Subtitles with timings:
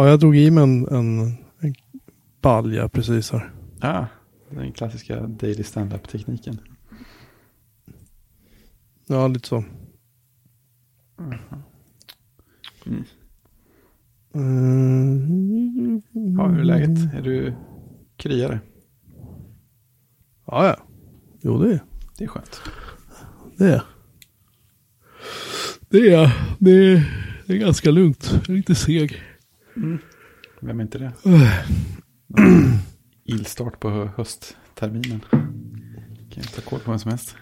[0.00, 1.20] Ja, jag drog i mig en, en,
[1.58, 1.74] en
[2.40, 3.50] balja precis här.
[3.80, 4.06] Ja,
[4.50, 6.58] den klassiska daily stand-up-tekniken.
[9.06, 9.64] Ja, lite så.
[11.18, 11.38] Mm.
[14.34, 16.02] Mm.
[16.38, 17.14] Ja, hur är läget?
[17.14, 17.54] Är du
[18.16, 18.60] kryare?
[20.46, 20.76] Ja, ja.
[21.40, 21.80] Jo, det är
[22.18, 22.60] Det är skönt.
[23.56, 23.74] det.
[23.74, 23.82] Är.
[25.88, 26.70] Det är det.
[26.72, 27.04] Är,
[27.46, 28.30] det är ganska lugnt.
[28.32, 29.22] Jag är lite seg.
[30.60, 31.12] Vem är inte det?
[33.24, 35.20] Illstart på hö- höstterminen.
[36.30, 37.36] Kan jag ta koll på vem som helst.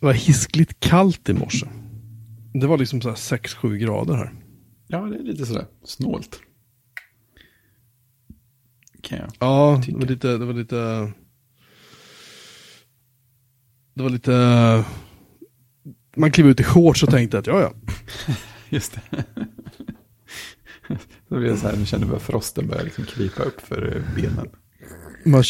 [0.00, 1.66] Det var hiskligt kallt i morse.
[2.54, 4.32] Det var liksom så här 6-7 grader här.
[4.86, 6.40] Ja, det är lite sådär snålt.
[9.02, 9.30] Kan jag.
[9.38, 11.12] Ja, det var lite, det var lite.
[13.94, 14.84] Det var lite.
[16.16, 17.72] Man klev ut i shorts och tänkte att ja, ja.
[18.68, 19.24] Just det.
[21.28, 24.14] Då blir det så här, nu känner jag frosten börjar liksom krypa upp för eh,
[24.16, 24.48] benen.
[25.24, 25.44] Man,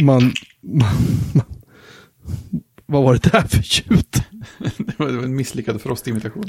[0.00, 0.94] man, man,
[1.34, 1.44] man
[2.90, 4.24] vad var det där för ljud?
[4.78, 6.44] Det var, det en misslyckad frostimitation.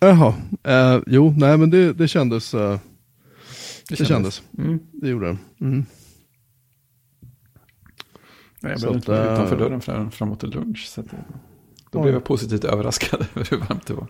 [0.00, 2.54] Jaha, eh, jo, nej men det, det kändes.
[2.54, 2.78] Eh,
[3.88, 4.42] det kändes.
[4.58, 4.78] Mm.
[4.92, 5.38] Det gjorde det.
[5.60, 5.84] Mm.
[8.60, 10.86] Nej, Jag att, inte vara eh, utanför dörren förrän framåt till lunch.
[10.88, 11.06] Så att,
[11.90, 14.08] då blev jag positivt överraskad över hur varmt det var.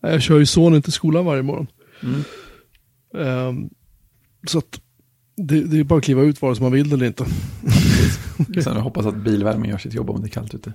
[0.00, 1.66] Jag kör ju sonen till skolan varje morgon.
[2.02, 2.20] Mm.
[3.14, 3.70] Ehm,
[4.46, 4.80] så att
[5.36, 7.24] det, det är bara att kliva ut vare sig man vill eller inte.
[8.62, 10.72] Sen jag hoppas att bilvärmen gör sitt jobb om det är kallt ute.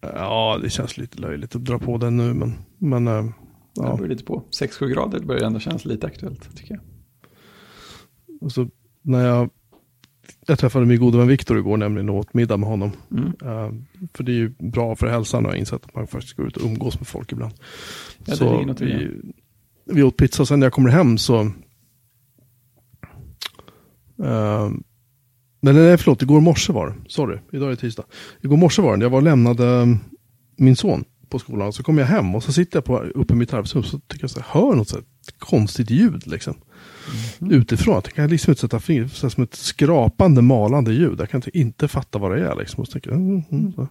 [0.00, 3.24] Ja, det känns lite löjligt att dra på den nu, men, men eh,
[3.76, 3.90] Ja.
[3.90, 4.44] Det beror lite på.
[4.60, 6.82] 6-7 grader börjar ändå kännas lite aktuellt tycker jag.
[8.40, 8.68] Och så
[9.02, 9.50] när jag,
[10.46, 12.92] jag träffade min gode vän Viktor igår, nämligen och åt middag med honom.
[13.10, 13.24] Mm.
[13.24, 13.72] Eh,
[14.14, 16.56] för det är ju bra för hälsan har jag insett att man faktiskt går ut
[16.56, 17.54] och umgås med folk ibland.
[18.18, 19.10] Ja, det så vi,
[19.86, 21.40] vi åt pizza, sen när jag kommer hem så...
[24.20, 24.70] Uh,
[25.60, 26.94] nej, nej, förlåt, igår morse var det.
[27.08, 28.04] Sorry, idag är det tisdag.
[28.40, 29.98] Igår morse var det, jag var och lämnade
[30.56, 31.72] min son på skolan.
[31.72, 34.24] Så kom jag hem och så sitter jag på, uppe i mitt arbetsrum så tycker
[34.24, 35.04] jag så här, hör något så här
[35.38, 36.54] konstigt ljud liksom.
[37.40, 37.94] Utifrån.
[38.04, 41.20] Jag kan liksom inte sätta fingret, så som ett skrapande, malande ljud.
[41.20, 42.80] Jag kan inte, inte fatta vad det är liksom.
[42.80, 43.88] Och så tänker jag, mm, mm, så.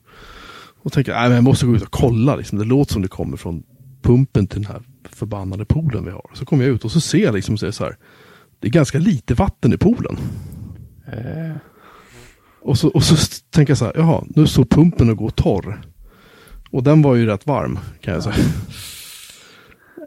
[0.82, 2.60] Och tänker, nej men jag måste gå ut och kolla liksom.
[2.60, 3.64] Det låter som det kommer från
[4.02, 4.82] pumpen till den här
[5.12, 6.32] förbannade poolen vi har.
[6.34, 7.98] Så kommer jag ut och så ser jag liksom så här.
[8.60, 10.18] Det är ganska lite vatten i poolen.
[11.08, 11.56] Eh,
[12.62, 15.82] Och så, och så tänker jag så här, jaha, nu står pumpen och går torr.
[16.72, 18.36] Och den var ju rätt varm, kan jag säga.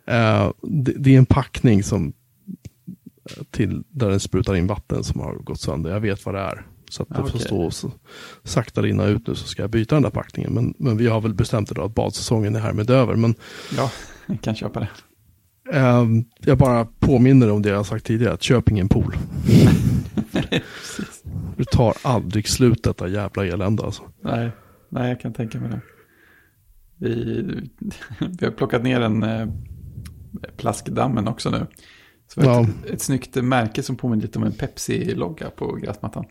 [0.06, 2.12] Eh, det, det är en packning som
[3.50, 5.90] till där den sprutar in vatten som har gått sönder.
[5.90, 6.66] Jag vet vad det är.
[6.90, 7.90] Så att det Ja, får stå och så,
[8.44, 10.52] sakta rinna ut nu så ska jag byta den där packningen.
[10.52, 13.16] Men, men vi har väl bestämt idag att badsäsongen är härmed över.
[13.16, 13.34] Men
[13.76, 13.90] ja,
[14.28, 14.88] jag kan köpa det.
[15.76, 16.04] eh,
[16.40, 19.14] jag bara påminner om det jag har sagt tidigare, att köp ingen pool.
[21.56, 24.02] Det tar aldrig slut detta jävla elände alltså.
[24.20, 24.50] Nej,
[24.88, 25.80] nej, jag kan tänka mig det.
[26.96, 27.42] Vi,
[28.38, 29.48] vi har plockat ner en eh,
[30.56, 31.66] plaskdammen också nu.
[32.34, 32.62] Så Ja.
[32.62, 36.24] ett, ett snyggt märke som påminner lite om en Pepsi-logga på gräsmattan.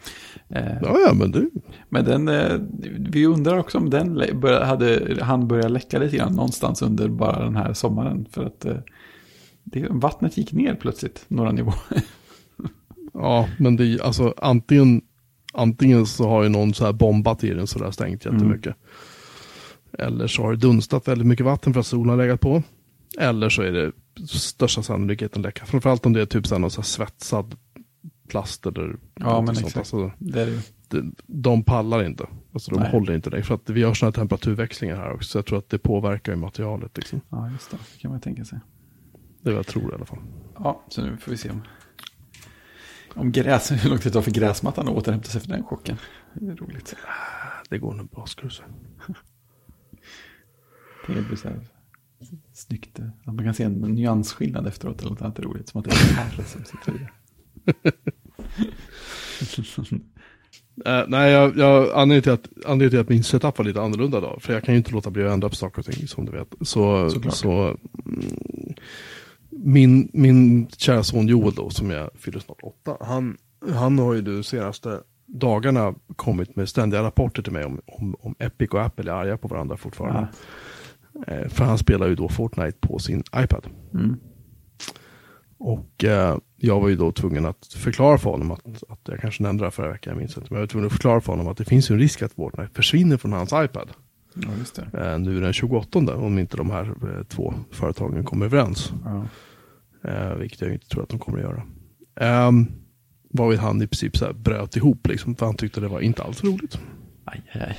[0.50, 1.50] Eh, Ja, ja, men det,
[1.90, 2.54] Men den, eh,
[3.00, 7.08] vi undrar också om den lä- börja- hade, han börjat läcka lite grann någonstans under
[7.08, 8.26] bara den här sommaren.
[8.32, 8.78] För att eh,
[9.64, 11.76] det, vattnet gick ner plötsligt några nivåer.
[13.14, 15.02] Ja, men det alltså antingen,
[15.54, 18.76] antingen så har ju någon så här bombat i den så det har stängt jättemycket.
[20.00, 22.64] Eller så har det dunstat väldigt mycket vatten för att solen har legat på.
[23.20, 23.92] Eller så är det
[24.28, 25.66] största sannolikheten läcka.
[25.66, 27.56] Framförallt om det är typ så någon så svetsad
[28.28, 29.60] plast eller Ja, men sånt.
[29.68, 29.78] exakt.
[29.78, 32.28] Alltså, Det är det det, de pallar inte.
[32.54, 32.92] Alltså de Nej.
[32.92, 33.44] håller inte det.
[33.44, 35.30] För att vi har sådana temperaturväxlingar här också.
[35.30, 36.98] Så jag tror att det påverkar ju materialet.
[36.98, 37.22] Liksom.
[37.30, 37.78] Ja, just det.
[37.94, 38.60] Det kan man tänka sig.
[39.42, 40.20] Det är vad jag tror i alla fall.
[40.60, 41.62] Ja, så nu får vi se om,
[43.16, 45.98] om gräs, hur långt det tar för gräsmattan att återhämta sig för den chocken.
[46.34, 46.96] Det är roligt.
[47.70, 48.68] Det går nog bra ska du säga.
[51.08, 51.60] Det blir så här
[52.58, 53.00] snyggt.
[53.00, 55.70] eh, Att man kan se en nyansskillnad efteråt eller något annat roligt.
[55.70, 57.92] Som att det är en herre som sitter i det.
[60.86, 64.20] Eh, nej, jag, jag, anledningen, till att, anledningen till att min setup var lite annorlunda
[64.22, 66.26] då, för jag kan ju inte låta bli att ändra på saker och ting som
[66.26, 66.56] du vet.
[66.62, 67.34] Så, Såklart.
[67.34, 68.74] så mm,
[69.50, 73.38] min, min kära son Joel då, som jag fyller snart åtta, han,
[73.74, 78.36] han har ju de senaste dagarna kommit med ständiga rapporter till mig om, om, om
[78.40, 80.20] Epic och Apple är arga på varandra fortfarande.
[80.20, 80.28] Eh,
[81.26, 83.68] för han spelar ju då Fortnite på sin iPad.
[83.94, 84.20] Mm.
[85.60, 89.44] Och eh, jag var ju då tvungen att förklara för honom att, att jag kanske
[89.44, 90.48] nämnde det förra veckan, jag minns inte.
[90.50, 92.34] Men jag var tvungen att förklara för honom att det finns ju en risk att
[92.34, 93.90] Fortnite försvinner från hans iPad.
[94.34, 95.12] Ja, just det.
[95.12, 98.92] Eh, nu den 28 om inte de här eh, två företagen kommer överens.
[99.06, 99.26] Ja.
[100.10, 101.64] Eh, vilket jag inte tror att de kommer att göra.
[102.48, 102.68] Um,
[103.30, 106.44] varvid han i princip så bröt ihop liksom, för han tyckte det var inte alls
[106.44, 106.80] roligt.
[107.26, 107.78] Aj, aj.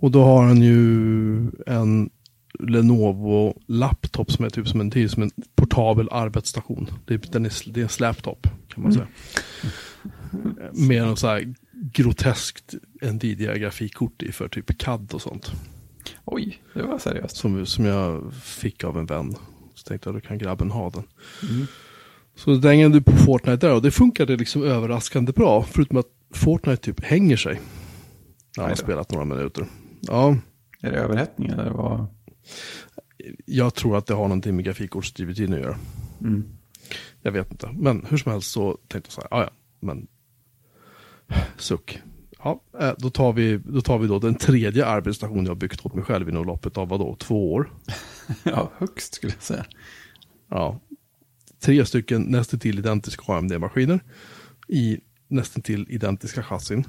[0.00, 2.10] Och då har han ju en
[2.58, 6.90] Lenovo laptop som är typ som en, typ som en portabel arbetsstation.
[7.04, 9.06] Det är, den är, det är en släptop kan man säga.
[10.72, 15.52] Med en så här groteskt Nvidia-grafikkort i för typ CAD och sånt.
[16.24, 17.36] Oj, det var seriöst.
[17.36, 19.34] Som, som jag fick av en vän.
[19.74, 21.04] Så tänkte jag då kan grabben ha den.
[21.50, 21.66] Mm.
[22.36, 25.62] Så dängade du på Fortnite där och det funkade liksom överraskande bra.
[25.62, 27.60] Förutom att Fortnite typ hänger sig.
[28.56, 29.66] När man spelat några minuter.
[30.08, 30.36] Ja,
[30.80, 32.06] Är det överhettning eller vad?
[33.44, 35.76] jag tror att det har någonting med grafikkortsdrivet att göra.
[36.20, 36.44] Mm.
[37.22, 37.70] Jag vet inte.
[37.72, 39.50] Men hur som helst så tänkte jag så här, "Ah, ja,
[39.80, 40.06] men
[41.56, 42.02] suck.
[42.44, 45.94] Ja, eh, då tar, vi, då tar vi då den tredje arbetsstationen jag byggt åt
[45.94, 47.72] mig själv inom loppet av vadå, två år.
[48.42, 49.64] Ja, högst skulle jag säga.
[50.48, 50.80] Ja,
[51.60, 54.00] tre stycken nästan till identiska AMD-maskiner
[54.68, 56.84] i nästan till identiska chassin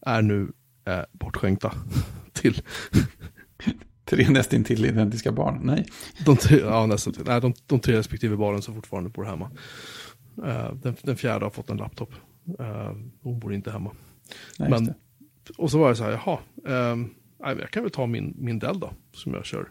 [0.00, 0.52] är nu
[0.84, 1.72] eh, bortskänkta
[2.36, 2.62] till
[4.04, 5.60] Tre nästintill identiska barn.
[5.62, 5.86] Nej.
[6.24, 9.50] de tre, ja, nästan nej, de, de tre respektive barnen som fortfarande bor hemma.
[10.46, 12.12] Eh, den, den fjärde har fått en laptop.
[12.58, 12.92] Eh,
[13.22, 13.90] hon bor inte hemma.
[14.58, 14.94] Nej, Men-.
[15.58, 16.38] Och så var jag så här, jaha,
[17.38, 19.70] men jag kan väl ta min, min Dell då, som jag kör.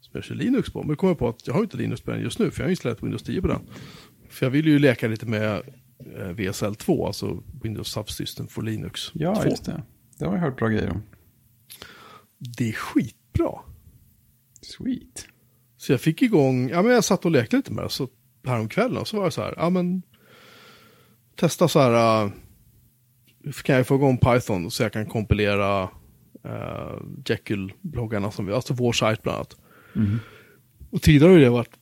[0.00, 0.80] Som jag kör Linux på.
[0.80, 2.66] Men jag kommer på att jag har inte Linux på den just nu, för jag
[2.66, 3.60] har installerat Windows 10 på den.
[4.28, 5.62] För jag vill ju leka lite med
[6.16, 9.50] eh, VSL 2, alltså Windows Subsystem for Linux Ja, 2.
[9.50, 9.82] just det.
[10.18, 11.02] Det har jag hört bra grejer om.
[12.38, 13.52] Det är skitbra.
[14.62, 15.26] Sweet.
[15.76, 18.08] Så jag fick igång, ja men jag satt och lekte lite med det, så
[18.44, 20.02] häromkvällen, och så var jag så här, ja men
[21.36, 22.32] testa så här, uh,
[23.62, 25.82] kan jag få igång Python så jag kan kompilera
[26.44, 29.56] uh, Jekyll-bloggarna som vi, alltså vår sajt bland annat.
[29.96, 30.18] Mm.
[30.90, 31.76] Och tidigare har det varit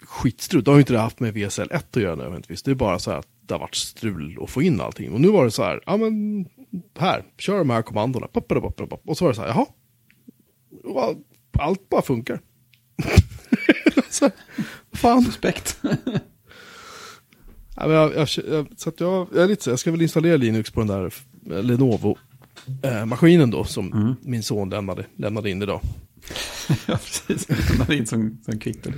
[0.00, 2.74] skitstrul, det har ju inte det haft med VSL 1 att göra nödvändigtvis, det är
[2.74, 5.12] bara så här att det har varit strul att få in allting.
[5.12, 6.46] Och nu var det så här, ja men
[6.98, 8.26] här, kör de här kommandona,
[9.04, 9.66] och så var det så här, jaha,
[11.58, 12.40] allt bara funkar.
[14.10, 14.30] så,
[14.92, 15.22] fan.
[15.22, 15.80] Suspekt.
[17.76, 18.28] Ja, men jag, jag,
[18.76, 21.04] så att jag, jag är lite så, jag ska väl installera Linux på den där
[21.56, 24.14] eh, Lenovo-maskinen då, som Mm.
[24.22, 25.80] min son lämnade, lämnade in idag.
[26.86, 27.48] ja, precis.
[27.78, 28.90] Hade in som, som kvitto.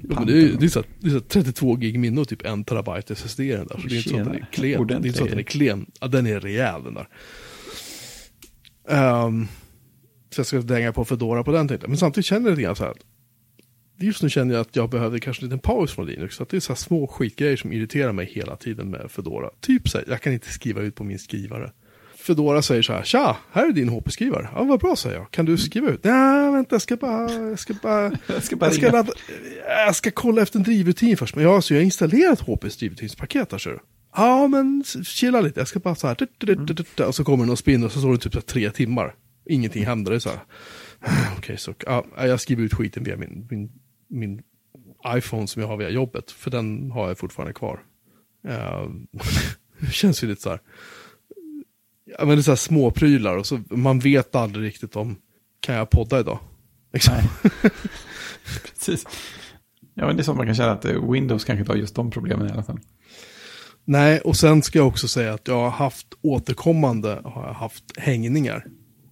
[0.00, 2.46] Men det är, det är, så, det är så att 32 gig minne och typ
[2.46, 3.78] en terabyte SSD i den där.
[3.78, 4.86] Så det är inte så att den är klen.
[4.86, 5.90] Det är inte så att den är klen.
[6.00, 7.08] Ja, den är rejäl den där.
[8.88, 9.46] Ehm,
[10.30, 11.88] så jag ska dänga på Fedora på den tänkte.
[11.88, 12.94] Men samtidigt känner jag lite grann så här.
[14.00, 16.36] Just nu känner jag att jag behöver kanske en liten paus från Linux.
[16.36, 19.50] Så att det är så här små skitgrejer som irriterar mig hela tiden med Fedora.
[19.60, 21.72] Typ så här, jag kan inte skriva ut på min skrivare.
[22.28, 24.48] Fedora säger så här, tja, här är din HP-skrivare.
[24.54, 25.30] Ja, vad bra säger jag.
[25.30, 26.04] Kan du skriva ut?
[26.04, 29.12] Nej, vänta, jag ska bara, jag ska bara, Jag ska bara jag ska, ladda,
[29.86, 31.34] jag ska kolla efter en drivrutin först.
[31.34, 33.78] Men ja, så jag har installerat HPs drivrutinspaket här ser du.
[34.16, 35.60] Ja, men chilla lite.
[35.60, 36.16] Jag ska bara så här.
[37.06, 39.14] Och så kommer det någon spinn och så står det typ så här tre timmar.
[39.46, 40.10] Ingenting händer.
[40.10, 40.40] Det är så här.
[41.38, 43.72] Okej, så ja, jag skriver ut skiten via min, min,
[44.08, 44.42] min
[45.06, 46.30] iPhone som jag har via jobbet.
[46.30, 47.80] För den har jag fortfarande kvar.
[48.48, 50.60] Uh, känns ju lite så här.
[52.18, 55.16] Ja, men det är så här små prylar och så man vet aldrig riktigt om
[55.60, 56.38] kan jag podda idag?
[56.92, 57.14] Liksom.
[57.14, 57.50] Nej.
[58.74, 59.04] Precis.
[59.94, 61.94] Ja, men det är så man kan känna att eh, Windows kanske inte har just
[61.94, 62.78] de problemen i alla fall.
[63.84, 67.84] Nej, och sen ska jag också säga att jag har haft återkommande har jag haft
[67.96, 68.66] hängningar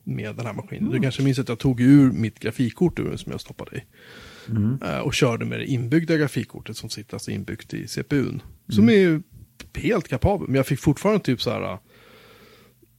[0.04, 0.90] med den här maskinen.
[0.90, 3.82] Du kanske minns att jag tog ur mitt grafikkort ur den som jag stoppade i.
[4.82, 8.42] Eh, Och körde med det inbyggda grafikkortet som sitter alltså inbyggt i CPUn.
[8.68, 9.22] Som är ju
[9.74, 10.48] helt kapabel.
[10.48, 11.78] Men jag fick fortfarande typ så här äh,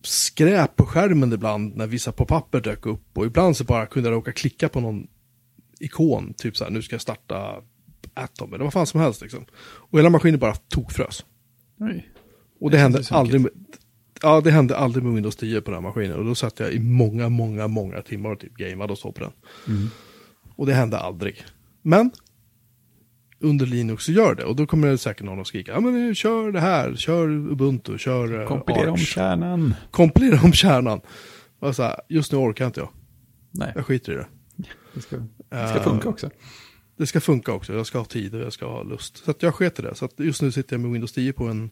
[0.08, 3.18] skräp på skärmen ibland när vissa pop-upper dök upp.
[3.18, 5.08] Och ibland så bara kunde jag råka klicka på någon
[5.80, 6.34] ikon.
[6.34, 7.56] Typ så här, nu ska jag starta
[8.14, 9.46] Atom eller vad fan som helst liksom.
[9.60, 11.26] Och hela maskinen bara tokfrös.
[11.80, 12.10] Oj.
[12.60, 13.52] Och det, Det hände aldrig med,
[14.22, 16.18] ja, det hände aldrig med Windows 10 på den här maskinen.
[16.18, 19.20] Och då satt jag i många, många, många timmar och typ gameade och så på
[19.20, 19.32] den.
[19.68, 19.90] Mm.
[20.56, 21.46] Och det hände aldrig.
[21.82, 22.12] Men
[23.40, 24.44] under Linux så gör det.
[24.44, 27.98] Och då kommer det säkert någon att skrika, ja men kör det här, kör Ubuntu,
[27.98, 29.08] kör eh, Kompilera om Arch.
[29.14, 29.74] kärnan.
[29.92, 31.02] Kompilera om kärnan.
[31.60, 32.90] Och så här, just nu orkar inte jag.
[33.52, 34.28] Nej, Jag skiter i det.
[34.94, 36.30] det ska, det ska Eh, funka också.
[36.98, 37.74] Det ska funka också.
[37.74, 39.18] Jag ska ha tid och jag ska ha lust.
[39.26, 39.96] Så att jag sket i det.
[39.96, 41.70] Så att just nu sitter jag med Windows 10 på en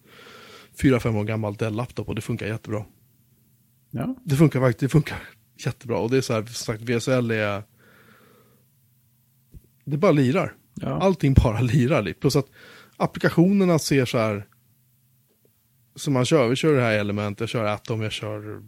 [0.82, 2.86] 4-5 år gammal Dell-laptop och det funkar jättebra.
[3.92, 5.18] Ja, Det funkar faktiskt, det funkar
[5.66, 5.98] jättebra.
[5.98, 7.64] Och det är så här, som sagt, VSL är...
[9.86, 10.54] Det bara lirar.
[10.82, 11.02] Ja.
[11.02, 12.14] Allting bara lirar.
[12.14, 12.48] Plus att
[12.98, 14.48] applikationerna ser så här...
[15.96, 18.62] Som man kör, vi kör det här element, jag kör Atom, jag kör...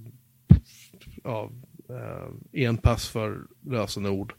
[1.24, 1.52] Ja,
[1.90, 4.34] eh, enpass för lösenord.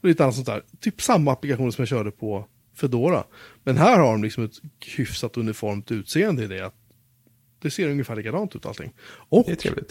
[0.00, 0.62] Och lite annat sånt där.
[0.80, 3.24] Typ samma applikation som jag körde på Fedora.
[3.64, 4.60] Men här har de liksom ett
[4.96, 6.66] hyfsat uniformt utseende i det.
[6.66, 6.74] Att
[7.62, 8.92] det ser ungefär likadant ut allting.
[9.28, 9.46] Och,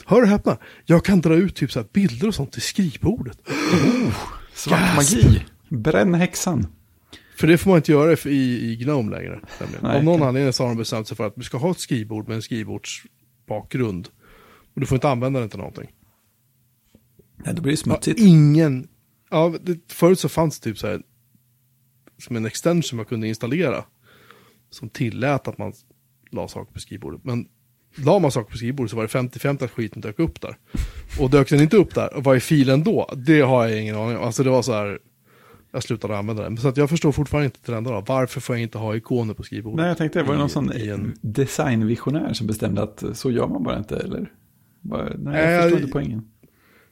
[0.05, 3.38] hör och häpna, jag kan dra ut typ så här bilder och sånt till skrivbordet.
[4.53, 4.95] Svart Gasp!
[4.95, 5.45] magi.
[5.69, 6.67] Bränn häxan.
[7.38, 9.39] För det får man inte göra i, i Gnome längre.
[9.82, 11.80] Nej, Av någon anledning så har de bestämt sig för att du ska ha ett
[11.80, 14.08] skrivbord med en skrivbordsbakgrund.
[14.74, 15.92] Och du får inte använda den till någonting.
[17.46, 18.20] Nej, då blir det Ja, smutsigt.
[18.20, 18.88] ingen...
[19.30, 21.01] Ja, det, förut så fanns det typ så här...
[22.18, 23.86] Som en extension man kunde installera.
[24.70, 25.74] Som tillät att man
[26.32, 27.24] la saker på skrivbordet.
[27.24, 27.48] Men
[27.96, 30.58] la man saker på skrivbordet så var det 50-50 att skiten dök upp där.
[31.20, 33.10] Och dök den inte upp där, och vad är filen då?
[33.15, 34.24] Det har jag ingen aning om.
[34.24, 35.00] Alltså det var så här...
[35.75, 36.58] Jag slutade använda den.
[36.58, 38.03] Så att jag förstår fortfarande inte till den då.
[38.08, 39.77] Varför får jag inte ha ikoner på skrivbordet?
[39.77, 43.63] Nej, jag tänkte, var det någon sån en- designvisionär som bestämde att så gör man
[43.63, 44.32] bara inte, eller?
[44.82, 46.27] Bara, nej, jag förstår det- inte poängen.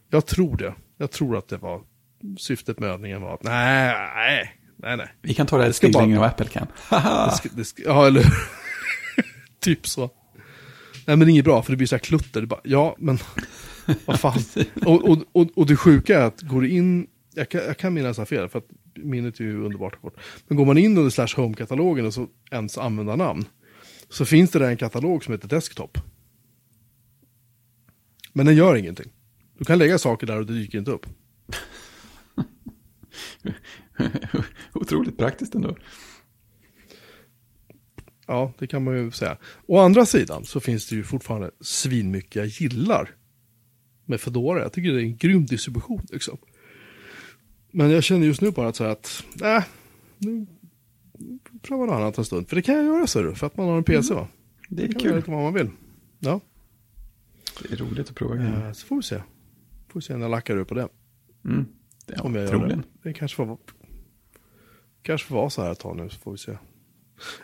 [0.10, 0.74] Jag tror det.
[0.98, 1.82] Jag tror att det var
[2.38, 5.08] syftet med övningen var att nej, nej, nej, nej.
[5.22, 6.68] Vi kan ta det här steg längre än vad Apple kan.
[6.90, 7.26] Haha!
[7.26, 8.26] Det ska, det ska, ja, eller
[9.60, 10.02] Typ så.
[11.08, 12.46] Nej, men det är inget bra, för det blir så här klutter.
[12.46, 13.18] Bara, ja, men
[14.06, 14.40] vad fan.
[14.86, 17.94] och, och, och, och det sjuka är att går du in, jag kan, jag kan
[17.94, 20.20] minnas fel, för att minnet är ju underbart kort.
[20.48, 23.46] Men går man in under slash home-katalogen och så ens användarnamn,
[24.10, 25.98] så finns det där en katalog som heter desktop.
[28.34, 29.12] Men den gör ingenting.
[29.58, 31.06] Du kan lägga saker där och det dyker inte upp.
[34.74, 35.78] Otroligt praktiskt ändå.
[38.28, 39.38] Ja, det kan man ju säga.
[39.66, 43.10] Å andra sidan så finns det ju fortfarande svinmycket jag gillar
[44.06, 44.62] med Fedora.
[44.62, 46.38] Jag tycker det är en grym distribution liksom.
[47.76, 49.64] Men jag känner just nu bara att säga att, nej,
[50.18, 50.46] nu
[51.62, 52.50] prövar något annat en stund.
[52.50, 54.28] För det kan jag göra, ser du, för att man har en PC va?
[54.70, 55.16] Det är kan man göra kul.
[55.16, 55.70] lite vad man vill.
[56.20, 56.40] Ja,
[57.64, 58.68] Det är roligt att prova grejer.
[58.68, 59.16] eh, så får vi se.
[59.88, 60.88] Får vi se när jag lackar ur på det.
[61.46, 61.66] Mm.
[62.06, 62.84] Ja, Om jag gör troligen.
[63.04, 63.10] det.
[63.10, 63.58] Det kanske får,
[65.02, 66.52] kanske får vara så här ett tag nu, så får vi se.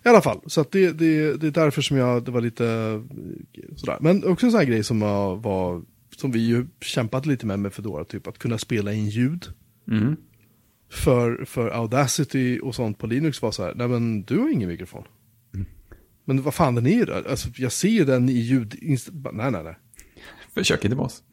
[0.05, 2.63] I alla fall, så att det, det, det är därför som jag, det var lite
[3.75, 3.98] sådär.
[4.01, 5.00] Men också en sån här grej som
[5.41, 5.81] var
[6.17, 9.48] som vi ju kämpat lite med med Fedora, typ att kunna spela in ljud.
[9.91, 10.15] Mm.
[10.89, 14.69] För, för Audacity och sånt på Linux var så här, nej men du har ingen
[14.69, 15.03] mikrofon.
[16.25, 17.29] Men vad fan den är där?
[17.29, 18.75] Alltså jag ser den i ljud,
[19.34, 19.75] nej nej nej.
[20.53, 21.24] Försök inte med oss.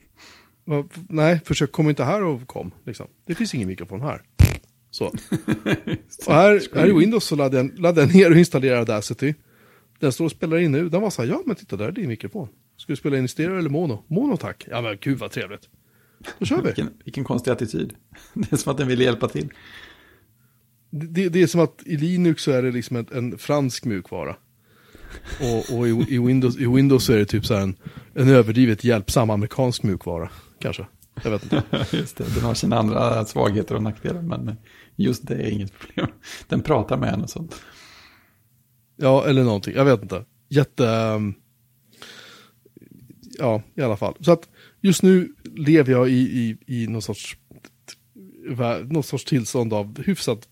[1.09, 2.71] Nej, försök, kom inte här och kom.
[2.85, 3.07] Liksom.
[3.27, 4.23] Det finns ingen mikrofon här.
[4.91, 5.05] Så.
[6.27, 9.35] Och här, här i Windows så laddade jag, laddade jag ner och installerade Audacity.
[10.01, 10.89] Den står och spelar in nu.
[10.89, 12.49] Den var så här, ja men titta där är din mikrofon.
[12.77, 14.05] Ska du spela in i stereo eller mono?
[14.07, 14.67] Mono tack.
[14.71, 15.69] Ja men gud vad trevligt.
[16.38, 16.62] Då kör vi.
[16.62, 17.95] Vilken, vilken konstig attityd.
[18.35, 19.49] Det är som att den vill hjälpa till.
[20.90, 24.37] Det, det, är som att i Linux så är det liksom en, en fransk mjukvara.
[25.40, 27.76] Och, och i, i, Windows, i Windows så är det typ så här en,
[28.14, 30.30] en överdrivet hjälpsam amerikansk mjukvara.
[30.61, 30.87] Kanske.
[31.23, 31.62] Jag vet inte.
[31.97, 34.56] Just det, den har sina andra svagheter och nackdelar, men
[34.97, 36.06] just det är inget problem.
[36.49, 37.62] Den pratar med en och sånt.
[38.97, 39.75] Ja, eller någonting.
[39.75, 40.25] Jag vet inte.
[40.49, 40.88] Jätte...
[40.88, 41.35] ehm,
[43.38, 44.14] Ja, i alla fall.
[44.21, 44.49] Så att
[44.87, 47.37] just nu lever jag i, i, i någon sorts,
[48.85, 50.47] någon sorts tillstånd av hyfsad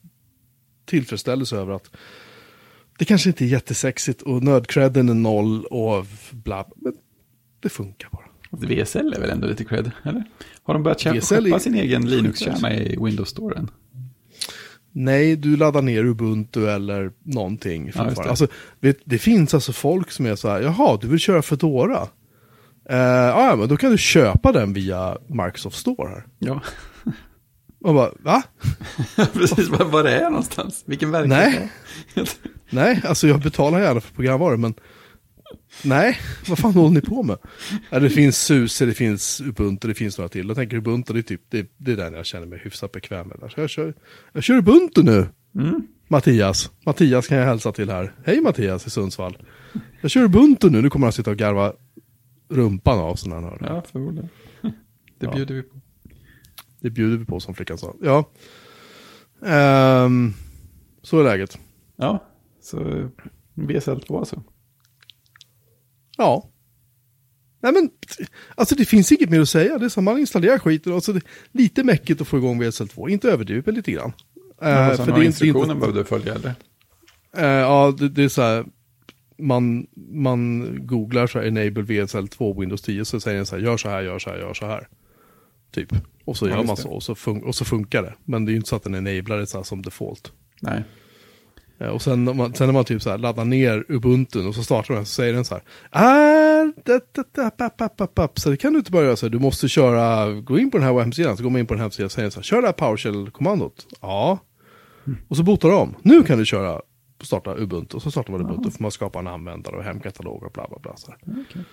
[0.85, 1.91] tillfredsställelse över att
[2.99, 6.93] det kanske inte är jättesexigt och nödcredden är noll och bla, men
[7.61, 8.25] det funkar bara.
[8.51, 10.25] VSL är väl ändå lite cred, eller?
[10.63, 13.71] Har de börjat köpa, sin egen Linux-kärna i Windows-storen?
[14.93, 17.93] Nej, du laddar ner Ubuntu eller någonting.
[17.95, 18.21] Ja, det.
[18.21, 18.47] alltså,
[18.81, 22.09] det, det finns alltså folk som är så här, jaha, du vill köra Fedora?
[22.91, 26.27] Uh, ja, men då kan du köpa den via Microsoft Store här.
[26.39, 26.63] Ja,
[27.85, 28.43] Och bara, va?
[29.33, 30.85] precis vad, vad det är någonstans.
[30.87, 31.71] Vilken verklighet.
[32.15, 32.29] Nej.
[32.71, 34.75] Nej, alltså jag betalar gärna för programvaror, men
[35.83, 37.39] nej, vad fan håller ni på med?
[37.91, 40.47] Ja, det finns SUSE, det finns Ubuntu, det finns några till.
[40.47, 43.29] Jag tänker Ubuntu, det är, typ, det, det är den jag känner mig hyfsat bekväm
[43.29, 43.51] med.
[43.55, 43.95] Så jag, kör,
[44.33, 45.27] jag kör Ubuntu nu,
[45.57, 45.87] Mm.
[46.09, 46.71] Mattias.
[46.87, 48.13] Mattias kan jag hälsa till här.
[48.25, 49.39] Hej Mattias i Sundsvall.
[50.01, 51.73] Jag kör Ubuntu nu, nu kommer han sitta och garva
[52.49, 53.67] rumpan av sig när han hör det.
[53.67, 54.29] Ja, förmodligen.
[55.19, 55.33] Det Ja.
[55.35, 55.81] bjuder vi på.
[56.81, 57.95] Det bjuder vi på som flickan sa.
[58.03, 58.31] Ja.
[59.47, 60.33] Ehm,
[61.03, 61.59] så är läget.
[61.97, 62.25] Ja,
[62.63, 63.09] så
[63.55, 64.43] VSL 2 alltså.
[66.17, 66.51] Ja.
[67.63, 67.91] Nej men,
[68.55, 69.79] alltså det finns inget mer att säga.
[69.79, 71.21] Det är som man installerar skiten och så det,
[71.53, 73.09] lite mäckigt att få igång VSL2.
[73.09, 74.13] Inte överdrivet, men lite grann.
[74.61, 76.55] Men sa för det är instruktionen inte, behövde du följa eller?
[77.37, 78.65] eh, ja, det, det är så här.
[79.39, 83.77] Man, man googlar så här enable VSL2 Windows 10 så säger den så här, gör
[83.77, 84.89] så här, gör så här, gör så här.
[85.75, 85.89] Typ.
[86.25, 87.15] Och så Ja, gör man så och så,
[87.45, 88.15] och så funkar det.
[88.25, 90.33] Men det är ju inte så att den enablar det så här som default.
[90.61, 90.85] Nej.
[91.79, 94.55] Eh, Och sen, när man, sen när man typ så här laddar ner Ubuntu och
[94.55, 95.63] så startar den så säger den så här.
[95.91, 98.39] Ah, det, det, det, app, app, app, app.
[98.39, 99.31] Så det kan du inte bara göra så här.
[99.31, 101.37] Du måste köra, gå in på den här hemsidan.
[101.37, 102.43] Så går man in på den här hemsidan och säger så här.
[102.45, 103.87] Kör det här PowerShell-kommandot.
[104.01, 104.39] Ja.
[105.29, 105.95] Och så botar om.
[106.03, 106.81] Nu kan du köra,
[107.25, 107.97] starta Ubuntu.
[107.97, 108.63] Och så startar man Ubuntu.
[108.65, 108.71] Jaha.
[108.71, 110.97] får man skapa en användare och hemkatalog och bla bla bla.
[110.97, 111.15] Så.
[111.23, 111.65] Okej.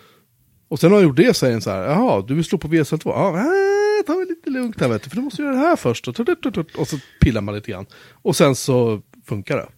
[0.68, 2.68] Och sen har jag gjort det säger den så här, jaha, du vill slå på
[2.68, 3.02] VSL2?
[3.06, 5.76] Ja, äh, ta det lite lugnt här vet du, för du måste göra det här
[5.76, 6.08] först.
[6.08, 7.86] Och, så pillar man lite grann.
[8.12, 9.70] Och sen så funkar det.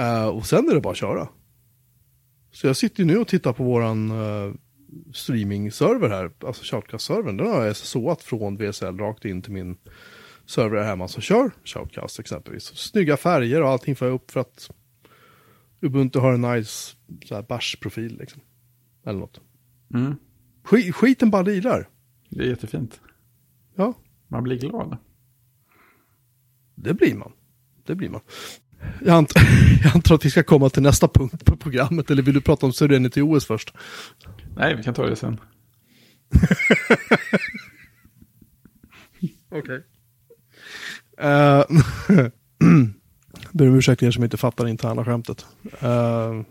[0.00, 1.28] Eh, och sen är det bara att köra.
[2.52, 4.54] Så jag sitter ju nu och tittar på våran uh,
[5.12, 7.36] streaming-server här, alltså Shoutcast-servern.
[7.36, 9.76] Den har jag SSOat från VSL rakt in till min
[10.46, 12.64] server här hemma som kör Shoutcast exempelvis.
[12.64, 14.70] Snygga färger och allting får jag upp för att
[15.80, 18.40] Ubuntu har en nice så här bash-profil liksom.
[19.06, 19.40] Eller något.
[19.94, 20.14] Mm.
[20.64, 21.88] Skit, skiten bara lirar.
[22.28, 23.00] Det är jättefint.
[23.74, 23.94] Ja,
[24.28, 24.96] Man blir glad.
[26.74, 27.32] det blir man.
[27.86, 28.20] Det blir man.
[29.04, 29.32] Jag, ant
[29.82, 32.66] jag antar att vi ska komma till nästa punkt på programmet, eller vill du prata
[32.66, 33.74] om Serenity OS först?
[34.56, 35.40] Nej, vi kan ta det sen.
[39.50, 39.84] Okej.
[41.20, 41.64] Uh,
[43.52, 45.46] Ber om ursäkt er som inte fattar interna skämtet.
[45.80, 46.42] Eh,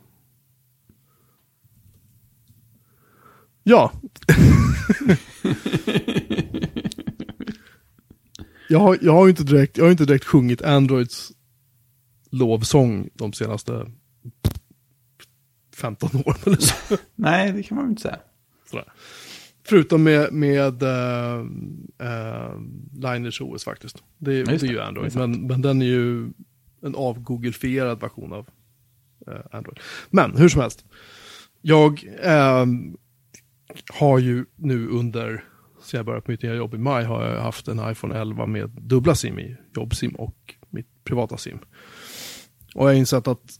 [3.63, 3.91] ja.
[8.69, 11.31] jag, har, jag har inte direkt, jag har inte direkt sjungit Androids
[12.31, 13.91] lovsång de senaste
[15.75, 16.97] 15 åren eller så.
[17.15, 18.19] Nej, det kan man väl inte säga.
[18.69, 18.93] Sådär.
[19.67, 21.45] Förutom med, med uh,
[22.03, 22.61] uh,
[22.93, 24.03] Liners OS faktiskt.
[24.17, 24.67] Det, det är det.
[24.67, 26.29] ju Android, men, men den är ju
[26.81, 28.49] en avgooglifierad version av
[29.27, 29.79] uh, Android.
[30.09, 30.85] Men hur som helst.
[31.61, 32.97] Jag ehm,
[33.93, 35.43] har ju nu under,
[35.81, 38.45] sen jag började på mitt nya jobb i maj, har jag haft en iPhone 11
[38.45, 41.57] med dubbla SIM i, jobbsim och mitt privata SIM.
[42.75, 43.59] Och jag har insett att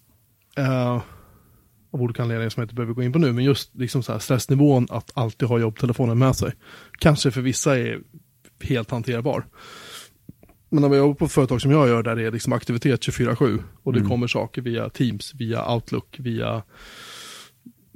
[1.95, 4.11] av olika anledningar som jag inte behöver gå in på nu, men just liksom så
[4.11, 6.51] här stressnivån att alltid ha jobbtelefonen med sig.
[6.99, 7.99] Kanske för vissa är
[8.61, 9.45] helt hanterbar.
[10.69, 13.01] Men när jag jobbar på ett företag som jag gör där det är liksom aktivitet
[13.01, 14.09] 24-7 och det Mm.
[14.09, 16.63] kommer saker via Teams, via Outlook, via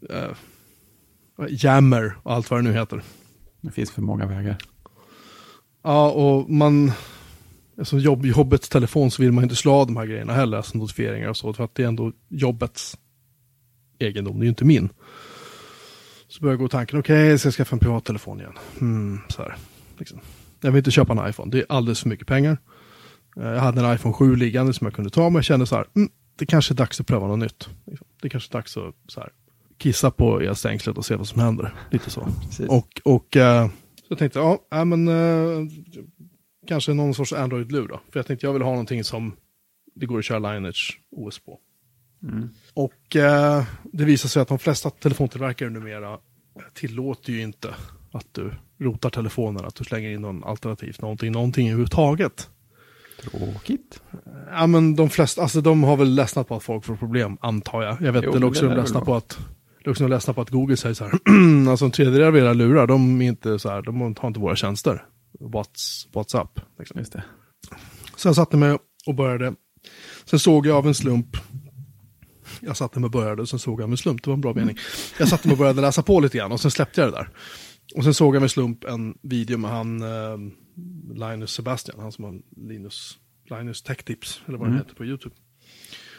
[0.09, 0.31] eh,
[1.49, 3.01] Jammer och allt vad det nu heter.
[3.61, 4.57] Det finns för många vägar.
[5.83, 6.91] Ja, och man,
[7.77, 10.77] alltså jobb, jobbets telefon så vill man inte slå av de här grejerna heller, alltså
[10.77, 12.97] notifieringar och så, för att det är ändå jobbets
[13.99, 14.89] egendom, det är ju inte min.
[16.27, 18.53] Så börjar jag gå tanken, okej, jag ska skaffa en privattelefon igen.
[18.79, 19.55] Hmm, så här,
[19.97, 20.19] liksom.
[20.61, 22.57] Jag vill inte köpa en iPhone, det är alldeles för mycket pengar.
[23.37, 25.75] Eh, Jag hade en iPhone 7 liggande som jag kunde ta, men jag kände så
[25.75, 27.69] här, mm, det kanske är dags att pröva något nytt.
[27.85, 28.07] Liksom.
[28.21, 29.29] Det kanske är dags att så här,
[29.77, 31.73] kissa på elstängslet och se vad som händer.
[31.91, 32.27] Lite så.
[32.47, 32.69] Precis.
[32.69, 35.71] Och, och eh, så jag tänkte, ja, ja men eh,
[36.67, 38.01] kanske någon sorts Android-lur då.
[38.11, 39.35] För jag tänkte jag vill ha någonting som
[39.95, 41.59] det går att köra Lineage OS på.
[42.23, 42.49] Mm.
[42.79, 46.17] Och eh, det visar sig att de flesta telefontillverkare numera
[46.73, 47.75] tillåter ju inte
[48.11, 52.49] att du rotar telefonen, att du slänger in någon alternativt någonting, någonting överhuvudtaget.
[53.21, 54.01] Tråkigt.
[54.51, 57.83] Ja men de flesta, alltså de har väl ledsnat på att folk får problem, antar
[57.83, 58.01] jag.
[58.01, 59.39] Jag vet, Jo, eller också de ledsna på att
[59.79, 61.13] eller också de ledsna på att Google säger så här,
[61.69, 64.55] alltså en tredjedel av era lurar, de är inte så här, de har inte våra
[64.55, 65.05] tjänster.
[65.39, 66.59] What's, WhatsApp.
[66.79, 66.99] Liksom.
[66.99, 67.23] Just det.
[68.15, 69.53] Så jag satte mig och började.
[70.25, 71.37] Sen såg jag av en slump.
[72.61, 74.23] Jag satte mig och började och sen såg jag en slump.
[74.23, 74.77] Det var en bra mening.
[75.19, 77.29] Jag satte mig och började läsa på lite grann och sen släppte jag det där.
[77.95, 80.37] Och sen såg jag med slump en video med han eh,
[81.13, 83.17] Linus Sebastian, han som har Linus,
[83.49, 84.77] Linus Tech Tips, eller vad Mm.
[84.79, 85.35] det heter på YouTube.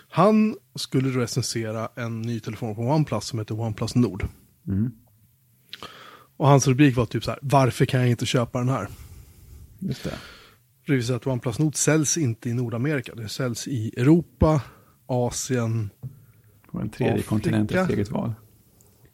[0.09, 4.27] Han skulle recensera en ny telefon från OnePlus som heter OnePlus Nord.
[4.69, 4.91] Mm.
[6.37, 8.89] Och hans rubrik var typ så här, varför kan jag inte köpa den här?
[9.79, 10.19] Just det.
[10.87, 13.15] Det vill säga att OnePlus Nord säljs inte i Nordamerika.
[13.15, 14.61] Det säljs i Europa,
[15.07, 15.91] Asien.
[16.73, 17.29] Och en tredje Afrika.
[17.29, 18.33] kontinent ett eget val.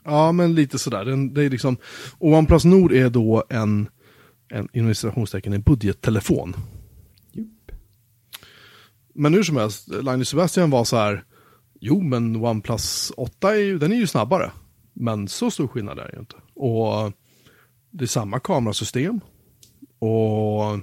[0.05, 1.05] Ja, men lite sådär.
[1.05, 1.77] Den, det är liksom,
[2.19, 3.89] och OnePlus Nord är då en,
[4.49, 4.95] en inom
[5.45, 6.57] en budgettelefon.
[7.33, 7.73] Jupp.
[9.15, 11.25] Men hur som helst, Linus Sebastian var så här,
[11.81, 14.51] jo men OnePlus 8 är ju, den är ju snabbare.
[14.93, 16.37] Men så stor skillnad är det ju inte.
[16.55, 17.13] Och
[17.91, 19.21] det är samma kamerasystem.
[19.99, 20.79] Och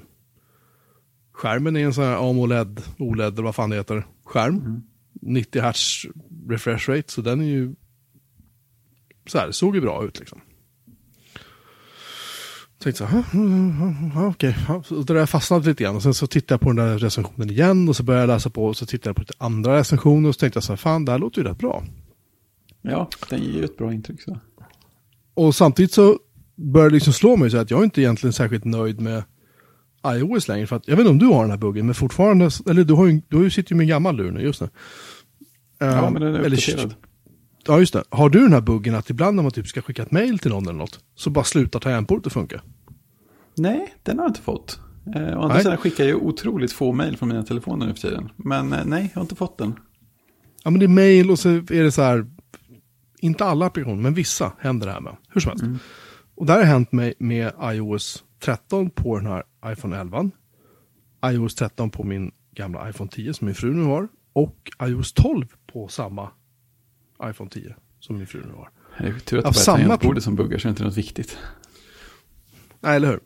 [1.31, 4.83] skärmen är en sån här AMOLED, OLED eller vad fan det heter, skärm.
[5.21, 6.05] 90 Hz
[6.49, 7.75] refresh rate, så den är ju
[9.27, 10.41] så här, det såg ju bra ut liksom.
[12.79, 16.27] Tänkte så här, "Huh, okej, ja, så det där fastnade lite grann och sen så
[16.27, 18.85] tittade jag på den där recensionen igen och så började jag läsa på och så
[18.85, 21.19] tittade jag på lite andra recensioner och så tänkte jag så här, fan det här
[21.19, 21.83] låter ju rätt bra.
[22.81, 24.21] Ja, den ger ju ett bra intryck.
[24.21, 24.39] Så.
[25.33, 26.19] Och samtidigt så
[26.55, 29.23] började det liksom slå mig så att jag är inte egentligen särskilt nöjd med
[30.07, 30.67] iOS längre.
[30.67, 32.93] För att, jag vet inte om du har den här buggen, men fortfarande, eller du
[32.93, 34.69] har ju, du sitter ju med en gammal lur nu just nu.
[35.79, 36.95] Ja, Eh, men den är eller- uppdaterad.
[37.67, 38.03] Ja, just det.
[38.09, 40.51] Har du den här buggen att ibland när man typ ska skicka ett mail till
[40.51, 42.61] någon eller något, så bara slutar tangentbordet att funka?
[43.57, 44.79] Nej, den har jag inte fått.
[45.15, 48.29] Eh, å andra sidan skickar jag otroligt få mejl från mina telefoner nu för tiden.
[48.35, 49.73] Men eh, nej, jag har inte fått den.
[50.63, 52.25] Ja, men det är mail och så är det så här,
[53.19, 55.15] inte alla applikationer, men vissa händer det här med.
[55.29, 55.63] Hur som helst.
[55.63, 55.79] Mm.
[56.35, 60.31] Och det här har hänt mig med iOS 13 på den här iPhone 11.
[61.25, 64.07] iOS 13 på min gamla iPhone 10 som min fru nu har.
[64.33, 66.29] Och iOS 12 på samma
[67.23, 68.69] iPhone 10 som min fru nu har.
[68.97, 70.83] Det är tur att det bara är samma tangentbordet som buggar så det är inte
[70.83, 71.37] något viktigt.
[72.79, 73.19] Nej, eller hur?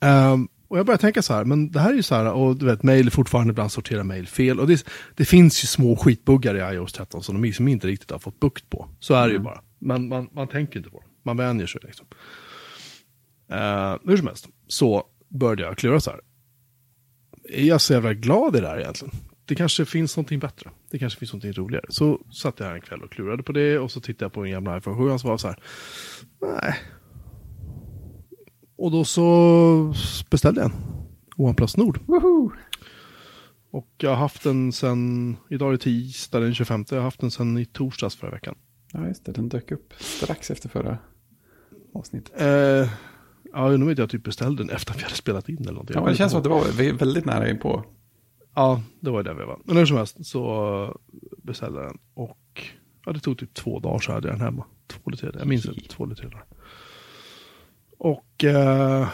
[0.00, 2.56] Ehm, och jag börjar tänka så här, men det här är ju så här, och
[2.56, 4.60] du vet, mail fortfarande ibland sorterar mail fel.
[4.60, 8.10] Och det, det finns ju små skitbuggar i iOS 13 som de liksom inte riktigt
[8.10, 8.88] har fått bukt på.
[9.00, 9.60] Så är det ju bara.
[9.78, 11.06] Men man, man tänker inte på det.
[11.22, 12.06] Man vänjer sig liksom.
[13.52, 15.04] Uh, hur som helst, så
[15.38, 16.20] började jag klura så här.
[17.48, 19.14] Är jag så jävla glad i det här egentligen?
[19.44, 20.70] Det kanske finns någonting bättre.
[20.90, 21.84] Det kanske finns någonting roligare.
[21.88, 24.44] Så satt jag här en kväll och klurade på det och så tittade jag på
[24.44, 25.62] en gamla iPhone 7 och så var så här.
[26.40, 26.74] Nej,
[28.76, 29.94] och då så
[30.30, 30.76] beställde jag en
[31.36, 32.00] OnePlus Nord.
[32.06, 32.52] Woho!
[33.70, 37.20] Och jag har haft den sen, idag är det tisdag den 25, jag har haft
[37.20, 38.54] den sen i torsdags förra veckan.
[38.92, 39.32] Ja, just det.
[39.32, 40.98] Den dök upp strax efter förra
[41.94, 42.40] avsnittet.
[42.40, 42.88] Eh,
[43.52, 45.94] ja, nu vet jag typ beställde den efter att vi hade spelat in eller någonting.
[45.94, 47.84] Ja, men det känns som att det var vä- väldigt nära in på.
[48.54, 49.58] Ja, det var det vi var.
[49.64, 51.00] Men hur som helst så
[51.42, 51.98] beställde jag den.
[52.14, 52.62] Och
[53.06, 54.64] ja, det tog typ två dagar så hade jag den hemma.
[54.86, 56.44] Två eller tre jag minns inte, två eller tre dagar.
[57.98, 59.08] Och eh,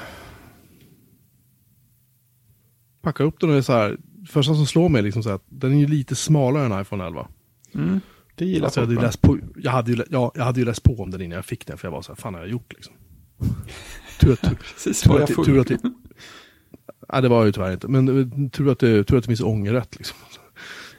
[3.02, 3.96] packa upp den och det är så här.
[4.28, 6.80] Första som slår mig är liksom så här, att den är ju lite smalare än
[6.82, 7.28] iPhone 11.
[7.74, 8.00] Mm,
[8.34, 10.66] det gillar Alltså jag, hade ju läst på, jag, hade ju, ja, jag hade ju
[10.66, 12.40] läst på om den innan jag fick den, för jag var så här, fan har
[12.40, 12.94] jag gjort liksom?
[14.20, 15.82] tur att, Precis, tur att, tur att,
[17.12, 19.40] Nej, det var ju tyvärr inte, men eh, tur att det, tur att det finns
[19.40, 20.18] ångerrätt liksom.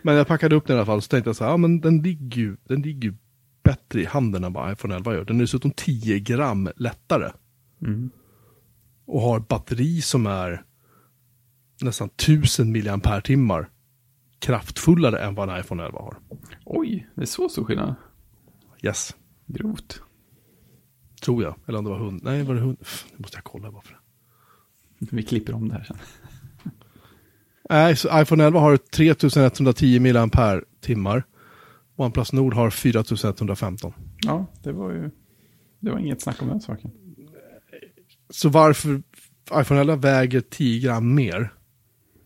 [0.01, 1.81] Men jag packade upp den i alla fall, så tänkte jag så här, ja men
[1.81, 3.13] den ligger ju, den ligger
[3.63, 5.25] bättre i handen än vad iPhone 11 gör.
[5.25, 7.31] Den är dessutom 10 gram lättare.
[7.81, 8.09] Mm.
[9.05, 10.63] Och har batteri som är
[11.81, 12.73] nästan 1000
[13.37, 13.65] mAh
[14.39, 16.17] kraftfullare än vad en iPhone 11 har.
[16.65, 17.95] Oj, det är så stor skillnad.
[18.83, 19.15] Yes.
[19.45, 20.01] Grovt.
[21.21, 21.55] Tror jag.
[21.67, 22.21] Eller om det var hund.
[22.23, 22.79] Nej, var det hund?
[22.79, 23.99] Pff, Nu måste jag kolla varför.
[24.99, 25.97] Vi klipper om det här sen.
[27.69, 31.23] Nej, så iPhone 11 har 3110 mAh timmar.
[31.95, 33.93] OnePlus Nord har 4115.
[34.25, 35.09] Ja, det var ju...
[35.79, 36.91] Det var inget snack om den saken.
[38.29, 39.01] Så varför
[39.53, 41.53] iPhone 11 väger 10 gram mer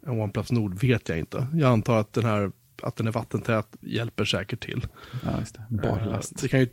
[0.08, 1.48] än OnePlus Nord vet jag inte.
[1.54, 2.52] Jag antar att den här
[2.82, 4.88] att den är vattentät hjälper säkert till.
[5.24, 5.64] Ja, just det.
[5.70, 6.32] Barlast.
[6.32, 6.68] Eh, Det kan ju,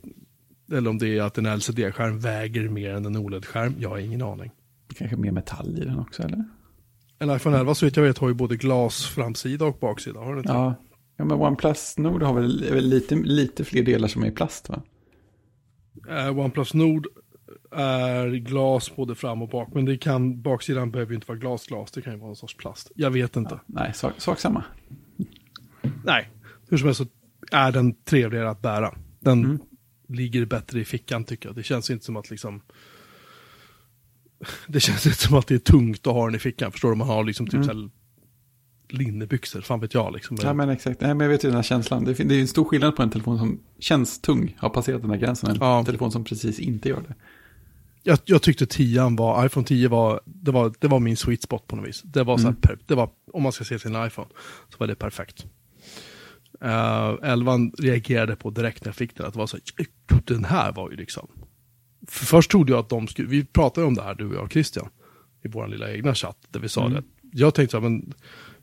[0.70, 3.74] eller om det är att en LCD-skärm väger mer än en OLED-skärm.
[3.78, 4.50] Jag har ingen aning.
[4.96, 6.44] Kanske mer metall i den också, eller?
[7.18, 10.20] En iPhone 11 så vet jag vet har ju både glas framsida och baksida.
[10.20, 10.52] Har den inte?
[10.52, 10.74] Ja.
[11.16, 14.68] ja, men OnePlus Nord har väl, väl lite, lite fler delar som är i plast,
[14.68, 14.82] va?
[16.08, 17.06] Eh, OnePlus Nord
[17.70, 19.68] är glas både fram och bak.
[19.74, 21.90] Men det kan, baksidan behöver ju inte vara glasglas.
[21.90, 22.92] Det kan ju vara en sorts plast.
[22.94, 23.60] Jag vet inte.
[23.66, 24.64] Nej, sak, sak samma.
[26.04, 26.30] Nej,
[26.68, 27.06] hur som helst så
[27.52, 28.94] är den trevligare att bära.
[29.20, 29.58] Den Mm.
[30.10, 31.56] Ligger bättre i fickan tycker jag.
[31.56, 32.60] Det känns inte som att liksom...
[34.66, 36.72] Det känns inte som att det är tungt att ha den i fickan.
[36.72, 36.94] Förstår du?
[36.96, 37.90] Man har liksom typ Mm.
[38.88, 40.36] linnebyxor, fan vet jag liksom.
[40.42, 41.00] Ja, men exakt.
[41.00, 42.04] Nej, men jag vet ju den här känslan.
[42.04, 45.10] Det, är ju en stor skillnad på en telefon som känns tung, har passerat den
[45.10, 45.84] här gränsen, och en Ja.
[45.84, 47.14] telefon som precis inte gör det.
[48.02, 51.66] jag, jag tyckte 10 var, iPhone 10 var det, var, det var min sweet spot
[51.66, 52.02] på något vis.
[52.02, 52.60] Det var så Mm.
[52.60, 54.28] per, det var, om man ska se en iPhone,
[54.68, 55.46] så var det perfekt.
[56.64, 60.44] Uh, 11 reagerade på direkt när jag fick den, att det var så här, den
[60.44, 61.28] här var ju liksom.
[62.08, 64.42] För först trodde jag att de skulle, vi pratade om det här du och jag
[64.44, 64.88] och Christian,
[65.44, 66.92] i vår lilla egna chatt, där vi sa Mm.
[66.92, 67.02] det.
[67.32, 68.14] Jag tänkte så här, men,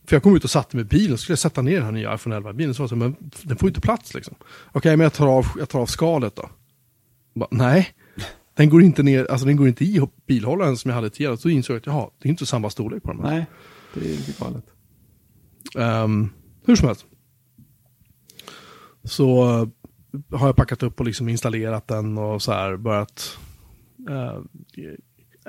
[0.06, 1.84] för jag kom ut och satte mig i bilen, så skulle jag sätta ner den
[1.84, 3.70] här nya iPhone 11 i bilen, så var jag så här, men den får ju
[3.70, 4.36] inte plats liksom.
[4.72, 6.50] Okej, men jag tar, av, jag tar av skalet då.
[7.36, 7.88] Bara, nej,
[8.54, 11.38] den går inte ner, alltså den går inte i bilhållaren som jag hade tidigare.
[11.38, 13.26] Så insåg jag att jaha, det är inte samma storlek på den.
[13.26, 13.32] här.
[13.32, 13.46] Nej,
[13.94, 14.66] det är lite galet.
[15.76, 16.30] Ehm,
[16.66, 17.06] hur som helst.
[19.08, 19.44] Så
[20.32, 23.38] har jag packat upp och liksom installerat den och så här börjat.
[24.10, 24.38] Uh,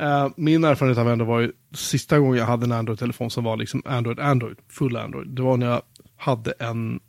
[0.04, 3.56] uh, min erfarenhet av Android var ju sista gången jag hade en Android-telefon som var
[3.56, 5.28] liksom Android, Android, full Android.
[5.28, 5.82] Det var när jag
[6.16, 7.00] hade en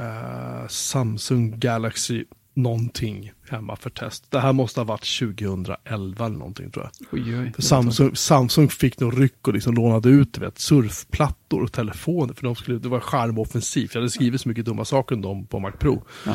[0.00, 2.24] uh, Samsung Galaxy
[2.56, 4.24] någonting hemma för test.
[4.30, 7.08] Det här måste ha varit 2011 eller någonting tror jag.
[7.12, 7.52] Oj, oj.
[7.52, 12.34] För Samsung, Samsung fick nog ryck och liksom lånade ut vet, surfplattor och telefoner.
[12.34, 13.94] För de skulle, det var charmoffensivt.
[13.94, 16.02] Jag hade skrivit så mycket dumma saker om dem på Mac Pro.
[16.26, 16.34] Ja.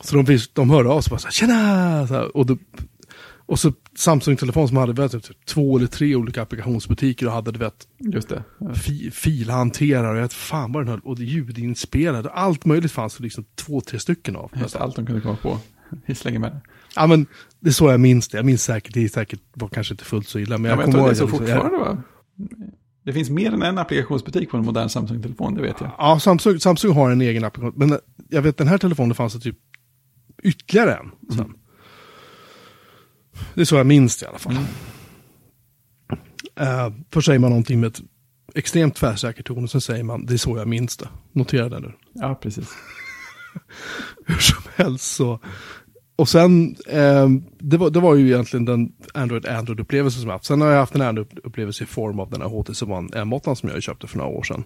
[0.00, 2.06] Så de, de hörde av sig och bara så här, tjena!
[2.06, 2.58] Så här, och, då,
[3.46, 7.58] och så Samsung-telefon som hade vet, typ, två eller tre olika applikationsbutiker och hade du
[7.58, 8.44] vet, Just det.
[8.58, 8.74] Ja.
[8.74, 11.00] fi, filhanterare och jag vet fan vad den höll.
[11.00, 12.30] Och ljudinspelare.
[12.30, 14.50] Allt möjligt fanns det liksom två, tre stycken av.
[14.60, 15.58] Just allt de kunde komma på.
[16.06, 16.60] Vi slänger med det.
[16.96, 17.26] Ja men
[17.60, 18.38] det är så jag minns det.
[18.38, 20.58] Jag minns säkert, det är säkert, var kanske inte fullt så illa.
[20.58, 22.02] Men Ja, jag men jag tror det är så liksom, jag- fortfarande, va?
[23.04, 25.90] Det finns mer än en applikationsbutik på en modern Samsung-telefon, det vet jag.
[25.98, 27.88] Ja, Samsung, Samsung har en egen applikation.
[27.88, 29.58] Men jag vet den här telefonen fanns det typ
[30.42, 31.10] ytterligare en.
[31.30, 31.40] Sen.
[31.44, 31.56] Mm.
[33.54, 34.56] Det är så jag minns det i alla fall.
[34.56, 34.64] Mm.
[36.60, 38.00] Uh, först säger man någonting med ett
[38.54, 41.08] extremt tvärsäker ton och sen säger man det är så jag minns det.
[41.32, 41.92] Notera det nu.
[42.12, 42.68] Ja, precis.
[44.26, 45.40] Hur som helst så.
[46.16, 50.44] Och sen, eh, det, var, det var ju egentligen den Android Android-upplevelse som jag haft.
[50.44, 53.68] Sen har jag haft en Android-upplevelse i form av den här HTC One M8 som
[53.68, 54.64] jag köpte för några år sedan.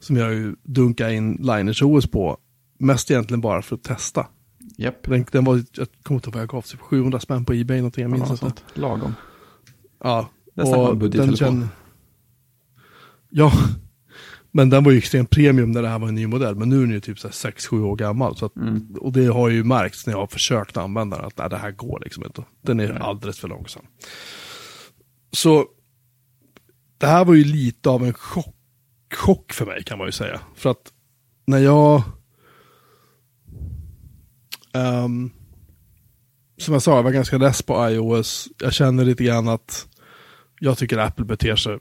[0.00, 2.38] Som jag ju dunkade in Liners OS på.
[2.78, 4.26] Mest egentligen bara för att testa.
[4.76, 5.02] Japp.
[5.02, 7.76] Den, den var, jag kommer inte ihåg vad jag gav, typ 700 spänn på Ebay
[7.76, 8.62] någonting, jag minns inte.
[8.74, 9.14] Lagom.
[10.04, 11.68] Ja, är snack om budgettelefon.
[13.30, 13.52] Ja,
[14.50, 16.54] men den var ju extremt premium när det här var en ny modell.
[16.54, 18.36] Men nu är den ju typ 6-7 år gammal.
[18.36, 18.96] Så att, Mm.
[19.00, 21.70] Och det har ju märkts när jag har försökt använda den, att nej, det här
[21.70, 22.44] går liksom inte.
[22.62, 22.98] Den är Nej.
[23.02, 23.82] alldeles för långsam.
[25.32, 25.66] Så
[26.98, 28.54] det här var ju lite av en chock,
[29.14, 30.40] chock för mig kan man ju säga.
[30.54, 30.92] För att
[31.46, 32.02] när jag...
[34.78, 35.30] ehm,
[36.58, 38.48] som jag sa, jag var ganska less på iOS.
[38.58, 39.88] Jag känner lite grann att
[40.60, 41.78] jag tycker Apple beter sig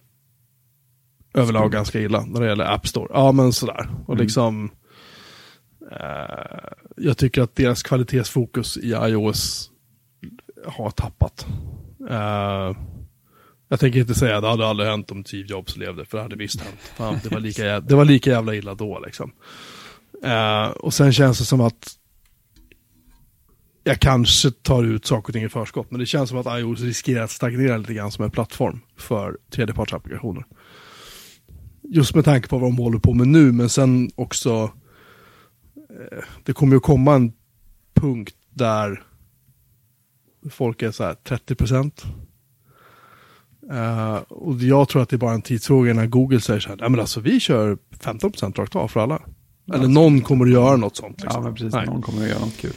[1.34, 3.08] överlag ganska illa när det gäller App Store.
[3.14, 3.90] Ja, men sådär.
[4.08, 4.24] Och Mm.
[4.24, 4.72] liksom...
[5.92, 9.72] Eh, jag tycker att deras kvalitetsfokus i iOS
[10.66, 11.46] har tappat.
[12.10, 12.78] Eh,
[13.70, 16.24] jag tänker inte säga att det hade aldrig hänt om Steve Jobs levde, för det
[16.24, 16.80] hade visst hänt.
[16.96, 19.32] Fan, det, var lika, jä- det var lika jävla illa då liksom.
[20.24, 21.97] Eh, och sen känns det som att
[23.88, 26.82] jag kanske tar ut saker och ting i förskott, men det känns som att iOS
[26.82, 30.46] riskerar att stagnera lite grann som en plattform för tredjepartsapplikationer.
[31.84, 34.72] Just med tanke på vad de håller på med nu, men sen också
[35.76, 37.34] eh, det kommer ju komma en
[37.94, 39.04] punkt där
[40.50, 42.04] folk är så här 30 procent.
[43.72, 46.78] Eh, och jag tror att det är bara en tidsfråga när Google säger så här,
[46.78, 49.22] nej men alltså vi kör 15 procent rakt av för alla.
[49.74, 51.22] Eller någon kommer att göra något sånt.
[51.22, 51.42] Liksom.
[51.42, 51.74] Ja, men precis.
[51.74, 51.86] Nej.
[51.86, 52.74] Någon kommer att göra något kul.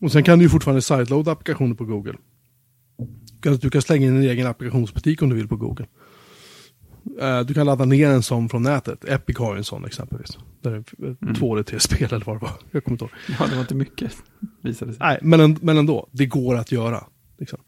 [0.00, 2.14] Och sen kan du ju fortfarande sideloada applikationer på Google.
[3.32, 5.86] Du kan, du kan slänga in en egen applikationsbutik om du vill på Google.
[7.20, 9.04] Eh, du kan ladda ner en sån från nätet.
[9.04, 10.38] Epic har ju en sån exempelvis.
[10.62, 11.34] Där det är Mm.
[11.34, 12.52] två eller tre spel eller vad det var.
[12.70, 13.10] Jag kommer inte ihåg.
[13.40, 14.16] Ja, det var inte mycket,
[14.62, 15.00] visade sig.
[15.00, 16.08] Nej, men, en- men ändå.
[16.12, 17.04] Det går att göra.
[17.38, 17.58] Liksom.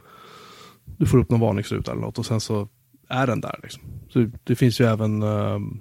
[0.98, 2.68] Du får upp någon varningsruta eller något och sen så
[3.08, 3.60] är den där.
[3.62, 3.82] Liksom.
[4.08, 5.80] Så det finns ju även um?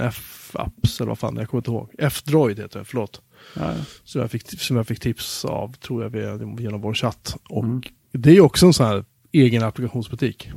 [0.00, 1.90] F-apps eller vad fan, jag kommer inte ihåg.
[1.98, 3.22] F-droid heter det, förlåt.
[3.54, 3.74] Ja.
[4.04, 7.36] Som jag fick, som jag fick tips av, tror jag, via- genom vår chatt.
[7.48, 7.82] Och Mm.
[8.12, 10.50] det är också en sån här egen applikationsbutik.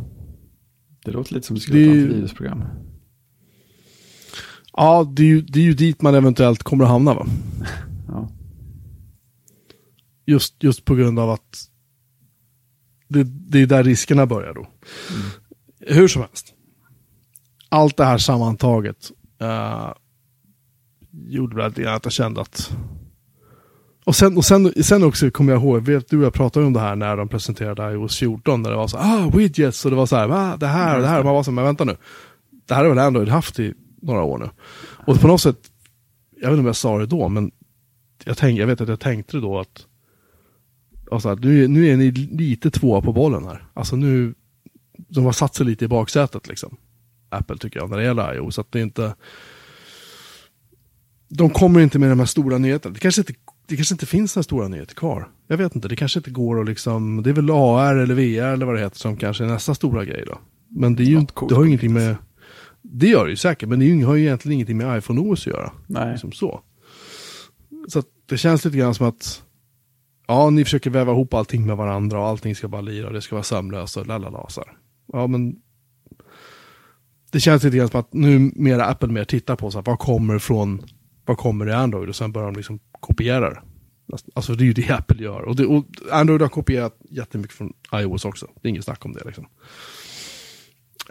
[1.05, 2.63] Det låter lite som det skulle Det vara ett antivirusprogram.
[4.73, 7.27] Ja, det är, ju, det är ju dit man eventuellt kommer att hamna va?
[8.07, 8.29] Ja.
[10.25, 11.69] Just, just på grund av att
[13.07, 14.67] det, det är där riskerna börjar då.
[15.79, 16.53] Hur som helst.
[17.69, 19.93] Allt det här sammantaget uh,
[21.29, 22.71] gjorde väl det att jag kände att...
[24.05, 26.79] Och sen, och sen, sen också kommer jag ihåg, vet du jag pratade om det
[26.79, 30.05] här när de presenterade iOS 14, när det var så ah, widgets, och det var
[30.05, 31.85] så här, ah, det här och det här, och man var så här, men vänta
[31.85, 31.97] nu.
[32.67, 34.49] Det här har väl Android haft i några år nu.
[35.05, 35.57] Och på något sätt,
[36.31, 37.51] jag vet inte om jag sa det då, men
[38.25, 39.85] jag, tänk, jag vet att jag tänkte då att
[41.11, 43.67] alltså, nu, nu är ni lite tvåa på bollen här.
[43.73, 44.33] Alltså nu,
[44.97, 46.77] de har satt sig lite i baksätet liksom.
[47.29, 48.55] Apple tycker jag, när det gäller iOS.
[48.55, 49.15] Så att det är inte...
[51.29, 52.93] De kommer inte med de här stora nyheterna.
[52.93, 53.33] Det kanske inte,
[53.67, 55.29] det kanske inte finns några stora nyheter kvar.
[55.47, 57.23] Jag vet inte, det kanske inte går att liksom...
[57.23, 60.05] Det är väl AR eller VR eller vad det heter som kanske är nästa stora
[60.05, 60.37] grej då.
[60.69, 62.15] Men det är ju Ja, inte, coolt det har ju ingenting med...
[62.81, 65.39] Det gör det ju säkert, men det ju- har ju egentligen ingenting med iPhone OS
[65.47, 65.71] att göra.
[65.87, 66.11] Nej.
[66.11, 66.61] Liksom så.
[67.87, 69.43] Så det känns lite grann som att
[70.27, 73.21] ja, ni försöker väva ihop allting med varandra och allting ska bara lira och det
[73.21, 74.45] ska vara sömlöst och lalala.
[74.49, 74.77] så här.
[75.13, 75.55] Ja, men
[77.31, 79.99] det känns lite grann som att nu mer Apple mer tittar på så här, vad
[79.99, 80.81] kommer från,
[81.29, 83.61] vad kommer i Android och sen börjar de liksom kopiera det.
[84.33, 85.41] Alltså det är ju det Apple gör.
[85.41, 88.47] Och, det, och Android har kopierat jättemycket från iOS också.
[88.61, 89.47] Det är inget snack om det liksom.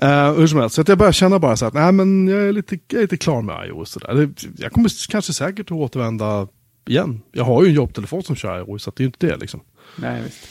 [0.02, 2.42] Uh, hur som helst, så att jag börjar känna bara så att nej, men jag
[2.42, 3.90] är lite, jag är lite klar med iOS.
[3.90, 4.30] Så där.
[4.56, 6.48] Jag kommer kanske säkert att återvända
[6.88, 7.20] igen.
[7.32, 9.60] Jag har ju en jobbtelefon som kör iOS, så det är ju inte det liksom.
[9.96, 10.48] Nej, visst.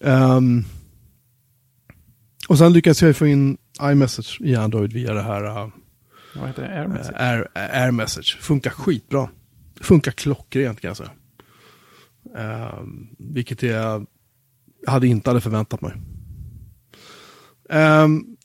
[0.00, 0.64] Ehm,
[2.48, 5.68] och sen lyckades jag få in iMessage i Android via det här uh,
[6.38, 6.80] vad heter det?
[6.80, 7.16] AirMessage?
[7.16, 8.38] Air, eh, eh, Air Message.
[8.40, 9.28] Funkar skitbra.
[9.80, 11.10] Funkar klockrent kan jag säga.
[12.36, 12.80] Uh,
[13.18, 14.06] vilket jag
[14.86, 15.92] hade inte hade förväntat mig.
[18.04, 18.36] Um,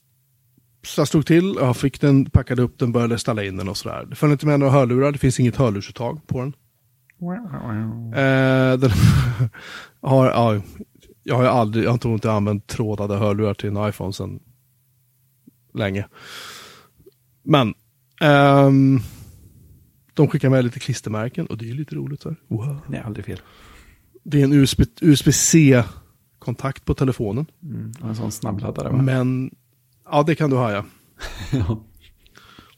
[0.84, 3.78] så jag slog till, jag fick den, packade upp den, började ställa in den och
[3.78, 4.06] sådär.
[4.06, 6.56] Det följde inte med några hörlurar, det finns inget hörlursuttag på den.
[8.08, 8.92] Uh, den
[10.02, 10.62] har, ja,
[11.24, 14.40] jag har ju aldrig, jag tror inte jag använt trådade hörlurar till en iPhone sedan
[15.74, 16.08] länge.
[17.44, 17.74] Men
[18.22, 19.00] ehm,
[20.14, 22.22] de skickar med lite klistermärken och det är lite roligt.
[22.22, 22.38] Så här.
[22.48, 22.78] Wow.
[22.88, 23.40] Det är aldrig fel.
[24.24, 27.46] Det är en USB, USB-C-kontakt på telefonen.
[27.64, 27.92] Mm.
[28.04, 29.02] En sån snabbladdare va?
[29.02, 29.56] Men
[30.12, 30.86] ja, det kan du ha ja.
[31.52, 31.84] ja,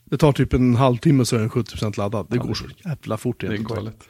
[0.04, 2.26] Det tar typ en halvtimme så är den 70% laddad.
[2.30, 4.08] Det Ja, går så jävla fort det är galet.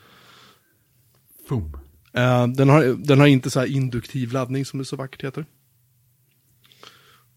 [1.49, 1.77] Boom.
[2.13, 5.47] Eh, den, har, den har inte så här induktiv laddning som det så vackert heter.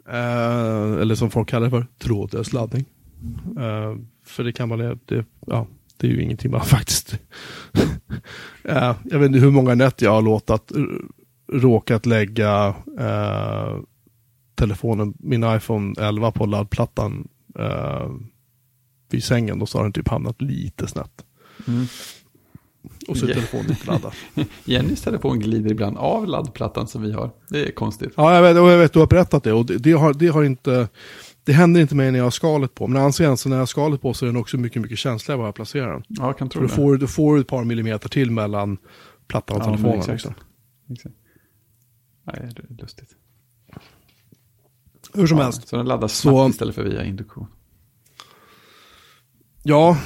[0.09, 2.85] Eh, eller som folk kallar det för, trådlös laddning.
[3.57, 7.19] Eh, för det kan man, det, ja, det är ju ingenting man faktiskt...
[8.63, 10.71] Eh, jag vet inte hur många nät jag har låtit,
[11.51, 13.77] råkat lägga eh,
[14.55, 17.27] telefonen, min iPhone 11 på laddplattan
[17.59, 18.09] eh,
[19.09, 19.59] vid sängen.
[19.59, 21.25] Då så har den typ hamnat lite snett.
[21.67, 21.85] Mm.
[23.07, 24.13] Och så är telefonen inte laddad.
[24.65, 27.31] Jennys telefon glider ibland av laddplattan som vi har.
[27.49, 28.13] Det är konstigt.
[28.15, 29.53] Ja, jag vet, och jag vet du har berättat det.
[29.53, 30.89] Och det, det, har, det har inte...
[31.47, 32.87] Det händer inte mig när jag har skalet på.
[32.87, 34.97] Men anser jag så när jag har skalet på så är den också mycket, mycket
[34.97, 36.03] känsligare var jag placerar den.
[36.07, 36.73] Ja, jag kan tro Då det.
[36.73, 38.77] får, då får du ett par millimeter till mellan
[39.27, 39.97] plattan och Ja, telefonen.
[39.99, 40.11] exakt.
[40.11, 40.33] Liksom.
[40.89, 41.15] Exakt.
[42.23, 43.09] Nej, det är lustigt.
[45.13, 45.67] Hur som Ja, helst.
[45.67, 47.47] Så den laddas Så- snabbt istället för via induktion.
[49.63, 49.97] Ja,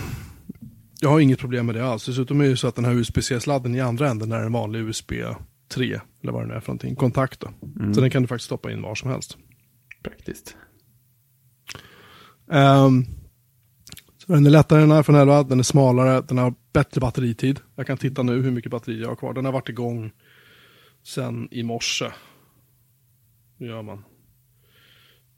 [0.99, 2.05] jag har inget problem med det alls.
[2.05, 4.79] Dessutom är det ju så att den här USB-C-sladden i andra änden är en vanlig
[4.79, 5.11] USB
[5.73, 5.99] 3.
[6.23, 6.95] Eller vad det nu är för någonting.
[6.95, 7.49] Kontakt då.
[7.79, 7.93] Mm.
[7.93, 9.37] Så den kan du faktiskt stoppa in var som helst.
[10.03, 10.55] Praktiskt.
[12.51, 13.05] Um,
[14.17, 17.59] så den är lättare än iPhone 11, den är smalare, den har bättre batteritid.
[17.75, 19.33] Jag kan titta nu hur mycket batteri jag har kvar.
[19.33, 20.11] Den har varit igång
[21.03, 22.11] sen i morse.
[23.57, 24.03] Hur gör man?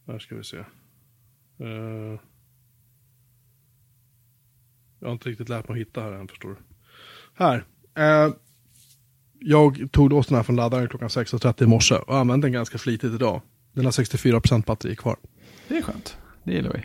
[0.08, 0.58] Här ska vi se.
[0.58, 2.19] Uh,
[4.99, 6.56] jag har inte riktigt lärt mig att hitta här än, förstår du.
[7.34, 7.65] Här.
[7.99, 8.36] Uh,
[9.39, 12.78] jag tog loss den här från laddaren klockan 6.30 i morse och använde den ganska
[12.78, 13.41] flitigt idag.
[13.73, 15.15] Den har 64% batteri kvar.
[15.67, 16.17] Det är skönt.
[16.43, 16.84] Det gillar vi.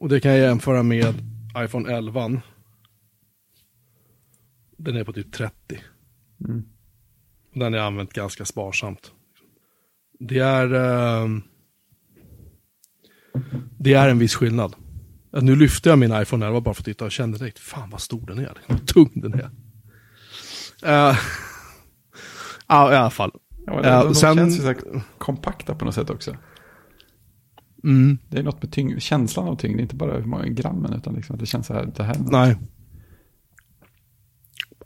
[0.00, 1.14] Och det kan jag jämföra med
[1.58, 2.42] iPhone 11.
[4.76, 5.54] Den är på typ 30.
[6.48, 6.62] Mm.
[7.54, 9.12] Den är använt ganska sparsamt.
[10.18, 10.74] Det är...
[10.74, 11.42] ehm,
[13.78, 14.74] det är en viss skillnad.
[15.32, 18.00] Nu lyfte jag min iPhone 11 bara för att titta och kände direkt, fan vad
[18.00, 18.58] stor den är.
[18.66, 19.50] Vad tung den är.
[20.82, 21.16] Eh,
[22.66, 23.32] Ja, i alla fall.
[23.66, 24.74] Ja, de, Ja, de sen- känns ju så
[25.18, 26.36] kompakta på något sätt också.
[27.84, 31.14] Mm, Det är något med tyngd, känslan av tyngd, inte bara hur många grammen, utan
[31.14, 32.32] liksom att det känns så här, det här är något.
[32.32, 32.56] nej.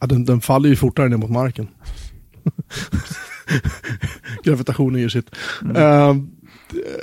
[0.00, 1.68] Ja, den, den faller ju fortare ner mot marken.
[4.44, 5.30] Gravitationen gör sitt.
[5.76, 6.14] Eh,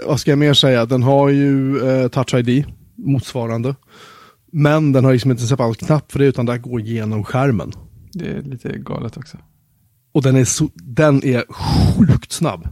[0.08, 0.86] vad ska jag mer säga?
[0.86, 3.76] Den har ju uh, Touch ID, motsvarande.
[4.52, 7.72] Men den har liksom inte en separat knapp för det, utan det går genom skärmen.
[8.14, 9.38] Det är lite galet också.
[10.14, 12.68] Och den är, så, den är sjukt snabb.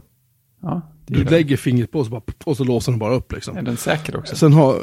[0.62, 3.56] Ja, Du lägger fingret på och så, bara, och så låser den bara upp liksom.
[3.56, 4.36] Är den säker också?
[4.36, 4.80] Sen har...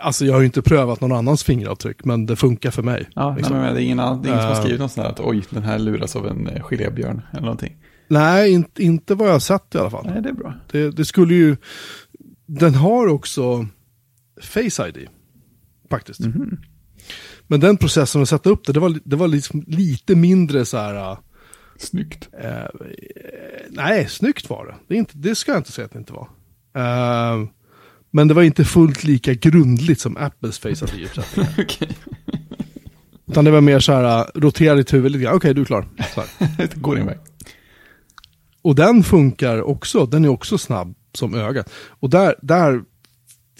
[0.00, 3.08] Alltså jag har ju inte prövat någon annans fingeravtryck, men det funkar för mig.
[3.14, 3.56] Ja, liksom.
[3.56, 4.60] nej, men det är ingen, annan, det är ingen som har Eh.
[4.62, 7.76] skrivit något sånt här att oj, den här luras av en eh, gelébjörn eller någonting.
[8.08, 10.06] Nej, inte, inte vad jag har sett i alla fall.
[10.06, 10.54] Nej, det är bra.
[10.72, 11.56] Det, det skulle ju...
[12.46, 13.66] Den har också
[14.42, 15.08] Face ID.
[15.90, 16.20] Faktiskt.
[16.20, 16.56] Mhm.
[17.46, 20.76] Men den processen att sätta upp det, det var, det var liksom lite mindre så
[20.76, 21.16] här...
[21.78, 22.28] Snyggt.
[22.40, 22.64] Eh,
[23.70, 24.74] nej, snyggt var det.
[24.88, 26.28] Det, inte, det ska jag inte säga att det inte var.
[26.76, 27.48] Eh,
[28.10, 31.46] men det var inte fullt lika grundligt som Apples Face ID-uppsättning.
[31.58, 31.88] Okej,
[33.26, 35.36] Utan det var mer så här, uh, rotera ditt huvud lite grann.
[35.36, 35.88] Okej, du är klar.
[36.14, 36.56] Så här.
[36.58, 37.18] det går din väg.
[38.62, 41.70] Och den funkar också, den är också snabb som ögat.
[41.88, 42.82] Och där, där,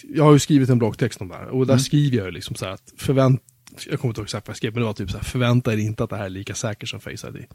[0.03, 1.49] jag har ju skrivit en bloggtext om det här.
[1.49, 3.43] Och där skriver jag ju liksom så här att förvänt,
[3.87, 5.73] jag kommer inte ihåg exakt vad jag skrev, men det var typ så här, förvänta
[5.73, 7.47] er inte att det här är lika säkert som Face ID.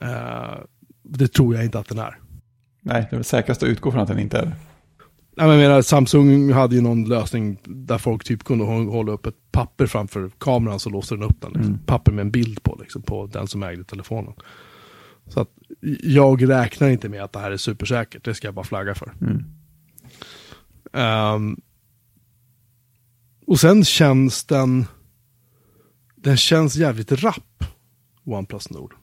[0.00, 0.58] Eh,
[1.02, 2.18] det tror jag inte att den är.
[2.82, 4.56] Nej, det är väl säkrast att utgå från att den inte är det.
[5.36, 9.12] Nej, men Jag menar, Samsung hade ju någon lösning där folk typ kunde hå- hålla
[9.12, 11.52] upp ett papper framför kameran så låste den upp den.
[11.52, 11.72] Liksom.
[11.72, 11.84] Mm.
[11.86, 14.32] Papper med en bild på, liksom, på den som ägde telefonen.
[15.26, 15.48] Så att
[16.02, 19.12] jag räknar inte med att det här är supersäkert, det ska jag bara flagga för.
[19.20, 19.44] Mm.
[20.92, 21.56] Ehm,
[23.46, 24.84] och sen känns den,
[26.16, 27.64] den känns jävligt rapp,
[28.24, 28.94] OnePlus Nord.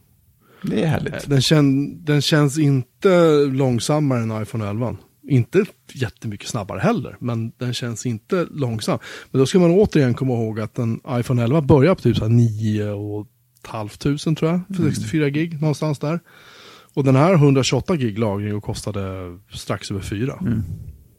[0.70, 1.30] Det är Eh, härligt.
[1.30, 4.98] Den, kän, den känns inte långsammare än iPhone 11.
[5.28, 9.00] Inte jättemycket snabbare heller, men den känns inte långsam.
[9.32, 12.24] Men då ska man återigen komma ihåg att en iPhone 11 börjar på typ så
[12.24, 13.28] här 9 och
[13.98, 16.20] tusen tror jag, för 64 gig, någonstans där.
[16.94, 19.02] Och den här 128 gig lagring och kostade
[19.52, 20.38] strax över 4.
[20.42, 20.64] Mm.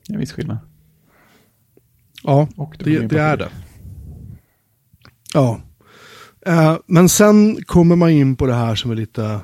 [0.06, 0.58] Det en viss skillnad.
[2.22, 3.48] Ja, det, mer det är det.
[5.34, 5.60] Ja.
[6.46, 9.40] Eh, men sen kommer man in på det här som är lite,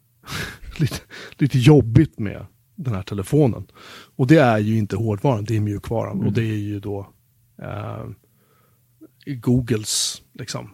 [0.78, 0.96] lite,
[1.32, 3.66] lite jobbigt med den här telefonen.
[4.16, 6.12] Och det är ju inte hårdvaran, det är mjukvaran.
[6.12, 6.26] Mm.
[6.26, 7.08] Och det är ju då
[7.62, 8.04] eh,
[9.26, 10.70] Googles, liksom.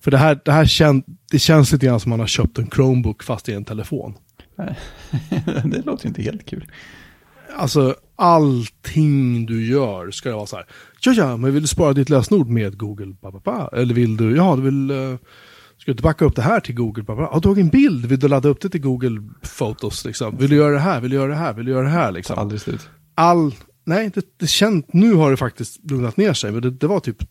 [0.00, 2.70] För det här, det här kän, det känns lite grann som man har köpt en
[2.70, 4.14] Chromebook fast i en telefon.
[5.64, 6.66] det låter inte helt kul.
[7.56, 10.66] Alltså allting du gör ska det vara så här.
[11.02, 13.14] Ja, ja, men vill du spara ditt lösenord med Google?
[13.20, 13.68] Ba, ba, ba.
[13.72, 15.16] Eller vill du, ja, du vill, uh,
[15.78, 17.02] ska du backa upp det här till Google?
[17.02, 17.28] Ba, ba.
[17.32, 19.22] Ja, du har en bild, vill du ladda upp det till Google
[19.58, 20.04] Photos?
[20.04, 20.36] Liksom?
[20.36, 22.12] Vill du göra det här, vill du göra det här, vill du göra det här?
[22.12, 22.38] Liksom?
[22.38, 22.88] Aldrig slut.
[23.14, 23.54] All,
[23.86, 27.00] nej, det, det känt, nu har det faktiskt lugnat ner sig, men det, det var
[27.00, 27.22] typ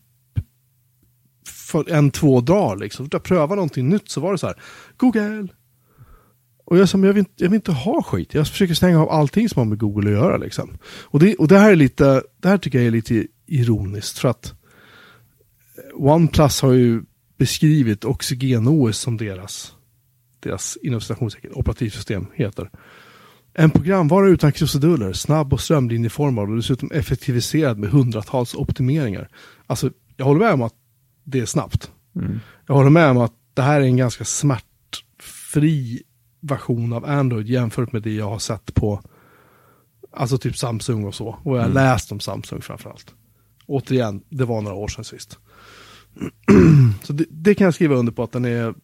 [1.70, 3.08] för en, två dagar liksom.
[3.12, 4.56] Jag prövade någonting nytt så var det så här,
[4.96, 5.48] Google.
[6.64, 8.34] Och jag sa, jag vill, inte, jag vill inte ha skit.
[8.34, 10.78] Jag försöker stänga av allting som har med Google att göra liksom.
[11.02, 14.28] Och det, och det här är lite, det här tycker jag är lite ironiskt för
[14.28, 14.54] att
[15.94, 17.02] OnePlus har ju
[17.38, 19.74] beskrivit Oxygen-OS som deras,
[20.40, 21.00] deras inom
[21.54, 22.70] operativsystem heter.
[23.54, 29.28] En programvara utan krusiduller, snabb och strömlinjeformad och dessutom effektiviserad med hundratals optimeringar.
[29.66, 30.74] Alltså, jag håller med om att
[31.24, 31.90] det är snabbt.
[32.16, 32.40] Mm.
[32.66, 36.02] Jag håller med om att det här är en ganska smärtfri
[36.40, 39.02] version av Android jämfört med det jag har sett på
[40.12, 41.38] alltså typ Samsung och så.
[41.42, 41.74] Och jag har Mm.
[41.74, 43.14] läst om Samsung framförallt.
[43.70, 45.38] Återigen, det var några år sedan sist.
[47.02, 48.74] så det, det kan jag skriva under på att den är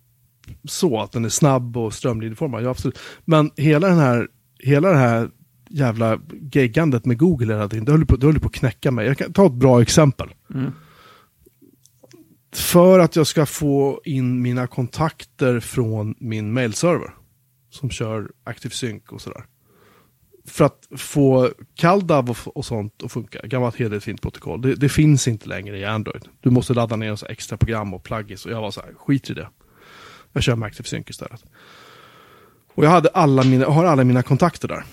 [0.64, 2.64] så, att den är snabb och strömlinjeformad.
[2.64, 2.98] Ja, absolut.
[3.24, 4.28] Men hela den här,
[4.58, 5.30] hela det här
[5.70, 6.20] jävla
[6.52, 9.06] geggandet med Google hela tiden, det höll på, det höll på att knäcka mig.
[9.06, 10.28] Jag kan ta ett bra exempel.
[10.54, 10.72] Mm.
[12.52, 17.14] För att jag ska få in mina kontakter från min mailserver.
[17.70, 19.44] Som kör ActiveSync och sådär.
[20.46, 24.88] För att få CalDAV och, och sånt att funka, gammalt hederligt fint protokoll, det, det,
[24.88, 26.28] finns inte längre i Android.
[26.40, 28.94] Du måste ladda ner en så extra program och plugins och jag var så här,
[28.94, 29.48] skit i det.
[30.32, 31.44] Jag kör med ActiveSync typ istället.
[32.74, 34.84] Och jag hade alla mina, har alla mina kontakter där.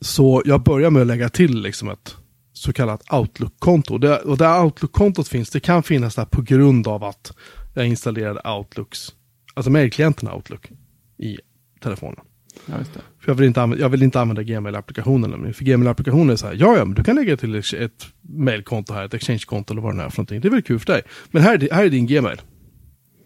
[0.00, 2.16] Så jag börjar med att lägga till liksom ett
[2.52, 3.98] så kallat Outlook-konto.
[3.98, 7.36] Det, och där Outlook-kontot finns, det kan finnas där på grund av att
[7.74, 9.14] jag installerade Outlooks,
[9.54, 10.70] alltså mejlklienten Outlook
[11.18, 11.38] i
[11.80, 12.24] telefonen.
[12.66, 12.74] Ja.
[13.20, 15.52] För jag vill inte använda, jag vill inte använda Gmail-applikationen.
[15.54, 19.04] För Gmail-applikationen är så här, ja ja, men du kan lägga till ett, mailkonto här,
[19.04, 20.40] ett exchange-konto eller vad det är för någonting.
[20.40, 21.02] Det är väl kul för dig.
[21.30, 22.40] Men här här är din Gmail.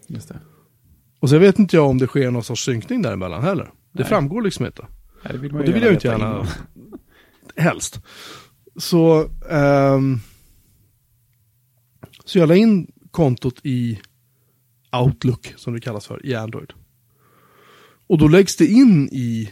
[0.07, 0.39] Just det.
[1.19, 3.63] Och så vet inte jag om det sker någon sorts synkning däremellan heller.
[3.63, 4.05] Det Nej.
[4.05, 4.85] framgår liksom inte.
[5.23, 6.47] Nej, det vill Och det vill jag inte gärna, innan.
[7.55, 8.01] helst.
[8.75, 10.19] Så, ehm,
[12.25, 13.99] så jag la in kontot i
[14.91, 16.73] Outlook, som det kallas för, i Android.
[18.13, 19.51] Och då läggs det in i,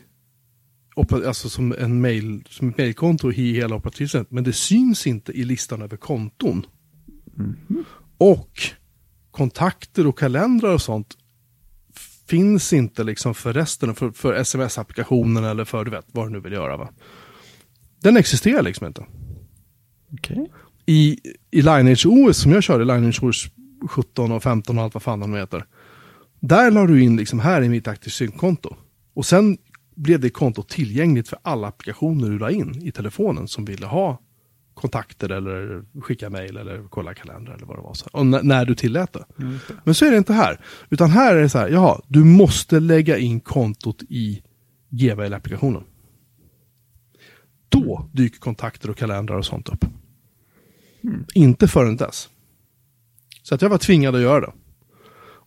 [1.26, 5.43] alltså som en mail, som ett mailkonto i hela operativsystemet, men det syns inte i
[5.43, 6.66] listan över konton.
[8.18, 8.62] Och
[9.32, 11.18] kontakter och kalendrar och sånt
[12.28, 16.39] finns inte liksom för resten, för, för sms-applikationen eller för du vet vad du nu
[16.39, 16.78] vill göra.
[16.78, 16.89] Va?
[18.01, 19.05] Den existerar liksom inte.
[20.14, 20.51] Okej.
[20.86, 21.20] I,
[21.51, 23.47] i Lineage OS som jag körde, Lineage OS
[23.89, 25.66] 17 och 15 och allt vad fan de heter.
[26.41, 28.75] Där la du in liksom, här är mitt ActiveSync-konto.
[29.13, 29.57] Och sen
[29.95, 34.19] blev det kontot tillgängligt för alla applikationer du la in i telefonen som ville ha
[34.73, 37.93] kontakter eller skicka mejl eller kolla kalender eller vad det var.
[37.93, 38.09] Så.
[38.13, 39.25] Och när du tillät det.
[39.37, 39.59] Det.
[39.83, 40.59] Men så är det inte här.
[40.89, 44.41] Utan här är det så här, jaha, du måste lägga in kontot i
[44.89, 45.83] Gmail-applikationen.
[47.69, 49.85] Då dyker kontakter och kalendrar och sånt upp.
[51.33, 52.29] Inte förrän dess.
[53.43, 54.51] Så att jag var tvingad att göra det.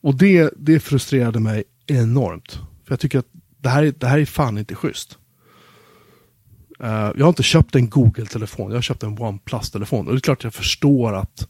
[0.05, 2.53] Och det, det frustrerade mig enormt.
[2.53, 3.27] För jag tycker att
[3.59, 5.19] det här, är- det här är fan inte schysst.
[6.83, 10.07] Uh, jag har inte köpt en Google-telefon, jag har köpt en OnePlus-telefon.
[10.07, 11.49] Och det är klart jag förstår att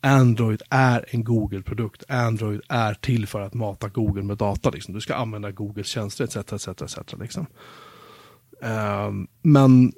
[0.00, 2.04] Android är en Google-produkt.
[2.08, 4.70] Android är till för att mata Google med data.
[4.70, 4.94] Liksom.
[4.94, 6.36] Du ska använda Googles tjänster etc.
[6.36, 7.46] etc, etc liksom.
[8.64, 9.10] uh,
[9.42, 9.92] men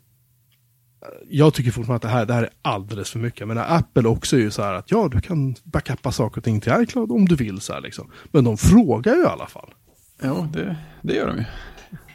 [1.28, 3.48] jag tycker fortfarande att det här, det här är alldeles för mycket.
[3.48, 6.60] Men Apple också är ju så här att ja, du kan backuppa saker och ting
[6.60, 7.60] till iCloud om du vill.
[7.60, 8.10] Så här, liksom.
[8.32, 9.74] Men de frågar ju i alla fall.
[10.22, 11.44] Jo, det, det gör de ju.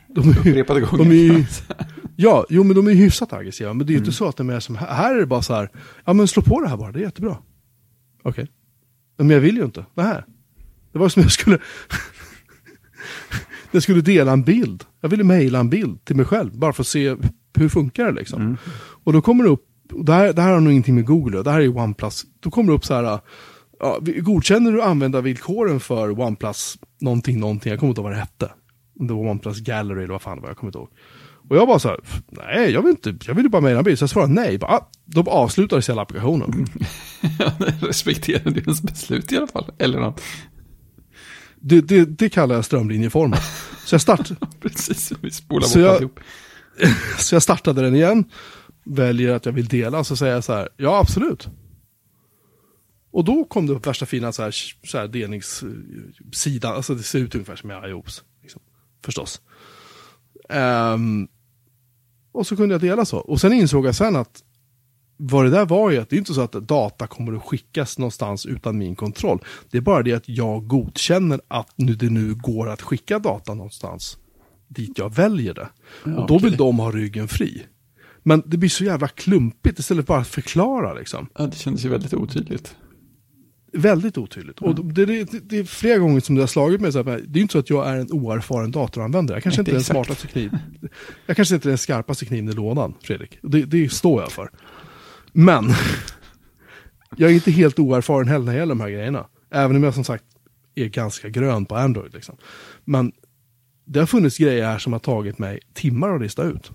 [0.07, 0.97] De är, Upprepade gånger.
[0.97, 1.45] de är
[2.15, 3.73] ja, jo men de är ju hyfsat aggressiva.
[3.73, 5.53] Men det är ju inte så att de är som, här är det bara så
[5.53, 5.69] här,
[6.05, 7.37] ja men slå på det här bara, det är jättebra.
[8.23, 8.47] Okej.
[9.17, 10.25] Men jag vill ju inte, det här.
[10.91, 11.59] Det var som jag skulle,
[13.71, 14.83] jag skulle dela en bild.
[15.01, 17.15] Jag ville mejla en bild till mig själv, bara för att se
[17.53, 18.41] hur funkar det liksom.
[18.41, 18.57] Mm.
[19.03, 21.43] Och då kommer det upp, och det här, det här har nog ingenting med Google
[21.43, 22.23] det här är OnePlus.
[22.39, 23.19] Då kommer det upp så här,
[23.79, 28.51] ja, godkänner du användarvillkoren för OnePlus någonting, någonting, jag kommer inte ihåg vad det hette.
[28.99, 30.89] Om det var OnePlus Gallery eller vad fan det var, jag kommer inte ihåg.
[31.49, 33.99] Och jag bara så här, nej jag vill inte, jag vill bara mejla en bild.
[33.99, 36.65] Så jag svarade nej, bara, ah, de avslutades hela applikationen.
[37.59, 39.71] Det respekterar deras beslut i alla fall.
[39.77, 40.21] Eller något.
[41.61, 43.41] Det, det, det kallar jag strömlinjeformat.
[43.85, 44.29] Så jag, start,
[44.61, 46.19] Precis, vi spolar Så bort jag- alltihop.
[47.17, 48.23] så jag startade den igen.
[48.83, 51.49] Väljer att jag vill dela, så säger jag så här, ja absolut.
[53.11, 54.51] Och då kom det upp värsta fina så här,
[54.83, 58.23] så här delningssidan, eh, alltså det ser ut ungefär som i iOS.
[58.41, 58.61] Liksom,
[59.05, 59.41] förstås.
[60.49, 61.27] Um,
[62.31, 63.17] och så kunde jag dela så.
[63.17, 64.43] Och sen insåg jag sen att
[65.17, 67.97] vad det där var ju att det är inte så att data kommer att skickas
[67.97, 69.43] någonstans utan min kontroll.
[69.71, 73.53] Det är bara det att jag godkänner att nu det nu går att skicka data
[73.53, 74.17] någonstans
[74.69, 75.69] dit jag väljer det.
[76.03, 77.65] Ja, och då vill de ha ryggen fri.
[78.23, 81.29] Men det blir så jävla klumpigt istället för bara att förklara liksom.
[81.37, 82.75] Ja, det kändes ju väldigt otydligt.
[83.73, 84.61] Väldigt otydligt.
[84.61, 86.91] Och det, det, det är flera gånger som det har slagit mig.
[86.91, 89.35] Så här, det är inte så att jag är en oerfaren datoranvändare.
[89.35, 90.51] Jag kanske inte är den smartaste kniv.
[91.25, 93.39] Jag kanske inte är den skarpaste kniven i lådan, Fredrik.
[93.41, 94.49] Det, det står jag för.
[95.33, 95.73] Men,
[97.17, 99.25] jag är inte helt oerfaren heller när det gäller de här grejerna.
[99.51, 100.23] Även om jag som sagt
[100.75, 102.13] är ganska grön på Android.
[102.13, 102.37] Liksom.
[102.85, 103.11] Men
[103.89, 106.71] det har funnits grejer här som har tagit mig timmar att lista ut.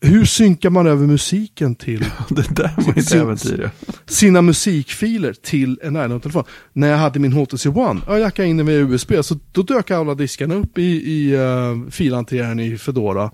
[0.00, 3.70] Hur synkar man över musiken till Det där var Sin- äventyr.
[3.86, 3.92] ja.
[4.06, 6.44] sina musikfiler till en iPhone-telefon.
[6.72, 9.90] När jag hade min HTC One, jag jackade in den via USB, så då dök
[9.90, 10.82] alla diskarna upp i,
[11.12, 13.30] i uh, filhanteraren i Fedora.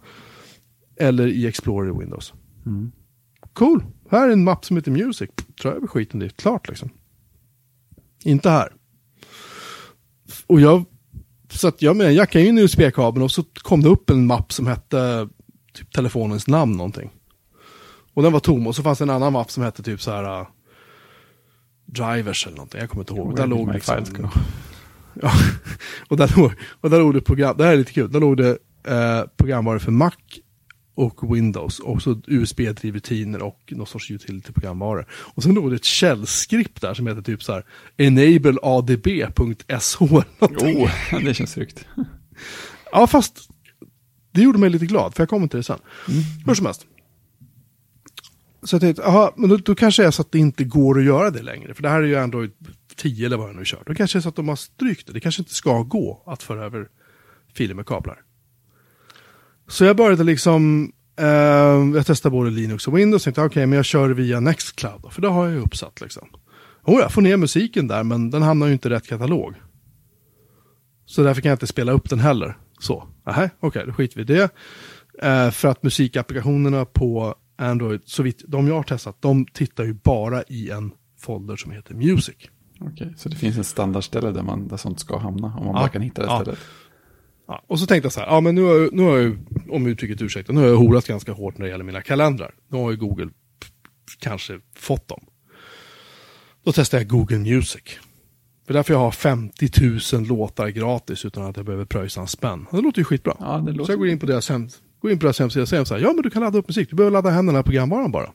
[0.97, 2.33] Eller i Explorer i Windows.
[2.67, 2.93] Mm.
[3.53, 5.31] Cool, här är en mapp som heter Music.
[5.63, 6.91] Dra över skiten dit, klart liksom.
[8.25, 8.73] Inte här.
[10.47, 10.85] Och jag,
[11.59, 14.67] så att jag med, jackade in USB-kabeln och så kom det upp en mapp som
[14.67, 15.29] hette
[15.75, 17.11] typ telefonens namn någonting.
[18.15, 20.11] Och den var tom och så fanns det en annan mapp som hette typ så
[20.11, 20.47] här uh,
[21.87, 23.27] Drivers eller någonting, jag kommer inte ihåg.
[23.27, 23.97] Where Där låg liksom?
[25.23, 25.33] Ja,
[26.09, 28.37] och där låg, och där låg det program, det här är lite kul, där låg
[28.37, 30.13] det eh, programvaror för Mac
[30.95, 35.07] och Windows och så USB-drivrutiner och någon sorts utility-programvaror.
[35.13, 37.65] Och sen låg det ett källskript där som heter typ så här
[37.97, 40.03] enableadb.sh.
[40.03, 40.91] Oh,
[41.25, 41.87] det känns tryggt.
[42.93, 43.49] Ja, fast
[44.33, 45.79] det gjorde mig lite glad, för jag kommer till det sen.
[46.09, 46.23] Mm.
[46.47, 46.87] Hur som helst.
[48.63, 50.99] Så jag tänkte, aha, men då, då kanske det är så att det inte går
[50.99, 51.75] att göra det längre.
[51.75, 52.47] För det här är ju ändå
[52.97, 53.83] 10 eller vad jag nu kör.
[53.87, 55.13] Då kanske det är så att de har strykt det.
[55.13, 56.89] Det kanske inte ska gå att föra över
[57.55, 58.23] filer med kablar.
[59.69, 61.27] Så jag började liksom, eh,
[61.95, 63.25] jag testade både Linux och Windows.
[63.25, 65.13] Tänkte, okej, men jag kör via Nextcloud.
[65.13, 66.29] För det har jag ju uppsatt liksom.
[66.85, 69.55] Oh, jag får ner musiken där, men den hamnar ju inte i rätt katalog.
[71.07, 72.57] Så därför kan jag inte spela upp den heller.
[72.81, 73.09] Så,
[73.61, 74.51] okej, då skiter vi i det.
[75.27, 79.95] Eh, för att musikapplikationerna på Android, så vitt de jag har testat, de tittar ju
[79.95, 82.37] bara i en folder som heter Music.
[82.81, 85.47] Okej, så det finns ett standardställe där, man, där sånt ska hamna.
[85.47, 86.41] Om man Ja, bara kan hitta det ja.
[86.41, 86.59] stället.
[87.47, 89.37] Ja, och så tänkte jag så här, ja men nu har jag, nu har jag
[89.71, 92.55] om uttrycket ursäkta, nu har jag horat ganska hårt när det gäller mina kalendrar.
[92.69, 93.29] Nu har ju Google
[94.19, 95.25] kanske fått dem.
[96.65, 97.83] Då testade jag Google Music.
[98.67, 99.69] För därför jag har 50
[100.17, 102.67] 000 låtar gratis utan att jag behöver pröjsa en spänn.
[102.71, 103.37] Det låter ju skitbra.
[103.41, 103.93] Ja, det Så låter...
[103.93, 104.69] jag går in på deras, hem,
[105.01, 106.69] går in på deras hemsida och säger så här, ja men du kan ladda upp
[106.69, 108.33] musik, du behöver ladda hem den här programvaran bara.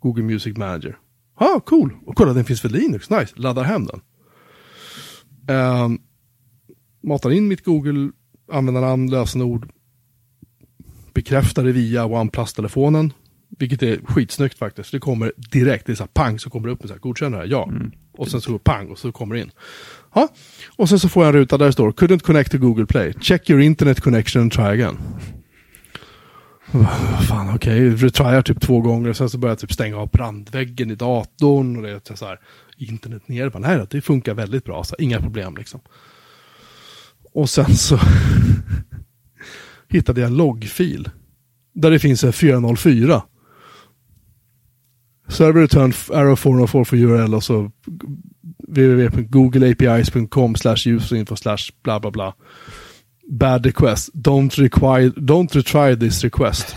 [0.00, 0.98] Google Music Manager.
[1.40, 1.96] Ja, cool.
[2.06, 4.00] Och kolla, den finns för Linux, nice, laddar hem den.
[5.48, 5.98] Ehm,
[7.02, 8.10] matar in mitt Google
[8.52, 9.68] användarnamn, lösenord.
[11.14, 13.12] Bekräftar det via OnePlus-telefonen.
[13.58, 14.92] Vilket är skitsnyggt faktiskt.
[14.92, 17.00] Det kommer direkt, det är så här pang så kommer det upp med så här,
[17.00, 17.70] godkänner det här, ja.
[18.12, 19.50] Och sen så pang och så kommer det in.
[20.14, 20.28] Ja.
[20.76, 23.12] Och sen så får jag en ruta där det står Couldn't connect to Google Play.
[23.20, 24.98] Check your internet connection and try again.
[27.28, 28.06] Fan okej, okay.
[28.06, 31.76] retryar typ två gånger och sen så börjar jag typ stänga av brandväggen i datorn
[31.76, 32.38] och det är så här
[32.76, 33.48] internet ner.
[33.48, 35.80] Bara, nej det funkar väldigt bra, så inga problem liksom.
[37.34, 38.00] Och sen så
[39.88, 41.10] hittade jag en loggfil.
[41.74, 43.22] Där det finns en 404.
[45.28, 47.70] Server return arrow 404 för URL och så
[48.68, 52.34] www.googleapis.com slash userinfo slash bla bla bla.
[53.30, 54.10] Bad request.
[54.14, 56.76] Don't require, don't retry this request.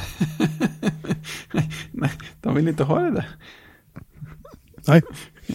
[1.92, 3.30] Nej, de vill inte ha det där.
[4.88, 5.02] Nej.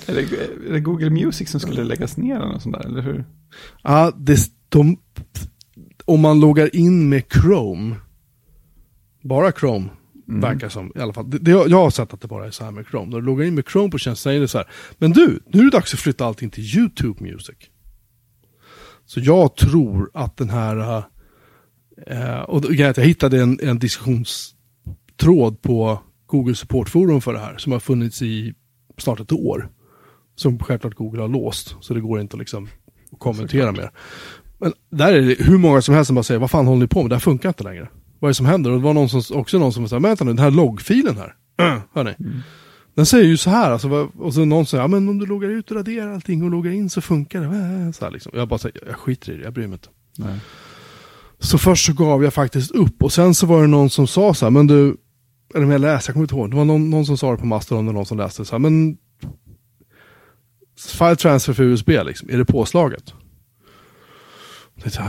[0.06, 0.20] Är det,
[0.68, 3.24] är det Google Music som skulle läggas ner eller något sånt där, eller hur?
[3.82, 4.38] Ja, det,
[4.70, 4.96] de,
[6.04, 7.96] om man loggar in med Chrome,
[9.22, 9.88] bara Chrome,
[10.28, 10.40] Mm.
[10.40, 11.30] verkar som i alla fall.
[11.30, 13.10] Det, det, jag har sett att det bara är så här med Chrome.
[13.10, 14.66] När du loggar in med Chrome på tjänsten säger det så här,
[14.98, 17.56] men du, nu är det dags att flytta allting till YouTube Music.
[19.06, 21.02] Så jag tror att den här,
[22.06, 27.80] eh, och jag hittade en, en diskussionstråd på Google supportforum för det här, som har
[27.80, 28.54] funnits i
[28.98, 29.68] snart ett år.
[30.34, 32.68] Som självklart Google har låst, så det går inte att liksom
[33.18, 33.90] kommentera mer.
[34.60, 36.86] Men där är det hur många som helst som bara säger, vad fan håller ni
[36.86, 37.10] på med?
[37.10, 37.88] Det här funkar inte längre.
[38.18, 38.70] Vad är det som händer?
[38.70, 41.16] Och det var någon som, också någon som sa, men vänta nu, den här loggfilen
[41.16, 41.34] här,
[41.94, 42.14] hörni.
[42.94, 45.48] Den säger ju så här, alltså, och så någon säger, ja men om du loggar
[45.48, 47.92] ut och raderar allting och loggar in så funkar det.
[47.92, 48.32] Så här, liksom.
[48.34, 49.88] Jag bara säger, jag skiter i det, jag bryr mig inte.
[50.18, 50.38] Nej.
[51.38, 54.34] Så först så gav jag faktiskt upp och sen så var det någon som sa
[54.34, 54.96] så här, men du,
[55.54, 57.36] eller om jag läste, jag kommer inte ihåg, det var någon, någon som sa det
[57.36, 58.96] på Mastodon och någon som läste så här, men
[60.98, 63.14] file transfer för USB liksom, är det påslaget?
[64.86, 65.02] Så,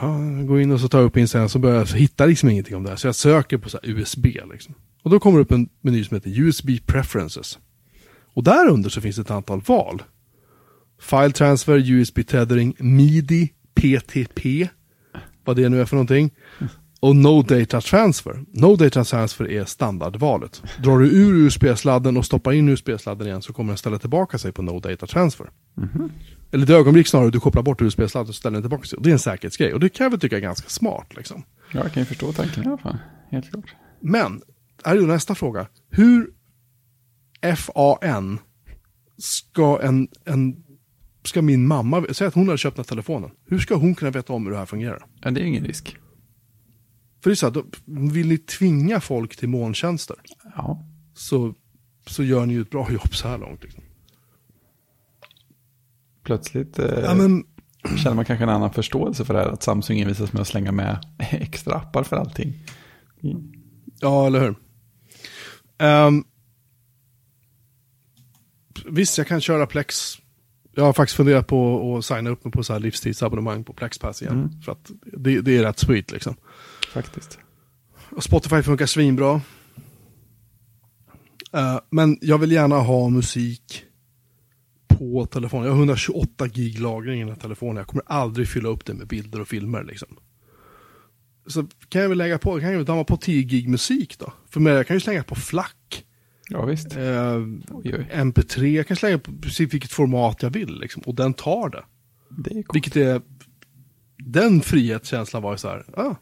[0.00, 2.76] jag går in och så tar jag upp Instagram så börjar jag hitta liksom ingenting
[2.76, 2.96] om det här.
[2.96, 4.74] Så jag söker på så här USB liksom.
[5.02, 7.58] Och då kommer det upp en meny som heter USB Preferences.
[8.34, 10.02] Och där under så finns det ett antal val.
[11.00, 14.68] File Transfer, USB Tethering, MIDI, PTP,
[15.44, 16.30] vad det nu är för någonting.
[17.00, 18.44] Och No Data Transfer.
[18.52, 20.62] No Data Transfer är standardvalet.
[20.82, 24.52] Drar du ur USB-sladden och stoppar in USB-sladden igen så kommer den ställa tillbaka sig
[24.52, 25.50] på No Data Transfer.
[25.74, 26.10] Mhm.
[26.54, 29.18] Eller det ögonblick snarare du kopplar bort USB-sladden och ställer den tillbaka det är en
[29.18, 29.74] säkerhetsgrej.
[29.74, 31.16] Och det kan jag väl tycka är ganska smart.
[31.16, 31.42] Liksom.
[31.72, 32.98] Ja, jag kan ju förstå tanken i alla fall.
[33.30, 33.74] Helt klart.
[34.00, 34.42] Men,
[34.84, 35.66] här är ju nästa fråga.
[35.90, 36.30] Hur
[37.56, 38.38] FAN
[39.18, 40.64] ska en, en
[41.24, 43.30] ska min mamma, säg att hon hade köpt den här telefonen.
[43.46, 45.06] Hur ska hon kunna veta om hur det här fungerar?
[45.20, 45.96] Ja, det är ingen risk.
[47.22, 47.64] För det är så här, då,
[48.12, 50.16] vill ni tvinga folk till molntjänster
[50.56, 51.54] Ja, så,
[52.06, 53.62] så gör ni ju ett bra jobb så här långt.
[53.62, 53.83] Liksom.
[56.24, 57.44] Plötsligt eh, Ja, men,
[57.96, 59.48] känner man kanske en annan förståelse för det här.
[59.48, 62.54] Att Samsung envisas med att slänga med extra appar för allting.
[63.22, 63.52] Mm.
[64.00, 64.54] ja, eller hur?
[65.78, 66.24] Ehm,
[68.86, 70.18] visst, jag kan köra Plex.
[70.72, 74.22] Jag har faktiskt funderat på att signa upp mig på så här livstidsabonnemang på Plexpass
[74.22, 74.34] igen.
[74.34, 74.62] Mm.
[74.62, 76.36] För att det, det är rätt sweet liksom.
[76.92, 77.38] Faktiskt.
[78.10, 79.40] Och Spotify funkar svinbra.
[81.52, 83.83] Eh, men jag vill gärna ha musik
[84.98, 85.64] på telefonen.
[85.66, 87.76] Jag har 128 gig lagring i den här telefonen.
[87.76, 89.84] Jag kommer aldrig fylla upp det med bilder och filmer.
[89.84, 90.08] Liksom.
[91.46, 94.32] Så kan jag väl lägga på, kan jag väl damma på 10 gig musik då?
[94.50, 96.04] För mig, jag kan ju slänga på flack,
[96.48, 96.96] Ja, visst.
[96.96, 97.36] eh,
[97.70, 98.08] Oj, oj.
[98.12, 100.80] MP3, jag kan slänga på precis vilket format jag vill.
[100.80, 101.84] Liksom, och den tar det.
[102.30, 102.64] Det är.
[102.72, 103.20] Vilket är,
[104.18, 106.14] den frihetskänslan var ju så här, ah.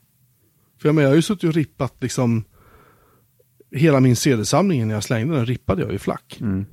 [0.81, 2.45] För jag menar, jag har ju suttit och rippat liksom,
[3.71, 6.39] hela min CD-samling när jag slängde den rippade jag i flack.
[6.41, 6.67] Mm.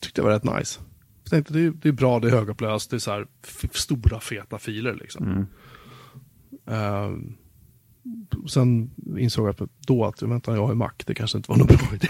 [0.00, 0.80] Tyckte det var rätt nice.
[1.22, 3.26] Jag tänkte det är, det är bra, det är högupplöst, det är så här
[3.72, 5.24] stora feta filer liksom.
[5.26, 5.46] Mm.
[6.66, 7.10] Eh,
[8.48, 11.94] sen insåg jag då att, vänta jag har Mac, det kanske inte var någon bra
[11.94, 12.08] idé.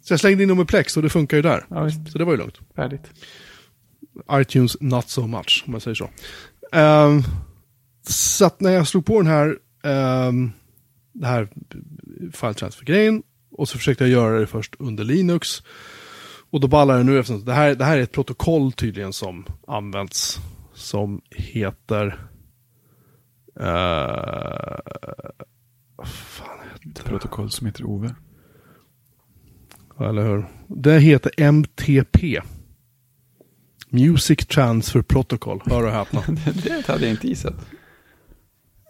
[0.00, 1.66] så jag slängde in dem i Plex och det funkar ju där.
[1.68, 1.90] Ja.
[1.90, 2.58] Så det var ju lugnt.
[2.74, 3.10] Färdigt.
[4.32, 6.10] iTunes not so much, om man säger så.
[6.72, 7.22] Ehm,
[8.08, 9.58] så att när jag slog på den här,
[10.28, 10.52] um,
[11.12, 11.48] det här
[12.32, 13.22] file transfer-grejen
[13.58, 15.62] och så försökte jag göra det först under Linux.
[16.50, 19.46] Och då ballar det nu efter det här, det här är ett protokoll tydligen som
[19.66, 20.38] används
[20.74, 22.06] som heter
[23.60, 23.64] uh,
[26.04, 27.02] fan heter Ett det?
[27.02, 28.14] protokoll som heter Ove.
[30.00, 30.46] Eller hur?
[30.66, 32.40] Det heter MTP.
[33.90, 36.22] Music Transfer Protocol, hör och häpna.
[36.64, 37.54] det hade jag inte gissat.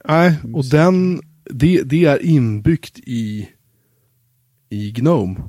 [0.09, 3.49] Nej, och den, det, det är inbyggt i,
[4.69, 5.41] i Gnome.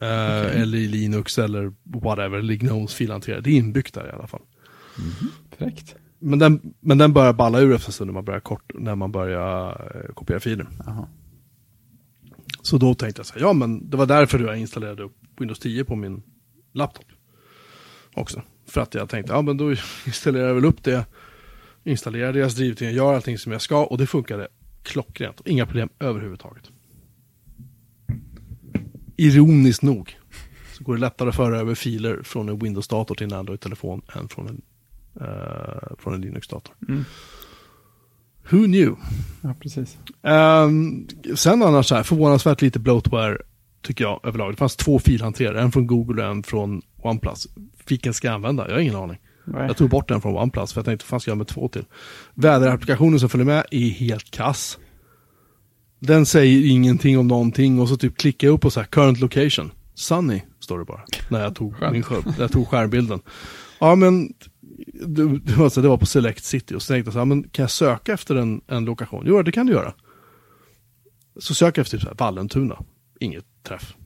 [0.00, 0.62] Eh, Okej.
[0.62, 3.40] Eller i Linux eller whatever, eller Gnomes filhanterare.
[3.40, 4.42] Det är inbyggt där i alla fall.
[5.58, 5.94] Fräckt.
[6.18, 8.94] Men den, men den börjar balla ur efter en stund när man börjar, kort, när
[8.94, 10.66] man börjar eh, kopiera filer.
[10.86, 11.08] Jaha.
[12.62, 15.58] Så då tänkte jag så här, ja men det var därför jag installerade upp Windows
[15.58, 16.22] 10 på min
[16.72, 17.04] laptop.
[18.14, 18.42] Också.
[18.66, 19.70] För att jag tänkte, ja men då
[20.06, 21.06] installerar jag väl upp det.
[21.84, 24.48] Installerar deras drivtiden, gör allting som jag ska och det funkade
[24.82, 25.40] klockrent.
[25.44, 26.70] Inga problem överhuvudtaget.
[29.16, 30.16] Ironiskt nog
[30.72, 34.28] så går det lättare att föra över filer från en Windows-dator till en Android-telefon än
[34.28, 34.62] från en,
[35.20, 36.74] eh, från en Linux-dator.
[36.88, 37.04] Mm.
[38.50, 38.96] Who knew?
[39.42, 39.98] Ja, precis.
[40.22, 43.38] Ehm, sen annars så här, förvånansvärt lite bloatware
[43.82, 44.52] tycker jag överlag.
[44.52, 47.48] Det fanns två filhanterare, en från Google och en från OnePlus.
[47.88, 48.68] Vilken ska jag använda?
[48.68, 49.18] Jag har ingen aning.
[49.44, 49.66] Nej.
[49.66, 51.68] Jag tog bort den från OnePlus för jag tänkte, vad fan ska jag med två
[51.68, 51.84] till?
[52.34, 54.78] Väderapplikationen som följer med är helt kass.
[55.98, 59.20] Den säger ingenting om någonting och så typ klickar jag upp på så här, current
[59.20, 59.72] location.
[59.94, 61.04] Sunny, står det bara.
[61.28, 63.20] När jag tog, min skärm, när jag tog skärmbilden.
[63.78, 64.32] Ja men,
[65.06, 67.26] det, det, var, så, det var på Select City och så tänkte jag så här,
[67.26, 69.24] men kan jag söka efter en, en lokation?
[69.26, 69.92] Jo, det kan du göra.
[71.36, 72.84] Så söker jag efter typ så här, Vallentuna.
[73.20, 73.96] Inget träff.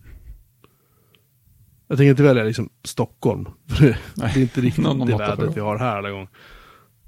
[1.89, 3.49] Jag tänker inte välja liksom Stockholm.
[3.69, 6.29] För det, är inte riktigt det vädret vi har här alla gånger.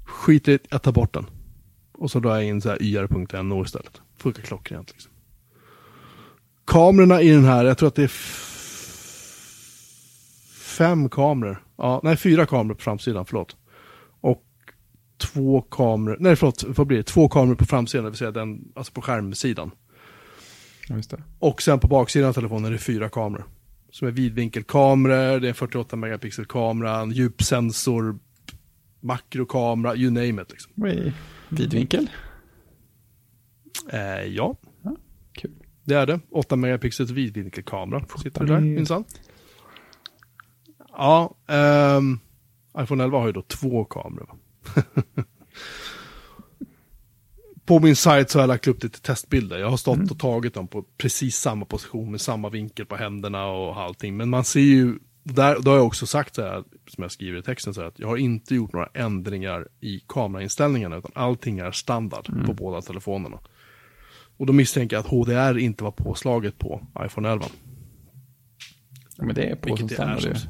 [0.05, 1.25] Skit i jag tar bort den.
[1.93, 4.01] Och så drar jag in så här yr.no istället.
[4.23, 5.11] Funkar klockrent liksom.
[6.65, 8.11] Kamerorna i den här, jag tror att det är
[10.77, 11.63] fem kameror.
[11.77, 13.55] Ja, nej, fyra kameror på framsidan, förlåt.
[14.21, 14.43] Och
[15.17, 17.03] två kameror, nej förlåt, vad blir det?
[17.03, 19.71] Två kameror på framsidan, det vill säga den, alltså på skärmsidan.
[20.87, 21.23] Ja, just det.
[21.39, 23.45] Och sen på baksidan av telefonen är det fyra kameror.
[23.91, 28.19] Som är vidvinkelkameror, det är en 48 megapixel kamera, en djupsensor,
[28.99, 30.51] makrokamera, you name it.
[30.51, 30.71] Liksom.
[31.49, 32.09] Vidvinkel?
[33.89, 34.55] Eh, ja,
[35.33, 35.51] Kul.
[35.83, 36.19] det är det.
[36.31, 38.05] 8 megapixels vidvinkelkamera.
[38.23, 39.03] Sitter det där minsann.
[40.97, 42.19] Ja, ehm,
[42.79, 44.35] iPhone 11 har ju då två kameror.
[47.65, 49.59] på min sajt så har jag lagt upp lite testbilder.
[49.59, 53.45] Jag har stått och tagit dem på precis samma position med samma vinkel på händerna
[53.45, 54.17] och allting.
[54.17, 57.39] Men man ser ju, där, då har jag också sagt så här, som jag skriver
[57.39, 61.59] i texten, så här, att jag har inte gjort några ändringar i kamerainställningarna, utan allting
[61.59, 63.39] är standard på båda telefonerna.
[64.37, 67.45] Och då misstänker jag att HDR inte var påslaget på iPhone 11.
[69.17, 70.37] Ja, men det är på som Vilket är standard.
[70.37, 70.49] som,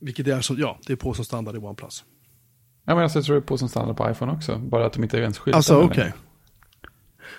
[0.00, 2.04] vilket det är som, ja, det är på som standard i OnePlus.
[2.86, 4.58] Ja, men alltså, jag tror det är på som standard på iPhone också.
[4.58, 6.04] Bara att de inte ens skyltar Alltså okej.
[6.04, 6.12] det.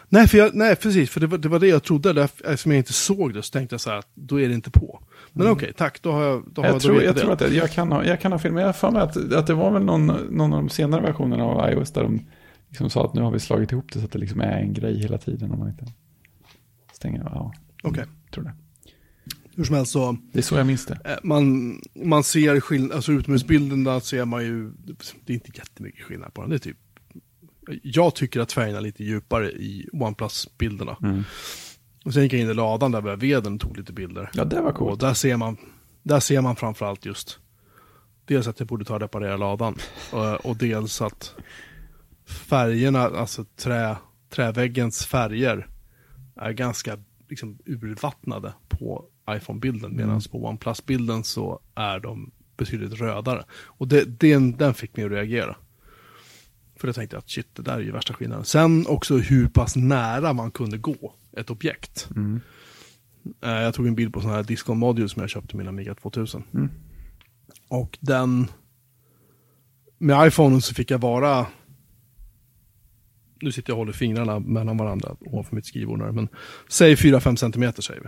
[0.10, 2.80] Nej, för jag, nej, precis, för det var, det var det jag trodde, eftersom jag
[2.80, 5.04] inte såg det så tänkte jag så här att då är det inte på.
[5.32, 7.20] Men okej, tack, då har jag, då har Jag, jag, tror, jag det.
[7.22, 9.02] tror att det, jag kan ha, jag kan ha fel, men jag har för mig
[9.02, 12.22] att, att det var väl någon, någon av de senare versionerna av iOS där de
[12.70, 14.74] liksom sa att nu har vi slagit ihop det så att det liksom är en
[14.74, 15.86] grej hela tiden om man inte
[16.93, 17.22] stänger.
[17.26, 17.53] Ja,
[17.84, 18.53] Okej, tror det.
[19.55, 20.99] hur som helst så, Det är så jag minns det.
[21.05, 24.72] eh, man, man ser skillnad, alltså utomhusbilden där ser man ju,
[25.26, 26.78] det är inte jättemycket skillnad på den, det är typ,
[27.84, 30.97] jag tycker att färgerna är lite djupare i OnePlus-bilderna.
[31.03, 31.24] Mm.
[32.05, 34.30] Och sen gick jag in i ladan där vid veden och tog lite bilder.
[34.34, 34.99] Ja, det var Och coolt.
[34.99, 35.57] där ser man,
[36.03, 37.39] där ser man framförallt just,
[38.26, 39.76] dels att jag borde ta och reparera ladan.
[40.11, 41.36] Och, och dels att
[42.26, 43.97] färgerna, alltså trä,
[44.30, 45.67] träväggens färger,
[46.36, 46.97] är ganska
[47.30, 49.91] liksom, urvattnade på iPhone-bilden.
[49.91, 49.95] Mm.
[50.07, 53.45] Medan på OnePlus-bilden så är de betydligt rödare.
[53.51, 55.55] Och det, den, den fick mig att reagera.
[56.76, 58.45] För jag tänkte att shit, det där är ju värsta skillnaden.
[58.45, 62.09] Sen också hur pass nära man kunde gå ett objekt.
[62.15, 62.41] Mm.
[63.41, 65.95] Eh, Jag tog en bild på sån här Discon Module som jag köpte min Amiga
[65.95, 66.43] 2000.
[66.53, 66.69] Mm.
[67.67, 68.47] Och den...
[69.97, 71.47] Med iPhonen så fick jag vara...
[73.41, 76.27] Nu sitter jag och håller fingrarna mellan varandra ovanför mitt skrivbord här, men
[76.69, 78.07] säg 4-5 centimeter säger vi.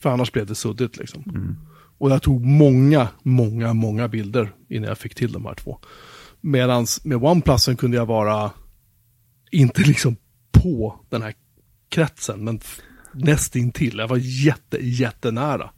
[0.00, 1.22] För annars blev det suddigt liksom.
[1.28, 1.56] Mm.
[1.98, 5.78] Och jag tog många, många, många bilder innan jag fick till de här två.
[6.40, 8.50] Medan med OnePlusen kunde jag vara,
[9.50, 10.16] inte liksom
[10.52, 11.34] på den här
[11.88, 12.80] kretsen, men f-
[13.14, 13.98] nästintill.
[13.98, 15.70] Jag var jätte, jättenära.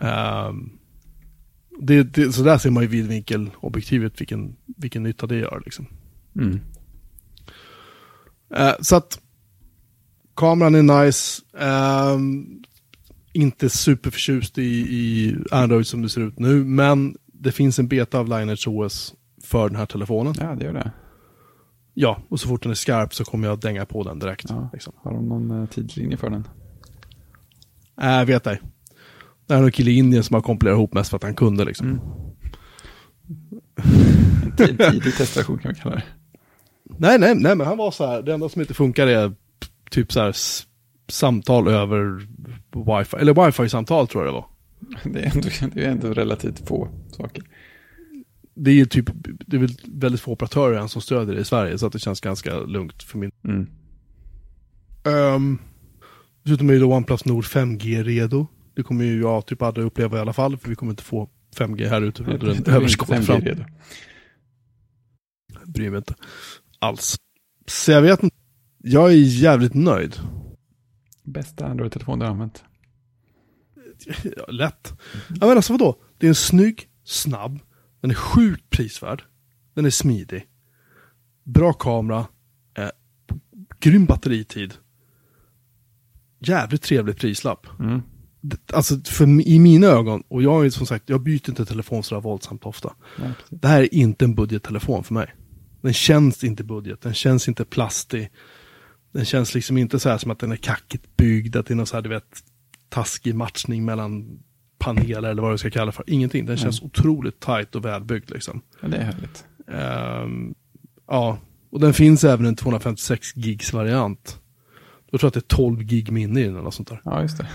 [0.00, 0.78] Um,
[1.80, 5.62] det, det, så där ser man ju vidvinkelobjektivet vilken, vilken nytta det gör.
[5.64, 5.86] Liksom.
[6.36, 6.60] Mm.
[8.54, 9.20] Eh, så att
[10.34, 11.42] kameran är nice.
[11.58, 12.62] Ehm,
[13.32, 18.18] inte superförtjust i, i Android som det ser ut nu, men det finns en beta
[18.18, 20.34] av Lineage OS för den här telefonen.
[20.40, 20.92] Ja, det gör det.
[21.94, 24.46] Ja, och så fort den är skarp så kommer jag dänga på den direkt.
[24.48, 24.70] Ja.
[24.72, 24.92] Liksom.
[24.96, 26.48] Har de någon eh, tidslinje för den?
[28.00, 28.60] Äh, jag vet ej.
[29.46, 31.64] Det är någon kille i Indien som har kompilerat ihop mest för att han kunde
[31.64, 31.86] liksom.
[31.88, 32.00] Mm.
[34.44, 36.02] En tid- tidig testversion kan vi kalla det.
[36.98, 39.32] Nej, nej, nej, men han var så här, det enda som inte funkar är
[39.90, 40.36] typ så här
[41.08, 42.26] samtal över
[42.98, 44.46] wifi, eller wifi-samtal tror jag det var.
[45.12, 47.42] Det är ändå, det är ändå relativt få saker.
[48.54, 49.10] det är ju typ,
[49.46, 51.98] det är väl väldigt få operatörer än som stöder det i Sverige, så att det
[51.98, 53.30] känns ganska lugnt för min.
[53.44, 53.66] Mm.
[55.04, 55.58] Um,
[56.42, 58.46] dessutom är ju då OnePlus Nord 5G redo.
[58.74, 61.30] Det kommer ju jag typ aldrig uppleva i alla fall, för vi kommer inte få
[61.56, 63.48] 5G här ute under en överskådlig 5G framtid.
[63.48, 63.64] redo.
[65.66, 66.14] Bryr mig inte
[66.78, 67.16] alls.
[67.66, 68.36] Så jag vet inte,
[68.78, 70.16] jag är jävligt nöjd.
[71.22, 72.64] Bästa Android-telefon du har använt.
[74.36, 74.92] Ja, lätt.
[75.28, 75.98] Ja men alltså vadå?
[76.18, 77.60] Det är en snygg, snabb,
[78.00, 79.24] den är sjukt prisvärd,
[79.74, 80.46] den är smidig,
[81.44, 82.26] bra kamera,
[82.74, 82.90] eh,
[83.80, 84.74] grym batteritid,
[86.38, 87.66] jävligt trevlig prislapp.
[87.80, 88.02] Mm.
[88.72, 92.22] Alltså för, i mina ögon, och jag är som sagt, jag byter inte telefon sådär
[92.22, 92.94] våldsamt ofta.
[93.16, 93.34] Precis.
[93.50, 95.34] Det här är inte en budgettelefon för mig.
[95.82, 98.30] Den känns inte budget, den känns inte plastig.
[99.12, 101.76] Den känns liksom inte så här som att den är kackigt byggd, att det är
[101.76, 102.42] någon så här, du vet,
[102.88, 104.38] taskig matchning mellan
[104.78, 106.04] paneler eller vad du ska kalla det för.
[106.06, 108.62] Ingenting, den känns otroligt tight och välbyggd liksom.
[108.80, 109.44] ja, det är härligt.
[109.68, 110.54] Ehm,
[111.06, 111.38] ja,
[111.70, 114.40] och den finns även en 256 gigs variant.
[115.10, 117.00] Då tror jag att det är 12 gig minne i den eller något sånt där.
[117.04, 117.46] Ja, just det.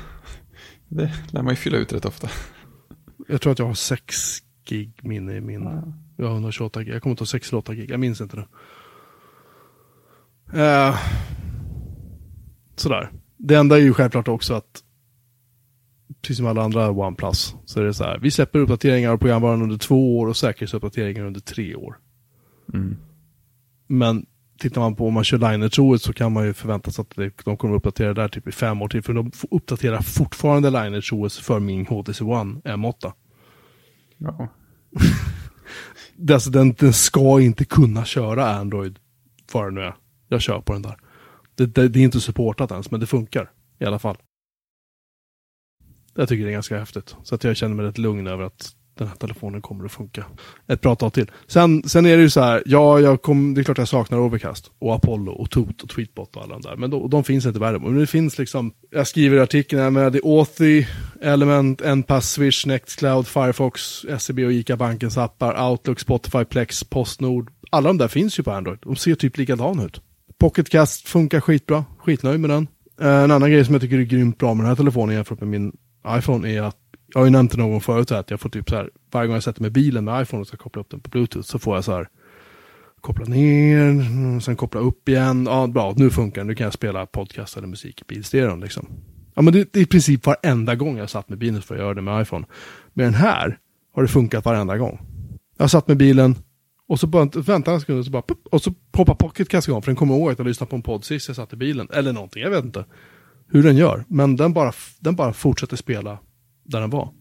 [0.90, 2.30] Det lär man ju fylla ut rätt ofta.
[3.28, 5.64] Jag tror att jag har 6 gig minne i min.
[5.64, 5.84] Ja.
[6.18, 6.94] Jag har 128 gig.
[6.94, 7.92] Jag kommer inte ha 6 eller 8 gig.
[7.92, 8.48] Jag minns inte det.
[10.62, 10.96] Eh,
[12.76, 13.12] sådär.
[13.38, 14.84] Det enda är ju självklart också att
[16.22, 18.20] precis som alla andra OnePlus så är det så här.
[18.20, 21.98] Vi släpper uppdateringar av programvaran under två år och säkerhetsuppdateringar under tre år.
[22.74, 22.98] Mm.
[23.88, 24.26] Men
[24.60, 27.16] tittar man på om man kör Lineage OS så kan man ju förvänta sig att
[27.16, 29.02] det, de kommer att uppdatera där typ i fem år till.
[29.02, 33.14] För de uppdaterar fortfarande Lineage OS för min HTC One M8.
[34.18, 34.48] Ja.
[36.16, 39.00] Det- alltså, den, den ska inte kunna köra Android
[39.54, 39.96] vad det nu är.
[40.28, 40.98] Jag kör på den där.
[41.56, 44.18] Det, det, det är inte supportat ens, men det funkar i alla fall.
[46.16, 47.16] Jag tycker det är ganska häftigt.
[47.24, 50.26] Så att jag känner mig rätt lugn över att den här telefonen kommer att funka
[50.68, 51.32] ett bra tag till.
[51.48, 54.20] Sen, sen är det ju så här, ja, jag kom, det är klart jag saknar
[54.20, 56.76] Overcast och Apollo och Toot och Tweetbot och alla de där.
[56.76, 57.82] Men de, de finns inte i världen.
[57.82, 60.86] Men det finns liksom, jag skriver i artikeln här med det är Authy,
[61.22, 63.82] Element, Enpass, Swish, Nextcloud, Firefox,
[64.20, 67.52] SEB och ICA Bankens appar, Outlook, Spotify, Plex, Postnord.
[67.70, 68.80] Alla de där finns ju på Android.
[68.82, 70.02] De ser typ likadana ut.
[70.40, 72.68] Pocketcast funkar skitbra, skitnöjd med den.
[73.02, 75.40] Eh, en annan grej som jag tycker är grymt bra med den här telefonen jämfört
[75.40, 75.78] med min
[76.08, 76.78] iPhone är att
[77.14, 78.90] jag har ju nämnt det någon gång förut här, att jag får typ så här,
[79.12, 81.10] varje gång jag sätter mig i bilen med iPhone och ska koppla upp den på
[81.10, 82.10] Bluetooth så får jag så här,
[83.02, 86.74] koppla ner, mm, sen koppla upp igen, ja bra, nu funkar den, nu kan jag
[86.74, 88.88] spela podcast eller musik i bilstereon liksom.
[89.34, 91.82] Ja men det, det är i princip varenda gång jag satt med bilen för att
[91.82, 92.46] göra det med iPhone.
[92.94, 93.58] Med den här
[93.94, 95.00] har det funkat varenda gång.
[95.58, 96.36] Jag satt med bilen
[96.88, 99.82] och så bara väntar en sekund och så bara pup, och så hoppar pocketcast igång
[99.82, 101.88] för den kommer ihåg att jag lyssnade på en podd sist jag satt i bilen.
[101.94, 102.86] Eller någonting, jag vet inte
[103.48, 104.06] hur den gör.
[104.08, 106.20] Men den bara, den bara fortsätter spela
[106.70, 107.14] där den var.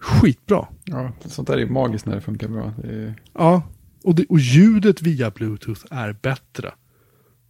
[0.00, 0.68] Skitbra.
[0.84, 2.72] Ja, sånt där är magiskt när det funkar bra.
[2.82, 3.14] Det är...
[3.32, 3.62] Ja,
[4.04, 6.72] och, det, och ljudet via bluetooth är bättre.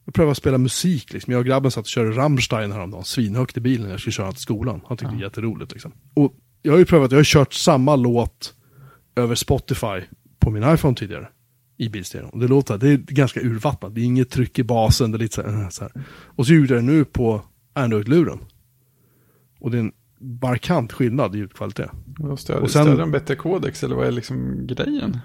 [0.05, 1.33] Jag prövade att spela musik, liksom.
[1.33, 4.33] jag och grabben satt och körde Rammstein häromdagen, svinhögt i bilen när jag skulle köra
[4.33, 4.81] till skolan.
[4.87, 5.73] Han tyckte det var jätteroligt.
[5.73, 5.93] Liksom.
[6.15, 8.55] Och jag har ju prövat, jag har kört samma låt
[9.17, 10.01] över Spotify
[10.39, 11.29] på min iPhone tidigare.
[11.77, 12.31] I bilstereon.
[12.31, 15.19] Och det låter, det är ganska urvattnat, det är inget tryck i basen, det är
[15.19, 15.93] lite så här, så här.
[16.09, 17.43] Och så gjorde jag det nu på
[17.73, 18.39] Android-luren.
[19.61, 21.91] Och det är en markant skillnad i ljudkvalitet.
[22.39, 25.19] Stöder, Och sen- stöder de bättre kodex eller vad är liksom grejen?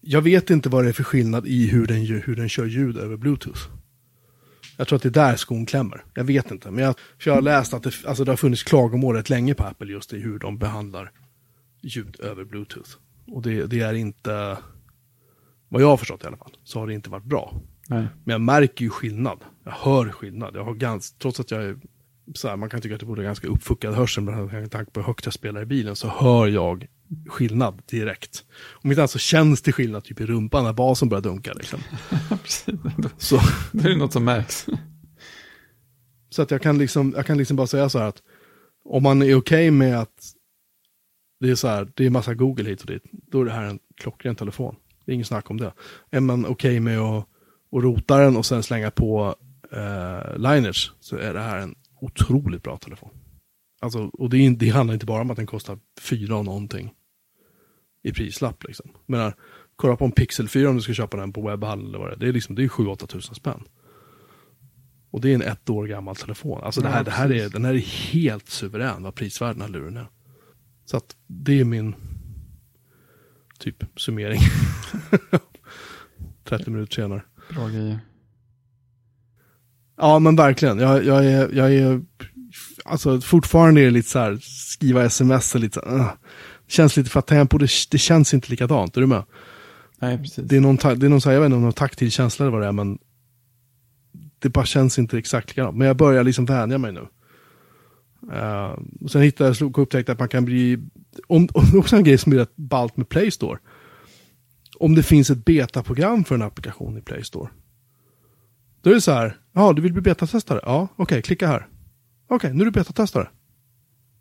[0.00, 2.96] Jag vet inte vad det är för skillnad i hur den, hur den kör ljud
[2.96, 3.60] över bluetooth.
[4.76, 6.04] Jag tror att det är där skon klämmer.
[6.14, 6.70] Jag vet inte.
[6.70, 9.64] Men jag, jag har läst att det, alltså det har funnits klagomål rätt länge på
[9.64, 11.12] Apple just i hur de behandlar
[11.82, 12.90] ljud över bluetooth.
[13.26, 14.58] Och det, det är inte,
[15.68, 17.54] vad jag har förstått i alla fall, så har det inte varit bra.
[17.88, 18.06] Nej.
[18.24, 19.38] Men jag märker ju skillnad.
[19.64, 20.56] Jag hör skillnad.
[20.56, 21.76] Jag har gans, trots att jag är
[22.34, 25.06] så här, man kan tycka att det borde ganska uppfuckad hörsel med tanke på hur
[25.06, 26.86] högt jag spelar i bilen, så hör jag
[27.26, 28.44] skillnad direkt.
[28.70, 31.52] Om inte så känns det skillnad typ i rumpan när basen börjar dunka.
[31.52, 31.80] Liksom.
[33.18, 33.40] Så,
[33.72, 34.66] då är det något som märks.
[36.30, 38.22] så att jag kan, liksom, jag kan liksom bara säga så här att
[38.84, 40.34] om man är okej med att
[41.40, 43.64] det är så här, det är massa Google hit och dit, då är det här
[43.64, 44.76] en klockren telefon.
[45.04, 45.72] Det är ingen snack om det.
[46.10, 47.26] Är man okej med att,
[47.72, 49.34] att rota den och sen slänga på
[49.72, 53.10] eh, liners så är det här en otroligt bra telefon.
[53.80, 56.94] Alltså, och det, det handlar inte bara om att den kostar fyra och någonting
[58.02, 58.64] i prislapp.
[58.64, 58.90] Liksom.
[59.06, 59.32] Men
[59.76, 62.14] kolla på en Pixel 4 om du ska köpa den på webbhall eller vad det
[62.14, 62.18] är.
[62.18, 63.64] Det är, liksom, det är 7-8 tusen spänn.
[65.10, 66.60] Och det är en ett år gammal telefon.
[66.62, 70.06] Alltså det här, det här är, den här är helt suverän vad prisvärdena luren är.
[70.84, 71.94] Så att det är min
[73.58, 74.40] typ summering.
[76.44, 77.22] 30 minuter senare.
[77.54, 77.98] Bra grejer.
[80.00, 80.78] Ja men verkligen.
[80.78, 82.00] Jag, jag, är, jag är,
[82.84, 86.10] alltså fortfarande är det lite så här, skriva sms och lite så här, uh.
[86.66, 88.96] Det känns lite för att tempo, det, det känns inte likadant.
[88.96, 89.22] Är du med?
[89.98, 90.44] Nej, precis.
[90.44, 92.44] Det är någon, det är någon så här, jag vet inte om någon taktil känsla
[92.44, 92.98] eller vad det är, men
[94.38, 95.76] det bara känns inte exakt likadant.
[95.76, 97.06] Men jag börjar liksom vänja mig nu.
[98.32, 100.78] Uh, och sen hittade jag, slog, upptäckte att man kan bli,
[101.26, 103.58] om, om det är också en grej som är rätt ballt med Play Store.
[104.78, 107.48] Om det finns ett betaprogram för en applikation i Play Store.
[108.82, 110.60] Då är det så här, ja du vill bli betatestare?
[110.62, 111.66] Ja, okej, klicka här.
[112.28, 113.28] Okej, nu är du betatestare.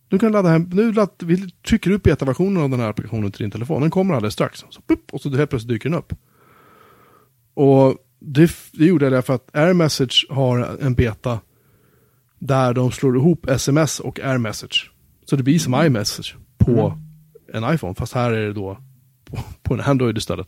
[0.07, 3.43] Du kan ladda hem, nu ladd, vi trycker upp betaversionen av den här applikationen till
[3.43, 3.81] din telefon.
[3.81, 4.65] Den kommer alldeles strax.
[4.69, 6.13] Så, pup, och så helt plötsligt dyker den upp.
[7.53, 11.39] Och det, det gjorde jag därför att AirMessage har en beta
[12.39, 14.91] där de slår ihop sms och AirMessage.
[15.25, 16.99] Så det blir som iMessage på
[17.53, 18.77] en iPhone, fast här är det då
[19.25, 20.47] på, på en Android istället.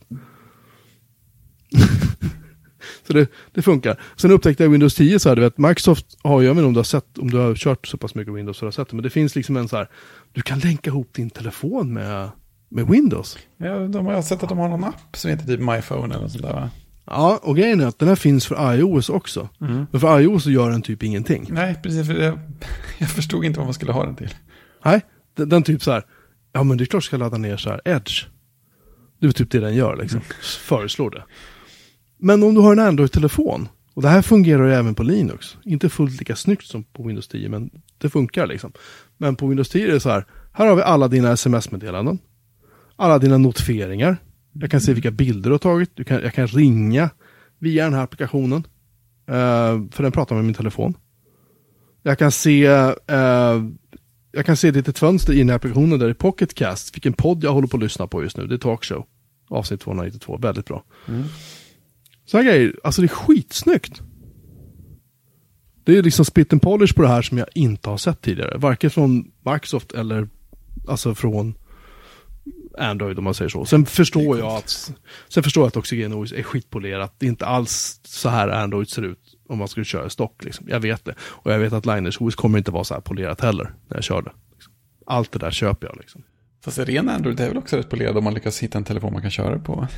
[3.06, 4.00] Så det, det funkar.
[4.16, 6.66] Sen upptäckte jag Windows 10 så här, du vet, Microsoft har ju, jag vet inte
[6.66, 8.72] om du har sett, om du har kört så pass mycket Windows så du har
[8.72, 9.88] sett det, men det finns liksom en så här,
[10.32, 12.30] du kan länka ihop din telefon med,
[12.68, 13.38] med Windows.
[13.56, 16.32] Ja, de har sett att de har någon app som heter typ MyPhone eller något
[16.32, 16.70] sånt där va?
[17.04, 19.48] Ja, och grejen är att den här finns för iOS också.
[19.60, 19.86] Mm.
[19.90, 21.46] Men för iOS så gör den typ ingenting.
[21.50, 22.06] Nej, precis.
[22.06, 22.38] För jag,
[22.98, 24.34] jag förstod inte vad man skulle ha den till.
[24.84, 25.00] Nej,
[25.36, 26.04] den, den typ så här,
[26.52, 28.26] ja men det är klart jag ska ladda ner så här Edge.
[29.20, 31.24] Det är typ det den gör liksom, föreslår det.
[32.24, 35.88] Men om du har en Android-telefon, och det här fungerar ju även på Linux, inte
[35.88, 38.72] fullt lika snyggt som på Windows 10, men det funkar liksom.
[39.16, 42.18] Men på Windows 10 är det så här, här har vi alla dina sms-meddelanden,
[42.96, 44.16] alla dina notifieringar,
[44.52, 47.10] jag kan se vilka bilder du har tagit, du kan, jag kan ringa
[47.58, 48.66] via den här applikationen,
[49.26, 50.94] eh, för den pratar med min telefon.
[52.02, 53.62] Jag kan se eh,
[54.32, 57.12] jag kan se ett litet fönster i den här applikationen där det är Pocketcast, vilken
[57.12, 59.06] podd jag håller på att lyssna på just nu, det är Talkshow.
[59.48, 60.84] Avsnitt 292, väldigt bra.
[61.08, 61.24] Mm.
[62.32, 64.02] Så här grejer, alltså det är skitsnyggt.
[65.84, 68.58] Det är liksom spit and polish på det här som jag inte har sett tidigare.
[68.58, 70.28] Varken från Microsoft eller
[70.88, 71.54] alltså från
[72.78, 73.64] Android om man säger så.
[73.64, 74.92] Sen förstår jag att
[75.28, 77.14] Sen förstår jag att Oxygen OS är skitpolerat.
[77.18, 80.44] Det är inte alls så här Android ser ut om man skulle köra stock.
[80.44, 80.66] Liksom.
[80.68, 81.14] Jag vet det.
[81.20, 84.04] Och jag vet att Liners OS kommer inte vara så här polerat heller när jag
[84.04, 84.32] kör det.
[84.54, 84.72] Liksom.
[85.06, 86.22] Allt det där köper jag liksom.
[86.64, 89.22] Fast ren Android är väl också rätt polerad om man lyckas hitta en telefon man
[89.22, 89.88] kan köra på?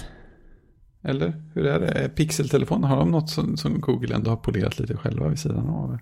[1.04, 2.08] Eller hur är det?
[2.08, 5.98] Pixeltelefon, har de något som, som Google ändå har polerat lite själva vid sidan av?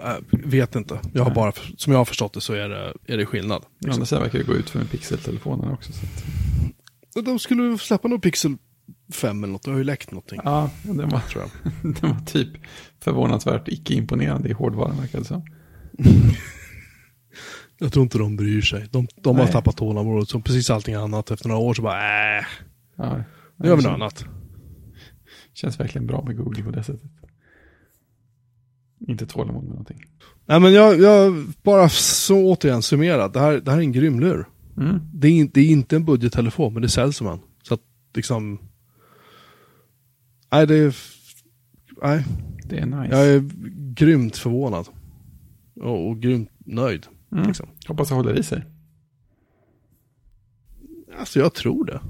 [0.00, 1.00] Äh, vet inte.
[1.12, 3.64] Jag har bara, som jag har förstått det så är det, är det skillnad.
[3.78, 4.06] Liksom.
[4.06, 5.92] sidan verkar det gå ut för med pixeltelefonen också.
[5.92, 8.56] Så att, De skulle släppa någon Pixel
[9.12, 9.62] 5 eller något.
[9.62, 10.40] Det har ju läckt någonting.
[10.44, 11.50] ja, den var, Tror jag.
[12.00, 12.48] den var typ
[13.00, 15.46] förvånansvärt icke-imponerande i hårdvaran verkar det som.
[17.78, 18.88] Jag tror inte de bryr sig.
[18.90, 21.30] De, de har tappat tålamodet som precis allting annat.
[21.30, 22.44] Efter några år så bara äh,
[22.96, 23.24] Ja,
[23.56, 24.24] nu gör vi något annat.
[25.52, 27.10] Känns verkligen bra med Google på det sättet.
[29.08, 30.04] Inte tålamod med någonting.
[30.46, 33.32] Nej men jag, jag bara så återigen summerat.
[33.32, 34.48] Det här, det här är en grym lur.
[34.76, 35.00] Mm.
[35.14, 37.38] Det är, det är inte en budgettelefon men det säljs som en.
[37.62, 37.80] Så att
[38.14, 38.58] liksom.
[40.52, 40.96] Nej det är.
[42.02, 42.24] Nej,
[42.68, 43.16] Det är nice.
[43.16, 43.50] jag är
[43.94, 44.86] grymt förvånad.
[45.80, 47.06] Och, och grymt nöjd.
[47.32, 47.46] mm.
[47.46, 47.68] Liksom.
[47.88, 48.64] Hoppas det håller i sig.
[51.18, 52.00] Alltså jag tror det.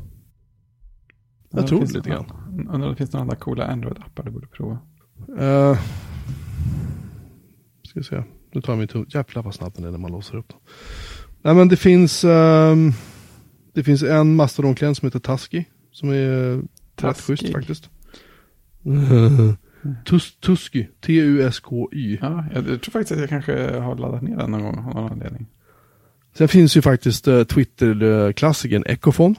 [1.56, 2.66] Jag tror det lite finns grann.
[2.72, 4.78] Undrar om det finns några andra coola Android-appar du borde prova.
[5.40, 5.78] Uh,
[7.82, 8.22] ska vi se.
[8.52, 9.06] Nu tar jag min tum.
[9.08, 10.58] Jävlar vad snabbt den är när man låser upp den.
[11.42, 12.24] Nej men det finns.
[12.24, 12.92] ehm,
[13.72, 15.64] det finns en Mastodon-klient som heter Tusky.
[15.92, 16.62] Som är
[16.96, 17.90] rätt schysst faktiskt.
[20.06, 20.86] Tus, Tusky.
[21.00, 22.18] T-U-S-K-Y.
[22.20, 24.94] Ja, jag, jag tror faktiskt att jag kanske har laddat ner den någon gång av
[24.94, 25.46] någon anledning.
[26.38, 29.34] Sen finns ju faktiskt uh, Twitter-klassikern Ecofon.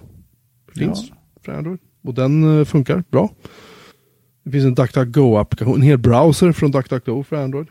[0.76, 1.16] Finns Ja.
[1.46, 1.80] för Android.
[2.06, 3.30] Och den eh, funkar bra.
[4.44, 5.76] Det finns en DuckDuckGo-applikation.
[5.76, 7.68] En hel browser från DuckDuckGo för Android.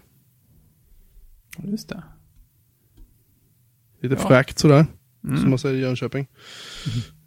[1.65, 2.03] Just det.
[4.03, 4.29] Lite Ja.
[4.29, 4.87] fräckt sådär.
[5.25, 5.37] Mm.
[5.41, 6.27] som man säger i Jönköping.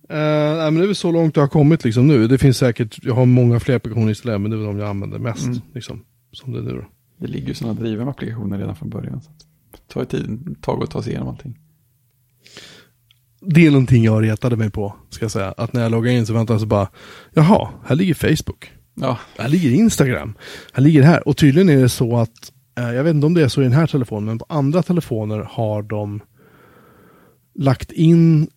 [0.10, 2.28] Eh, nej, men det är väl så långt det har kommit liksom nu.
[2.28, 4.90] Det finns säkert, jag har många fler applikationer installerade, men det är väl de jag
[4.90, 5.46] använder mest.
[5.48, 5.60] Mm.
[5.74, 6.86] Liksom, som det är nu då.
[7.18, 9.22] Det ligger ju sådana driven applikationer redan från början.
[9.22, 9.30] Så
[9.72, 11.60] det tar ju tid, ett tag att ta sig igenom allting.
[13.42, 15.54] Det är någonting jag retade mig på, ska jag säga.
[15.58, 16.88] Att när jag loggar in så väntar jag så bara,
[17.34, 18.72] jaha, här ligger Facebook.
[19.02, 20.34] Ja, Här ligger Instagram.
[20.74, 21.28] Här ligger det här.
[21.28, 23.64] Och tydligen är det så att, eh, jag vet inte om det är så i
[23.64, 26.22] den här telefonen, men på andra telefoner har de
[27.56, 28.48] lagt in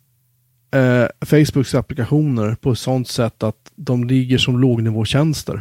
[0.74, 5.54] eh, Facebooks applikationer på ett sånt sätt att de ligger som lågnivåtjänster.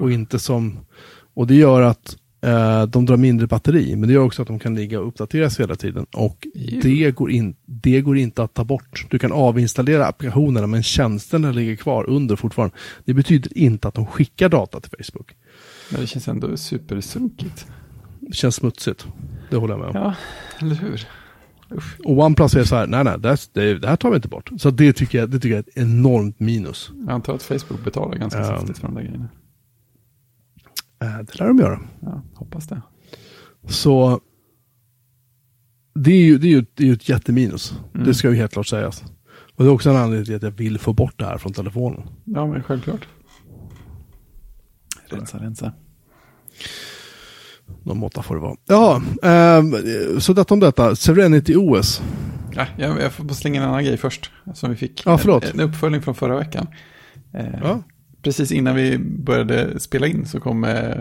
[0.00, 0.10] och jo.
[0.10, 0.78] inte som...
[1.34, 4.58] Och det gör att eh, de drar mindre batteri, men det gör också att de
[4.58, 6.06] kan ligga och uppdateras hela tiden.
[6.12, 6.46] Och
[6.82, 9.06] det går, in, det går inte att ta bort.
[9.10, 12.76] Du kan avinstallera applikationerna, men tjänsterna ligger kvar under fortfarande.
[13.04, 15.32] Det betyder inte att de skickar data till Facebook.
[15.90, 17.66] Men det känns ändå supersunkigt.
[18.20, 19.06] Det känns smutsigt.
[19.50, 19.94] Det håller jag med om.
[19.96, 20.14] Ja,
[20.66, 21.06] eller hur?
[21.76, 22.00] Usch.
[22.04, 24.50] Och OnePlus är så här, nej nej, det, det, det här tar vi inte bort.
[24.58, 26.90] Så det tycker, jag, det tycker jag är ett enormt minus.
[27.06, 28.44] Jag antar att Facebook betalar ganska Ja.
[28.46, 29.28] saftigt för de där grejerna.
[31.02, 31.80] Eh, det lär de göra.
[32.00, 32.82] Ja, hoppas det.
[33.68, 34.20] Så
[35.94, 37.74] det är ju, det är ju, det är ju ett jätteminus.
[37.94, 38.06] Mm.
[38.06, 39.04] Det ska ju helt klart sägas.
[39.54, 41.52] Och det är också en anledning till att jag vill få bort det här från
[41.52, 42.02] telefonen.
[42.24, 43.08] Ja, men självklart.
[45.08, 45.72] Rensa, rensa.
[47.82, 48.56] Någon måtta får det vara.
[48.66, 49.74] Ja, ehm,
[50.20, 50.96] så detta om detta.
[50.96, 52.02] Serenity OS.
[52.52, 54.30] Ja, jag, jag får slänga en annan grej först.
[54.54, 55.02] Som vi fick.
[55.06, 55.44] Ja, förlåt.
[55.44, 56.66] En, en uppföljning från förra veckan.
[57.34, 57.82] Eh, Ja.
[58.28, 60.98] Precis innan vi började spela in så kom eh,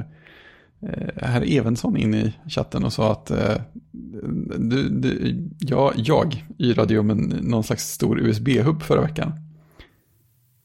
[0.82, 3.55] eh, herr Evensson in i chatten och sa att eh,
[4.57, 9.32] du, du, ja, jag yrade ju om en, någon slags stor USB-hubb förra veckan.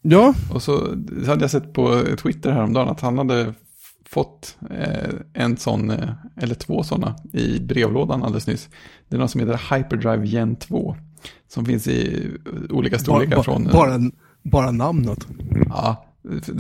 [0.02, 0.94] Ja, Och så,
[1.24, 3.54] så hade jag sett på Twitter häromdagen att han hade
[4.06, 8.68] fått eh, en sån, eh, eller två sådana, i brevlådan alldeles nyss.
[9.08, 10.96] Det är något som heter Hyperdrive Gen 2.
[11.48, 12.28] Som finns i
[12.70, 13.64] olika bara, storlekar bara, från...
[13.64, 14.00] bara,
[14.42, 15.26] bara namnet.
[15.68, 16.08] Ja,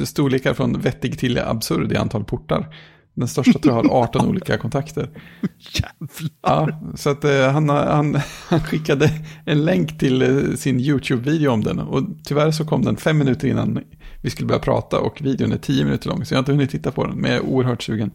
[0.04, 2.74] storlekar från vettig till absurd i antal portar.
[3.14, 5.10] Den största tror jag har 18 olika kontakter.
[5.58, 6.30] Jävlar.
[6.42, 9.10] Ja, så att eh, han, han, han skickade
[9.46, 11.78] en länk till eh, sin YouTube-video om den.
[11.78, 13.84] Och tyvärr så kom den fem minuter innan
[14.22, 16.24] vi skulle börja prata och videon är tio minuter lång.
[16.24, 18.10] Så jag har inte hunnit titta på den, men jag är oerhört sugen.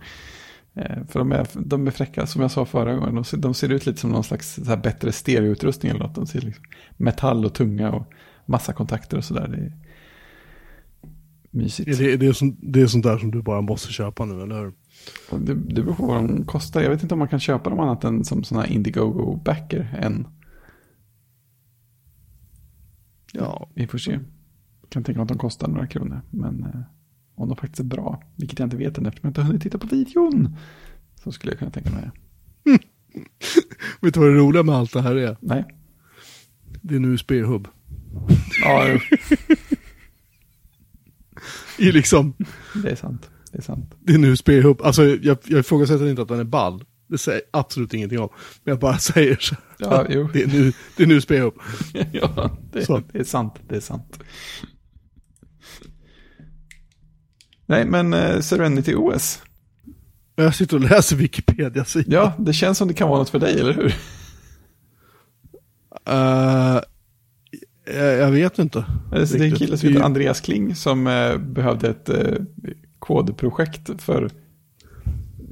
[0.76, 3.16] Eh, för de är, de är fräcka, som jag sa förra gången.
[3.16, 6.16] De ser, de ser ut lite som någon slags så här bättre stereoutrustning eller något.
[6.16, 6.64] De ser liksom
[6.98, 8.12] metall och tunga och
[8.46, 9.72] massa kontakter och sådär.
[11.58, 11.90] Det är mysigt.
[11.90, 14.42] Är det, är det, som, det är sånt där som du bara måste köpa nu,
[14.42, 14.74] eller hur?
[15.40, 16.82] Det, det beror på vad de kostar.
[16.82, 20.28] Jag vet inte om man kan köpa dem annat än som sådana här Indiegogo-backer än.
[23.34, 24.20] Ja, Vi får se.
[24.90, 26.22] kan tänka mig att de kostar några kronor.
[26.32, 26.82] Men eh,
[27.36, 29.62] om de faktiskt är bra, vilket jag inte vet än eftersom jag inte har hunnit
[29.64, 30.56] titta på videon,
[31.24, 32.12] så skulle jag kunna tänka mig det.
[34.02, 35.38] Vet du vad det roliga med allt det här är?
[35.42, 35.66] Nej.
[36.82, 37.68] Det är en USB-hub.
[38.64, 38.86] Ja,
[41.88, 42.34] I liksom,
[42.84, 43.30] det är sant.
[43.52, 43.96] Det är sant.
[44.00, 44.82] det är en USB-hub.
[44.84, 46.84] Alltså jag, jag ifrågasätter inte att den är ball.
[47.10, 48.30] Det säger absolut ingenting om.
[48.64, 49.56] Men jag bara säger så.
[49.78, 50.30] Ja, jo.
[50.34, 51.54] Det är en, det är en USB-hub.
[52.12, 53.54] ja, det, det är sant.
[53.70, 54.20] Det är sant.
[57.66, 59.42] Nej, men eh, Serenity OS.
[60.36, 62.14] Jag sitter och läser Wikipedia-sidan.
[62.14, 63.96] Ja, det känns som det kan vara något för dig, eller hur?
[66.06, 66.82] Eh,
[67.96, 68.86] jag, vet inte.
[69.12, 72.36] Det är en kille som heter Andreas Kling som eh, behövde ett eh,
[73.00, 74.30] kodprojekt för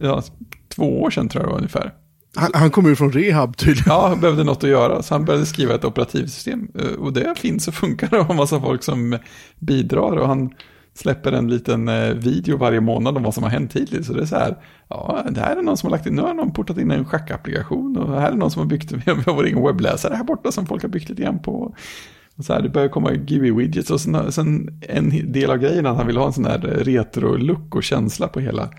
[0.02, 0.24] ja,
[0.68, 1.94] två år sedan tror jag det var ungefär.
[2.36, 3.84] Han, han kommer ju från rehab tydligen.
[3.88, 6.68] Ja, han behövde något att göra, så han började skriva ett operativsystem.
[6.80, 9.18] Eh, Och det finns och funkar och har massa folk som
[9.60, 10.18] bidrar.
[10.18, 10.54] Och han
[10.94, 14.08] släpper en liten video varje månad om vad som har hänt hittills.
[14.08, 14.58] Så det är så här,
[14.88, 17.06] ja, det här är någon som har lagt in, nu har någon portat in en
[17.06, 17.98] schackapplikation.
[17.98, 20.66] Och här är någon som har byggt, vi har vår egen webbläsare här borta som
[20.66, 21.76] folk har byggt lite grann på.
[22.40, 26.08] Så här, det börjar komma GUI-widgets och sen, sen en del av grejen att han
[26.08, 28.70] vill ha en sån här retro-look och känsla på, hela,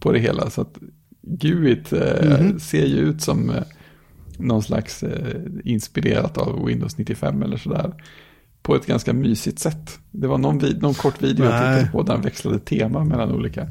[0.00, 0.50] på det hela.
[0.50, 0.78] Så att
[1.22, 2.60] GUIt eh, Mhm.
[2.60, 3.62] ser ju ut som eh,
[4.38, 7.92] någon slags eh, inspirerat av Windows 95 eller sådär.
[8.62, 9.98] På ett ganska mysigt sätt.
[10.10, 13.68] Det var någon, någon kort video jag tittade på där han växlade tema mellan olika.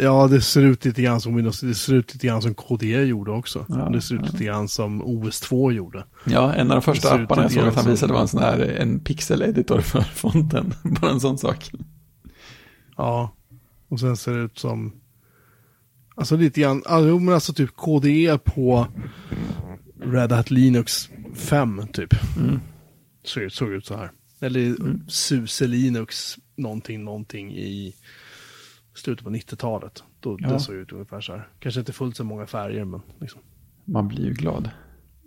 [0.00, 1.60] Ja, det ser ut lite grann som Windows.
[1.60, 3.66] Det ser ut lite grann som KDE gjorde också.
[3.68, 4.28] Ja, det ser ut ja.
[4.32, 6.04] lite grann som OS2 gjorde.
[6.24, 8.60] Ja, en av de första apparna jag såg att han visade var en sån här
[8.60, 10.74] en pixel-editor för fonten.
[10.82, 11.70] Bara en sån sak.
[12.96, 13.34] Ja,
[13.88, 14.92] och sen ser det ut som...
[16.14, 18.86] Alltså lite grann, jo men alltså typ KDE på
[20.00, 22.14] Red Hat Linux 5 typ.
[22.36, 22.60] Mm.
[23.24, 24.10] Så, såg ut så här.
[24.40, 24.76] Eller
[25.08, 27.94] SUSE Linux någonting, någonting i
[28.98, 30.04] slutet på 90-talet.
[30.20, 30.48] Då, Ja.
[30.52, 31.48] Det såg ut ungefär så här.
[31.58, 33.40] Kanske inte fullt så många färger men liksom.
[33.84, 34.70] Man blir ju glad,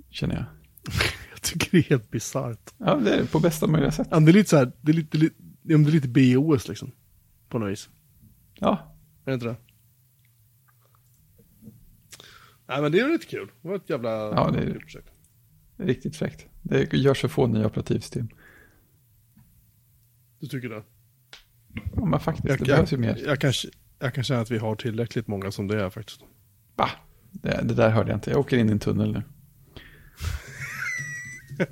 [0.09, 0.45] känner jag.
[1.31, 2.73] Jag tycker det är helt bisarrt.
[2.77, 4.07] Ja, det är på bästa möjliga sätt.
[4.11, 5.89] Ja, det är lite så här, det är lite, det är lite, ja, men det
[5.89, 6.07] är lite
[6.37, 6.91] BOS liksom.
[7.49, 7.89] På något vis.
[8.59, 8.95] Ja,
[9.25, 9.55] Är det inte det?
[12.67, 13.51] Nej men det är lite kul.
[13.61, 15.07] Det var ett jävla Ja, det är- kul projekt.
[15.77, 16.45] riktigt fräckt.
[16.61, 18.29] Det görs för få nya operativsystem.
[20.39, 20.83] Du tycker det?
[21.95, 23.17] Ja, men faktiskt, Jag, det jag, behövs ju mer.
[23.25, 23.53] jag, kan,
[23.99, 26.21] jag kan känna att vi har tillräckligt många som det är faktiskt.
[26.75, 26.89] Bah,
[27.31, 28.29] det, det där hörde jag inte.
[28.29, 29.23] Jag åker in i en tunnel nu.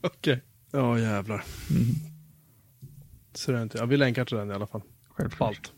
[0.00, 0.42] Okej.
[0.70, 1.44] Ja jävlar.
[1.70, 1.84] Mm.
[3.34, 3.78] Så det är inte.
[3.78, 4.82] Ja, vi länkar till den i alla fall.
[5.08, 5.48] Självklart.
[5.48, 5.72] Allt.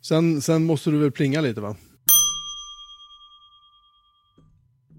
[0.00, 1.76] Sen, sen måste du väl plinga lite va?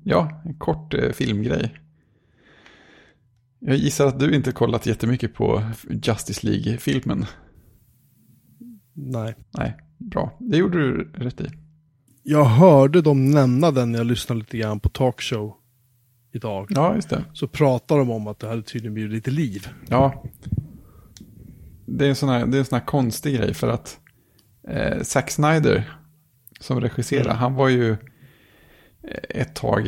[0.03, 1.79] Ja, en kort eh, filmgrej.
[3.65, 7.25] Jag gissar att du inte kollat jättemycket på Justice League-filmen.
[8.93, 9.35] Nej.
[9.57, 10.37] Nej, bra.
[10.39, 11.47] Det gjorde du rätt i.
[12.23, 15.53] Jag hörde dem nämna den när jag lyssnade lite grann på talkshow
[16.33, 16.67] idag.
[16.69, 17.23] Ja, just det.
[17.33, 19.67] Så pratar de om att det hade tydligen blivit lite liv.
[19.89, 20.23] Ja.
[21.85, 23.99] Det är en sån här, det är en sån här konstig grej för att
[24.67, 25.97] eh, Zack Snyder
[26.59, 27.37] som regisserar, Mm.
[27.37, 27.97] han var ju eh,
[29.29, 29.87] ett tag,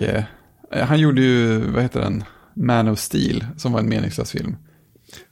[0.71, 2.23] eh, han gjorde ju, vad heter den,
[2.55, 4.55] Man of Steel som var en meningslös film.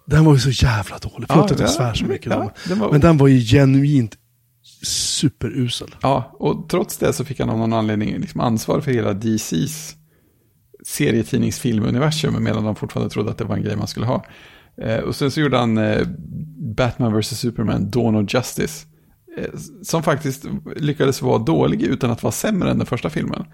[0.06, 1.28] Den var ju så jävla dålig.
[1.30, 2.32] Förlåt att jag svär så mycket.
[2.32, 4.18] ja, den var, Men den var ju genuint
[4.84, 5.96] superusel.
[6.02, 9.96] Ja, och trots det så fick han av någon anledning liksom ansvar för hela DCs
[10.86, 14.26] serietidningsfilmuniversum medan de fortfarande trodde att det var en grej man skulle ha.
[14.78, 16.08] Eh, och sen så gjorde han eh,
[16.76, 17.40] Batman vs.
[17.40, 18.86] Superman, Dawn of Justice.
[19.38, 19.50] Eh,
[19.84, 20.46] som faktiskt
[20.76, 23.46] lyckades vara dålig utan att vara sämre än den första filmen.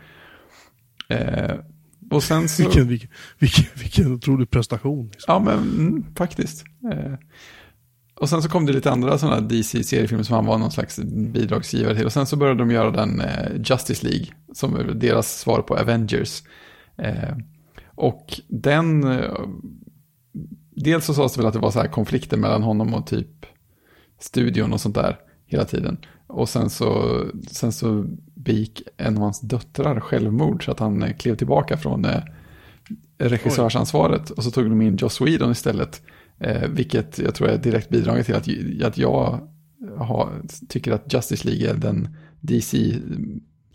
[2.16, 2.64] Och sen så...
[2.64, 3.10] Vilken, vilken,
[3.40, 5.10] vilken, vilken otrolig prestation.
[5.12, 5.34] Liksom.
[5.34, 6.64] Ja, men mm, faktiskt.
[6.92, 7.14] Eh,
[8.20, 11.00] och sen så kom det lite andra sådana DC-seriefilmer som han var någon slags
[11.34, 12.06] bidragsgivare till.
[12.06, 15.78] Och sen så började de göra den eh, Justice League, som är deras svar på
[15.78, 16.44] Avengers.
[16.98, 17.36] Eh,
[17.96, 19.42] och den, eh,
[20.76, 23.46] dels så sades det väl att det var så här konflikter mellan honom och typ
[24.20, 25.98] studion och sånt där hela tiden.
[26.28, 27.22] Och sen så,
[27.52, 28.06] sen så
[28.44, 33.32] begick en av hans döttrar självmord så att han eh, klev tillbaka från regissörsansvaret.
[33.32, 36.02] regissörsansvaret och så tog de in Joss Whedon istället.
[36.40, 38.48] Eh, vilket jag tror är direkt bidragit till att,
[38.88, 39.48] att jag
[39.98, 40.30] har,
[40.70, 42.96] tycker att Justice League är den DC,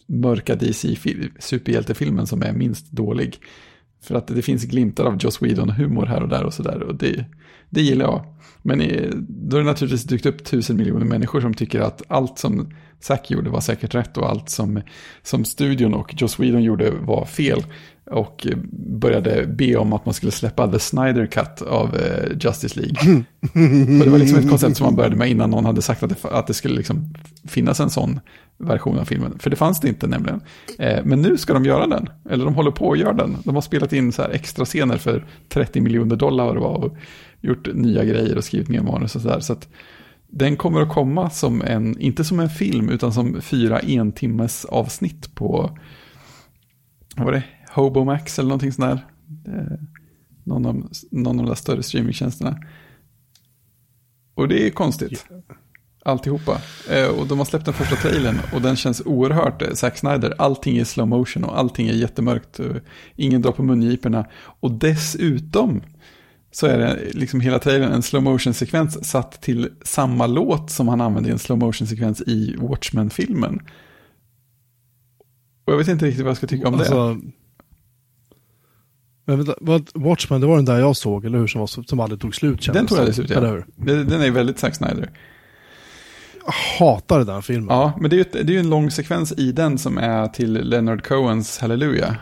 [0.07, 3.39] mörka DC-superhjältefilmen som är minst dålig.
[4.03, 6.83] För att det finns glimtar av Joss Whedon-humor här och där och sådär.
[6.83, 7.25] Och det,
[7.71, 8.34] det gillar jag.
[8.67, 8.79] Men
[9.29, 12.69] då är det naturligtvis dykt upp tusen miljoner människor som tycker att allt som
[13.01, 14.81] Zack gjorde var säkert rätt och allt som,
[15.23, 17.65] som studion och Joss Whedon gjorde var fel.
[18.11, 23.25] och började be om att man skulle släppa The Snyder Cut av eh, Justice League.
[24.01, 26.23] och det var liksom ett koncept som man började med innan någon hade sagt att
[26.23, 27.15] det, att det skulle liksom
[27.49, 28.21] finnas en sån
[28.59, 29.39] version av filmen.
[29.39, 30.41] För det fanns det inte nämligen.
[30.79, 33.37] Eh, men nu ska de göra den, eller de håller på att göra den.
[33.45, 36.85] De har spelat in så här extra scener för 30 miljoner dollar vad det var
[36.85, 36.97] och
[37.41, 39.41] gjort nya grejer och skrivit nya manus och sådär.
[39.41, 39.69] Så att
[40.29, 45.35] den kommer att komma som en, inte som en film, utan som fyra entimmes avsnitt
[45.35, 45.79] på,
[47.17, 47.45] vad var det,
[47.75, 49.07] Hobomax eller någonting sånt där.
[49.55, 49.79] Eh,
[50.45, 52.59] någon, av, någon av de där större streamingtjänsterna.
[54.35, 55.27] Och det är konstigt.
[56.07, 56.61] Alltihopa.
[56.91, 60.35] Eh, och de har släppt den första trailern och den känns oerhört eh, Zack Snyder.
[60.39, 62.61] Allting är slow motion och allting är jättemörkt.
[63.17, 64.27] Ingen drar på mungiporna.
[64.61, 65.83] Och dessutom
[66.51, 70.89] så är det liksom hela trailern en slow motion sekvens satt till samma låt som
[70.89, 73.61] han använde i en slow motion sekvens i Watchmen-filmen.
[75.65, 77.21] Och jag vet inte riktigt vad jag ska tycka om alltså, det.
[79.25, 79.55] Men vänta,
[79.95, 81.47] Watchmen, det var den där jag såg, eller hur?
[81.47, 83.41] Som, var, som aldrig tog slut Den tog aldrig slut, ja.
[83.77, 85.11] Den är väldigt Zack Snyder.
[86.79, 87.77] Hatar den filmen.
[87.77, 90.53] Ja, men det är ju det är en lång sekvens i den som är till
[90.53, 92.15] Leonard Cohens Hallelujah.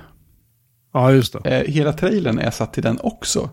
[0.92, 1.50] Ja, just det.
[1.50, 3.50] Eh, hela trailern är satt till den också.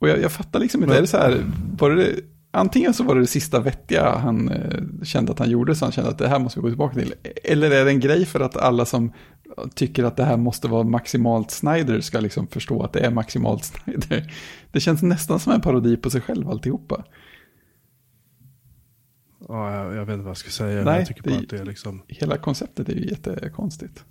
[0.00, 1.44] Och jag, jag fattar liksom inte, men, är det så här,
[1.78, 2.14] var det,
[2.50, 5.92] antingen så var det det sista vettiga han eh, kände att han gjorde, så han
[5.92, 7.14] kände att det här måste vi gå tillbaka till.
[7.44, 9.12] Eller är det en grej för att alla som
[9.74, 13.64] tycker att det här måste vara maximalt Snyder ska liksom förstå att det är maximalt
[13.64, 14.34] Snyder.
[14.72, 17.04] Det känns nästan som en parodi på sig själv alltihopa.
[19.48, 20.84] Ja, jag, jag vet inte vad jag ska säga.
[20.84, 22.02] Nej, jag tycker bara att det är liksom...
[22.08, 24.04] Hela konceptet är ju jättekonstigt.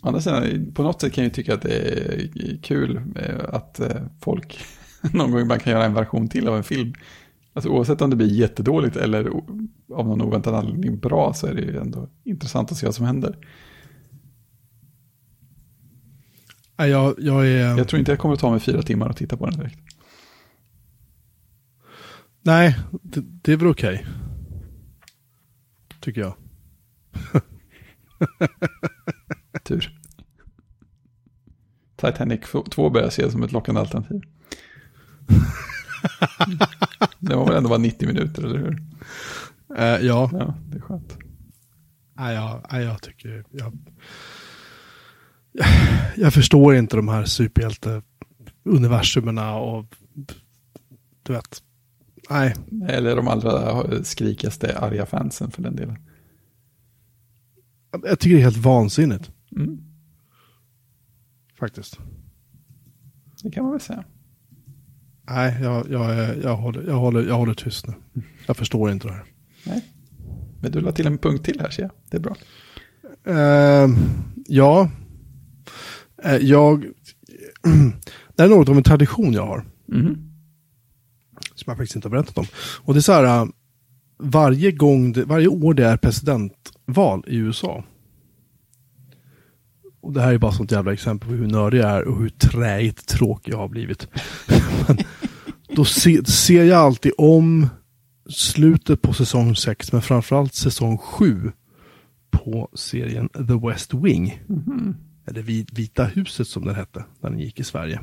[0.00, 3.00] Andra sidan, på något sätt kan jag ju tycka att det är kul
[3.48, 4.64] att eh, folk
[5.12, 6.94] någon gång ibland kan göra en version till av en film.
[7.52, 9.30] Alltså oavsett om det blir jättedåligt eller
[9.94, 13.06] av någon oväntad anledning bra så är det ju ändå intressant att se vad som
[13.06, 13.38] händer.
[16.76, 17.78] Jag, jag, är...
[17.78, 19.93] jag tror inte jag kommer att ta mig fyra timmar att titta på den direkt.
[22.46, 23.94] Nej, det, det är väl okej.
[23.94, 24.06] Okay.
[26.00, 26.34] Tycker jag.
[29.62, 30.00] Tur.
[31.96, 32.40] Titanic
[32.70, 34.18] 2 börjar se som ett lockande alternativ.
[37.18, 38.82] det var väl ändå bara 90 minuter, eller hur?
[39.78, 40.30] Uh, ja.
[40.32, 41.18] Ja, det är skönt.
[42.14, 43.44] Nej, jag, nej, jag tycker...
[43.50, 43.78] Jag,
[46.16, 49.94] jag förstår inte de här superhjälte-universumerna och
[51.22, 51.62] du vet.
[52.30, 52.54] Nej.
[52.88, 55.98] Eller de allra skrikaste arga fansen för den delen.
[58.02, 59.30] Jag tycker det är helt vansinnigt.
[59.56, 59.78] Mm.
[61.58, 61.98] Faktiskt.
[63.42, 64.04] Det kan man väl säga.
[65.28, 67.94] Nej, jag, jag, jag, håller, jag, håller, jag håller tyst nu.
[68.46, 69.24] Jag förstår inte det här.
[69.66, 69.84] Nej.
[70.60, 71.90] Men du la till en punkt till här ser jag.
[72.10, 72.36] Det är bra.
[73.28, 73.96] Uh,
[74.46, 74.90] ja.
[76.26, 76.84] Uh, jag...
[78.34, 79.64] det är något av en tradition jag har.
[79.92, 80.33] Mm.
[81.64, 82.46] Som jag faktiskt inte har berättat om.
[82.82, 83.42] Och det är så här.
[83.42, 83.48] Uh,
[84.18, 87.84] varje gång, det, varje år det är presidentval i USA
[90.04, 92.28] och det här är bara sånt jävla exempel på hur nördig jag är och hur
[92.28, 94.08] träigt tråkig jag har blivit.
[94.88, 94.98] Men
[95.68, 97.68] då se, ser jag alltid om
[98.28, 101.52] slutet på säsong 6, men framförallt säsong 7
[102.30, 104.42] på serien The West Wing.
[104.48, 104.94] Mm -hmm.
[105.26, 105.42] Eller
[105.72, 108.00] Vita huset som den hette när den gick i Sverige.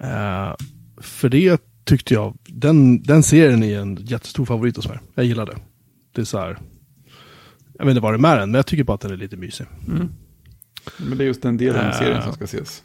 [0.00, 0.54] Uh,
[0.96, 4.98] för det tyckte jag, den, den serien är en jättestor favorit hos mig.
[5.14, 5.56] Jag gillar det.
[6.14, 6.58] Det är så här,
[7.78, 9.16] jag vet inte vad det är med den, men jag tycker bara att den är
[9.16, 9.66] lite mysig.
[9.88, 10.08] Mm.
[10.96, 12.82] Men det är just den delen av serien som ska ses.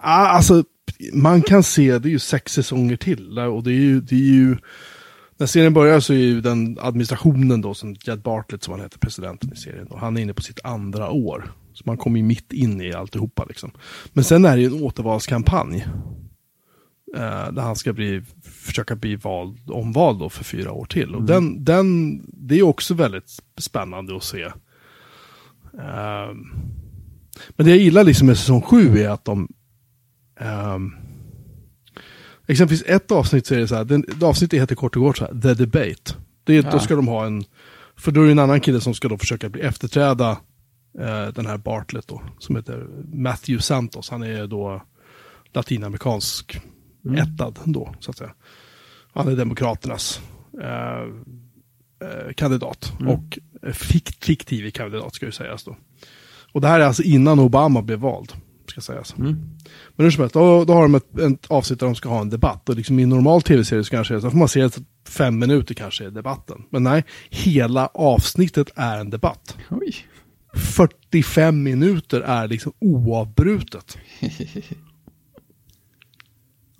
[0.00, 0.64] Ah, alltså,
[1.12, 3.38] man kan se, det är ju sex säsonger till.
[3.38, 4.56] Och det är ju, det är ju
[5.36, 8.98] när serien börjar så är ju den administrationen då, som Jed Bartlett som han heter,
[8.98, 11.52] presidenten i serien, och han är inne på sitt andra år.
[11.74, 13.70] Så man kommer ju mitt in i alltihopa liksom.
[14.12, 15.86] Men sen är det ju en återvalskampanj.
[17.14, 21.14] Eh, där han ska bli, försöka bli vald, omvald då för fyra år till.
[21.14, 21.26] Och mm.
[21.26, 24.44] den, den, det är också väldigt spännande att se.
[25.72, 26.50] Um,
[27.48, 29.48] men det jag gillar liksom med säsong 7 är att de...
[30.40, 30.96] Um,
[32.46, 35.24] exempelvis ett avsnitt så är det så här, den, avsnittet heter kort och gott så
[35.24, 36.14] här, The Debate.
[36.44, 36.70] Det ja.
[36.70, 37.44] Då ska de ha en,
[37.96, 40.30] för då är det en annan kille som ska då försöka bli efterträda
[40.98, 44.10] uh, den här Bartlett då, som heter Matthew Santos.
[44.10, 44.82] Han är då
[45.52, 46.60] latinamerikansk
[47.08, 47.34] mm.
[47.34, 48.34] ättad då, så att säga.
[49.12, 50.20] Han är Demokraternas
[50.54, 51.08] uh,
[52.08, 52.92] uh, kandidat.
[53.00, 53.12] Mm.
[53.12, 53.38] Och
[53.72, 55.76] fikt, fiktiv kandidat ska ju sägas då.
[56.52, 58.32] Och det här är alltså innan Obama blev vald.
[58.66, 59.18] Ska sägas.
[59.18, 59.36] Mm.
[59.96, 62.20] Men hur som helst, då, då har de ett, ett avsnitt där de ska ha
[62.20, 62.68] en debatt.
[62.68, 64.78] Och liksom i en normal tv-serie så kanske så får man se att
[65.08, 66.62] fem minuter kanske är debatten.
[66.70, 69.56] Men nej, hela avsnittet är en debatt.
[69.70, 69.96] Oj.
[70.54, 73.98] 45 minuter är liksom oavbrutet.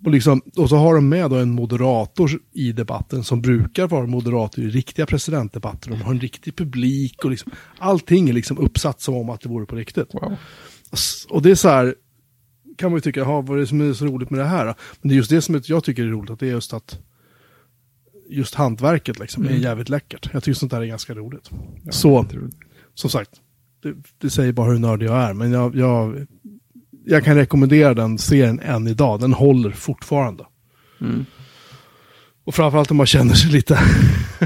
[0.05, 4.05] Och, liksom, och så har de med då en moderator i debatten som brukar vara
[4.07, 5.89] moderator i riktiga presidentdebatter.
[5.89, 9.49] De har en riktig publik och liksom, allting är liksom uppsatt som om att det
[9.49, 10.13] vore på riktigt.
[10.13, 10.35] Wow.
[11.29, 11.95] Och det är så här,
[12.77, 14.65] kan man ju tycka, vad är det som är så roligt med det här?
[14.65, 16.99] Men det är just det som jag tycker är roligt, att det är just att
[18.29, 19.61] just hantverket liksom är Mm.
[19.61, 20.29] jävligt läckert.
[20.33, 21.49] Jag tycker sånt där är ganska roligt.
[21.83, 22.25] Ja, Så,
[22.93, 23.31] som sagt,
[23.83, 26.27] det, det säger bara hur nördig jag är, men jag, jag,
[27.09, 29.19] jag kan rekommendera den serien än idag.
[29.19, 30.45] Den håller fortfarande.
[31.01, 31.25] Mm.
[32.43, 33.79] Och framförallt om man känner sig lite,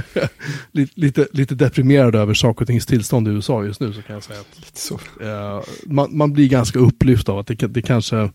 [0.72, 4.14] lite, lite, lite deprimerad över saker och tings tillstånd i USA just nu så kan
[4.14, 7.82] jag säga att Lite så eh, man, man blir ganska upplyft av att det, det,
[7.82, 8.32] kanske,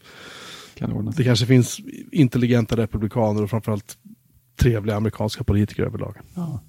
[0.74, 1.80] kan det kanske finns
[2.12, 3.98] intelligenta republikaner och framförallt
[4.56, 6.16] trevliga amerikanska politiker överlag.
[6.34, 6.62] Ja.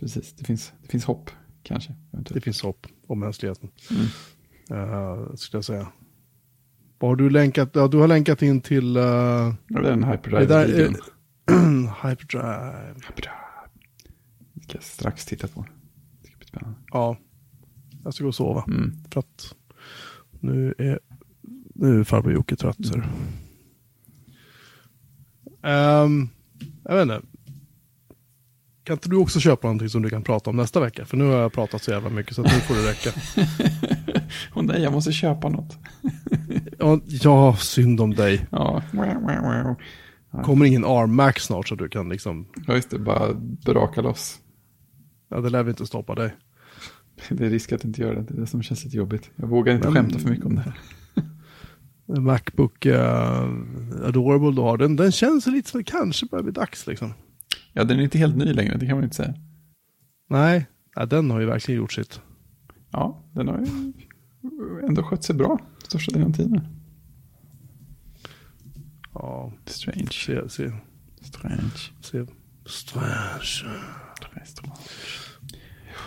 [0.00, 1.30] Precis, det finns, det finns hopp
[1.62, 1.94] kanske.
[2.10, 3.70] Det finns hopp om mänskligheten.
[3.90, 4.06] Mm.
[4.80, 5.86] Uh, skulle jag säga.
[6.98, 7.70] Vad har du länkat?
[7.72, 10.92] Ja, du har länkat in till uh, Ja, det är en det hyperdrive-videon.
[11.46, 12.94] där, Hyperdrive.
[13.08, 13.34] Hyperdrive.
[14.62, 15.66] Ska jag strax titta på.
[16.22, 16.78] Det ska bli spännande.
[16.92, 17.16] Ja,
[18.04, 18.64] jag ska gå och sova.
[18.68, 18.92] Mm.
[19.10, 19.54] För att
[20.40, 21.00] nu är,
[21.74, 22.86] nu är farbror Jocke trött.
[22.86, 22.94] Så.
[25.68, 26.28] Um,
[26.84, 27.20] jag vet inte.
[28.84, 31.04] Kan inte du också köpa någonting som du kan prata om nästa vecka?
[31.04, 33.10] För nu har jag pratat så jävla mycket så att nu får det räcka.
[34.54, 35.78] Åh nej, jag måste köpa något.
[36.78, 38.46] Ja, ja, synd om dig.
[38.50, 38.82] Ja,
[40.44, 43.34] Kommer ingen arm Max snart så du kan liksom, ja just det, bara
[43.64, 44.38] braka loss.
[45.30, 46.34] ja det lär vi inte stoppa dig.
[47.28, 49.30] Det är risk att inte göra det, det är det som känns lite jobbigt.
[49.36, 50.74] Jag vågar inte Men- skämta för mycket om det här.
[52.20, 52.94] Macbook uh,
[54.06, 57.12] Adorable du har, den, den känns lite som kanske börjar bli dags liksom.
[57.74, 59.34] Ja, den är inte helt ny längre, det kan man inte säga.
[60.30, 62.20] Nej, ja, den har ju verkligen gjort sitt.
[62.90, 63.66] Ja, den har ju
[64.88, 66.60] ändå skött sig bra största delen av tiden.
[69.14, 70.06] Ja, Strange.
[70.12, 70.72] se, se,
[71.20, 71.60] Strange.
[72.00, 72.26] se.
[72.66, 73.44] Strange.
[74.44, 74.78] Strange.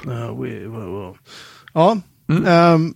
[0.06, 1.14] Ja, we, we, we.
[1.74, 1.98] ja
[2.30, 2.46] Mm.
[2.46, 2.94] ehm,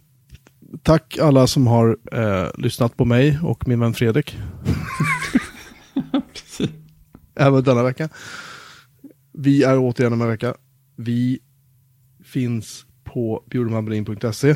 [0.83, 4.37] tack alla som har eh, lyssnat på mig och min vän Fredrik.
[7.35, 8.09] Även denna vecka.
[9.43, 10.53] Vi är återigen om en vecka.
[10.95, 11.39] Vi
[12.23, 14.55] finns på bjurmanbrin.se.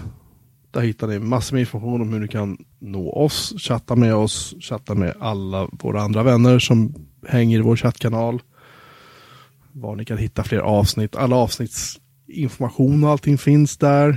[0.72, 4.56] Där hittar ni massor med information om hur ni kan nå oss, chatta med oss,
[4.60, 6.94] chatta med alla våra andra vänner som
[7.28, 8.42] hänger i vår chattkanal.
[9.72, 11.16] Var ni kan hitta fler avsnitt.
[11.16, 14.10] Alla avsnittsinformation och allting finns där.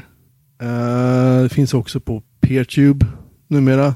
[0.62, 3.06] Eh, det finns också på Peertube
[3.48, 3.94] numera.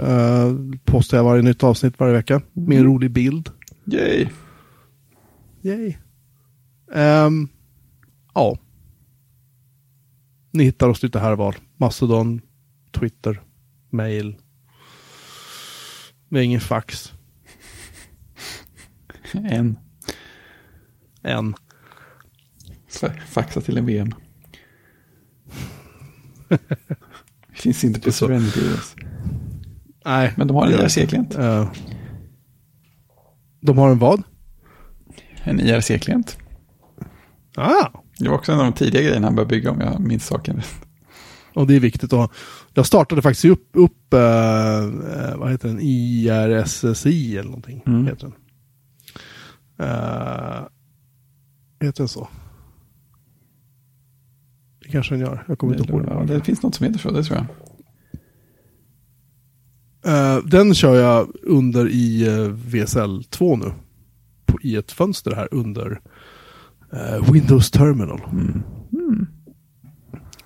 [0.00, 3.48] Uh, postar jag varje nytt avsnitt varje vecka med en rolig bild.
[3.84, 4.28] Yay!
[5.62, 5.96] Yay.
[6.94, 7.48] Ehm,
[8.34, 8.58] ja.
[10.50, 11.56] Ni hittar oss lite här var.
[11.76, 12.40] Mastodon,
[12.92, 13.42] Twitter,
[13.90, 14.36] mail.
[16.28, 17.12] Vi har ingen fax
[21.22, 21.54] En.
[22.90, 24.14] Fa- Faxa till en VM.
[27.52, 28.12] Finns inte på.
[28.12, 28.94] Serenity OS.
[30.04, 30.32] Nej.
[30.36, 31.34] Men de har en det gör IRC-klient.
[31.34, 31.72] Eh,
[33.60, 34.22] de har en vad?
[35.44, 36.38] En IRC-klient.
[37.56, 37.88] Ah,
[38.18, 40.56] Det var också en av de tidiga grejerna han började bygga om jag minns saken
[40.56, 40.86] rätt.
[41.54, 42.30] och det är viktigt att.
[42.74, 47.82] Jag startade faktiskt upp, upp eh, eh, vad heter den, IRSSI eller någonting.
[47.86, 48.06] Mm.
[48.06, 48.34] Heter den.
[49.88, 50.62] Eh,
[51.80, 52.28] heter den så?
[54.82, 55.44] Det kanske den gör.
[55.48, 56.04] Jag kommer inte ihåg.
[56.08, 57.46] Ja, det finns något som heter så, det tror jag.
[60.04, 63.72] Eh, den kör jag under i uh, VSL 2 nu.
[64.52, 66.00] På, I ett fönster här under
[66.92, 68.20] eh, Windows Terminal.
[68.32, 68.62] Mm.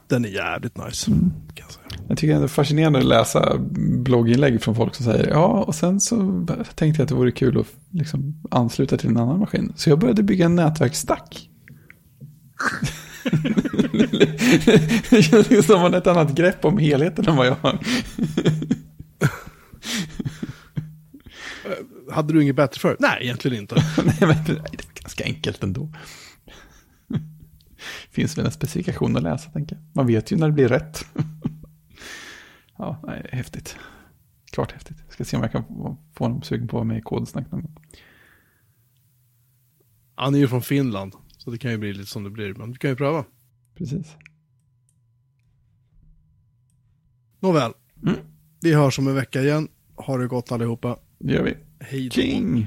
[0.08, 1.10] Den är jävligt nice.
[1.10, 1.86] Kan jag säga.
[2.08, 3.58] Jag tycker det är fascinerande att läsa
[3.98, 7.60] blogginlägg från folk som säger ja, och sen så tänkte jag att det vore kul
[7.60, 9.72] att liksom ansluta till en annan maskin.
[9.76, 11.50] Så jag började bygga en nätverksstack.
[15.10, 17.78] det känns som att man har ett annat grepp om helheten än vad jag har.
[22.10, 22.96] Hade du inget bättre för?
[23.00, 23.74] Nej, egentligen inte.
[24.04, 25.92] nej, men det var ganska enkelt ändå.
[28.10, 29.84] Finns väl en specifikation att läsa, tänker jag.
[29.92, 31.06] Man vet ju när det blir rätt.
[32.78, 33.76] ja, nej, är häftigt.
[34.50, 34.96] Klart häftigt.
[35.08, 35.64] Ska se om jag kan
[36.14, 37.76] få honom sugen på att vara med i kodsnack någon gång.
[40.14, 41.14] Han är ju från Finland.
[41.38, 42.54] Så det kan ju bli lite som det blir.
[42.54, 43.24] Men vi kan ju pröva.
[43.74, 44.16] Precis.
[47.40, 47.72] Nåväl.
[48.02, 48.16] Mm.
[48.60, 49.68] Vi hörs om en vecka igen.
[49.94, 50.98] Ha det gott allihopa.
[51.18, 51.56] Det gör vi.
[51.80, 52.10] Hej.
[52.10, 52.66] King!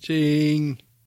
[0.00, 0.82] Tjing.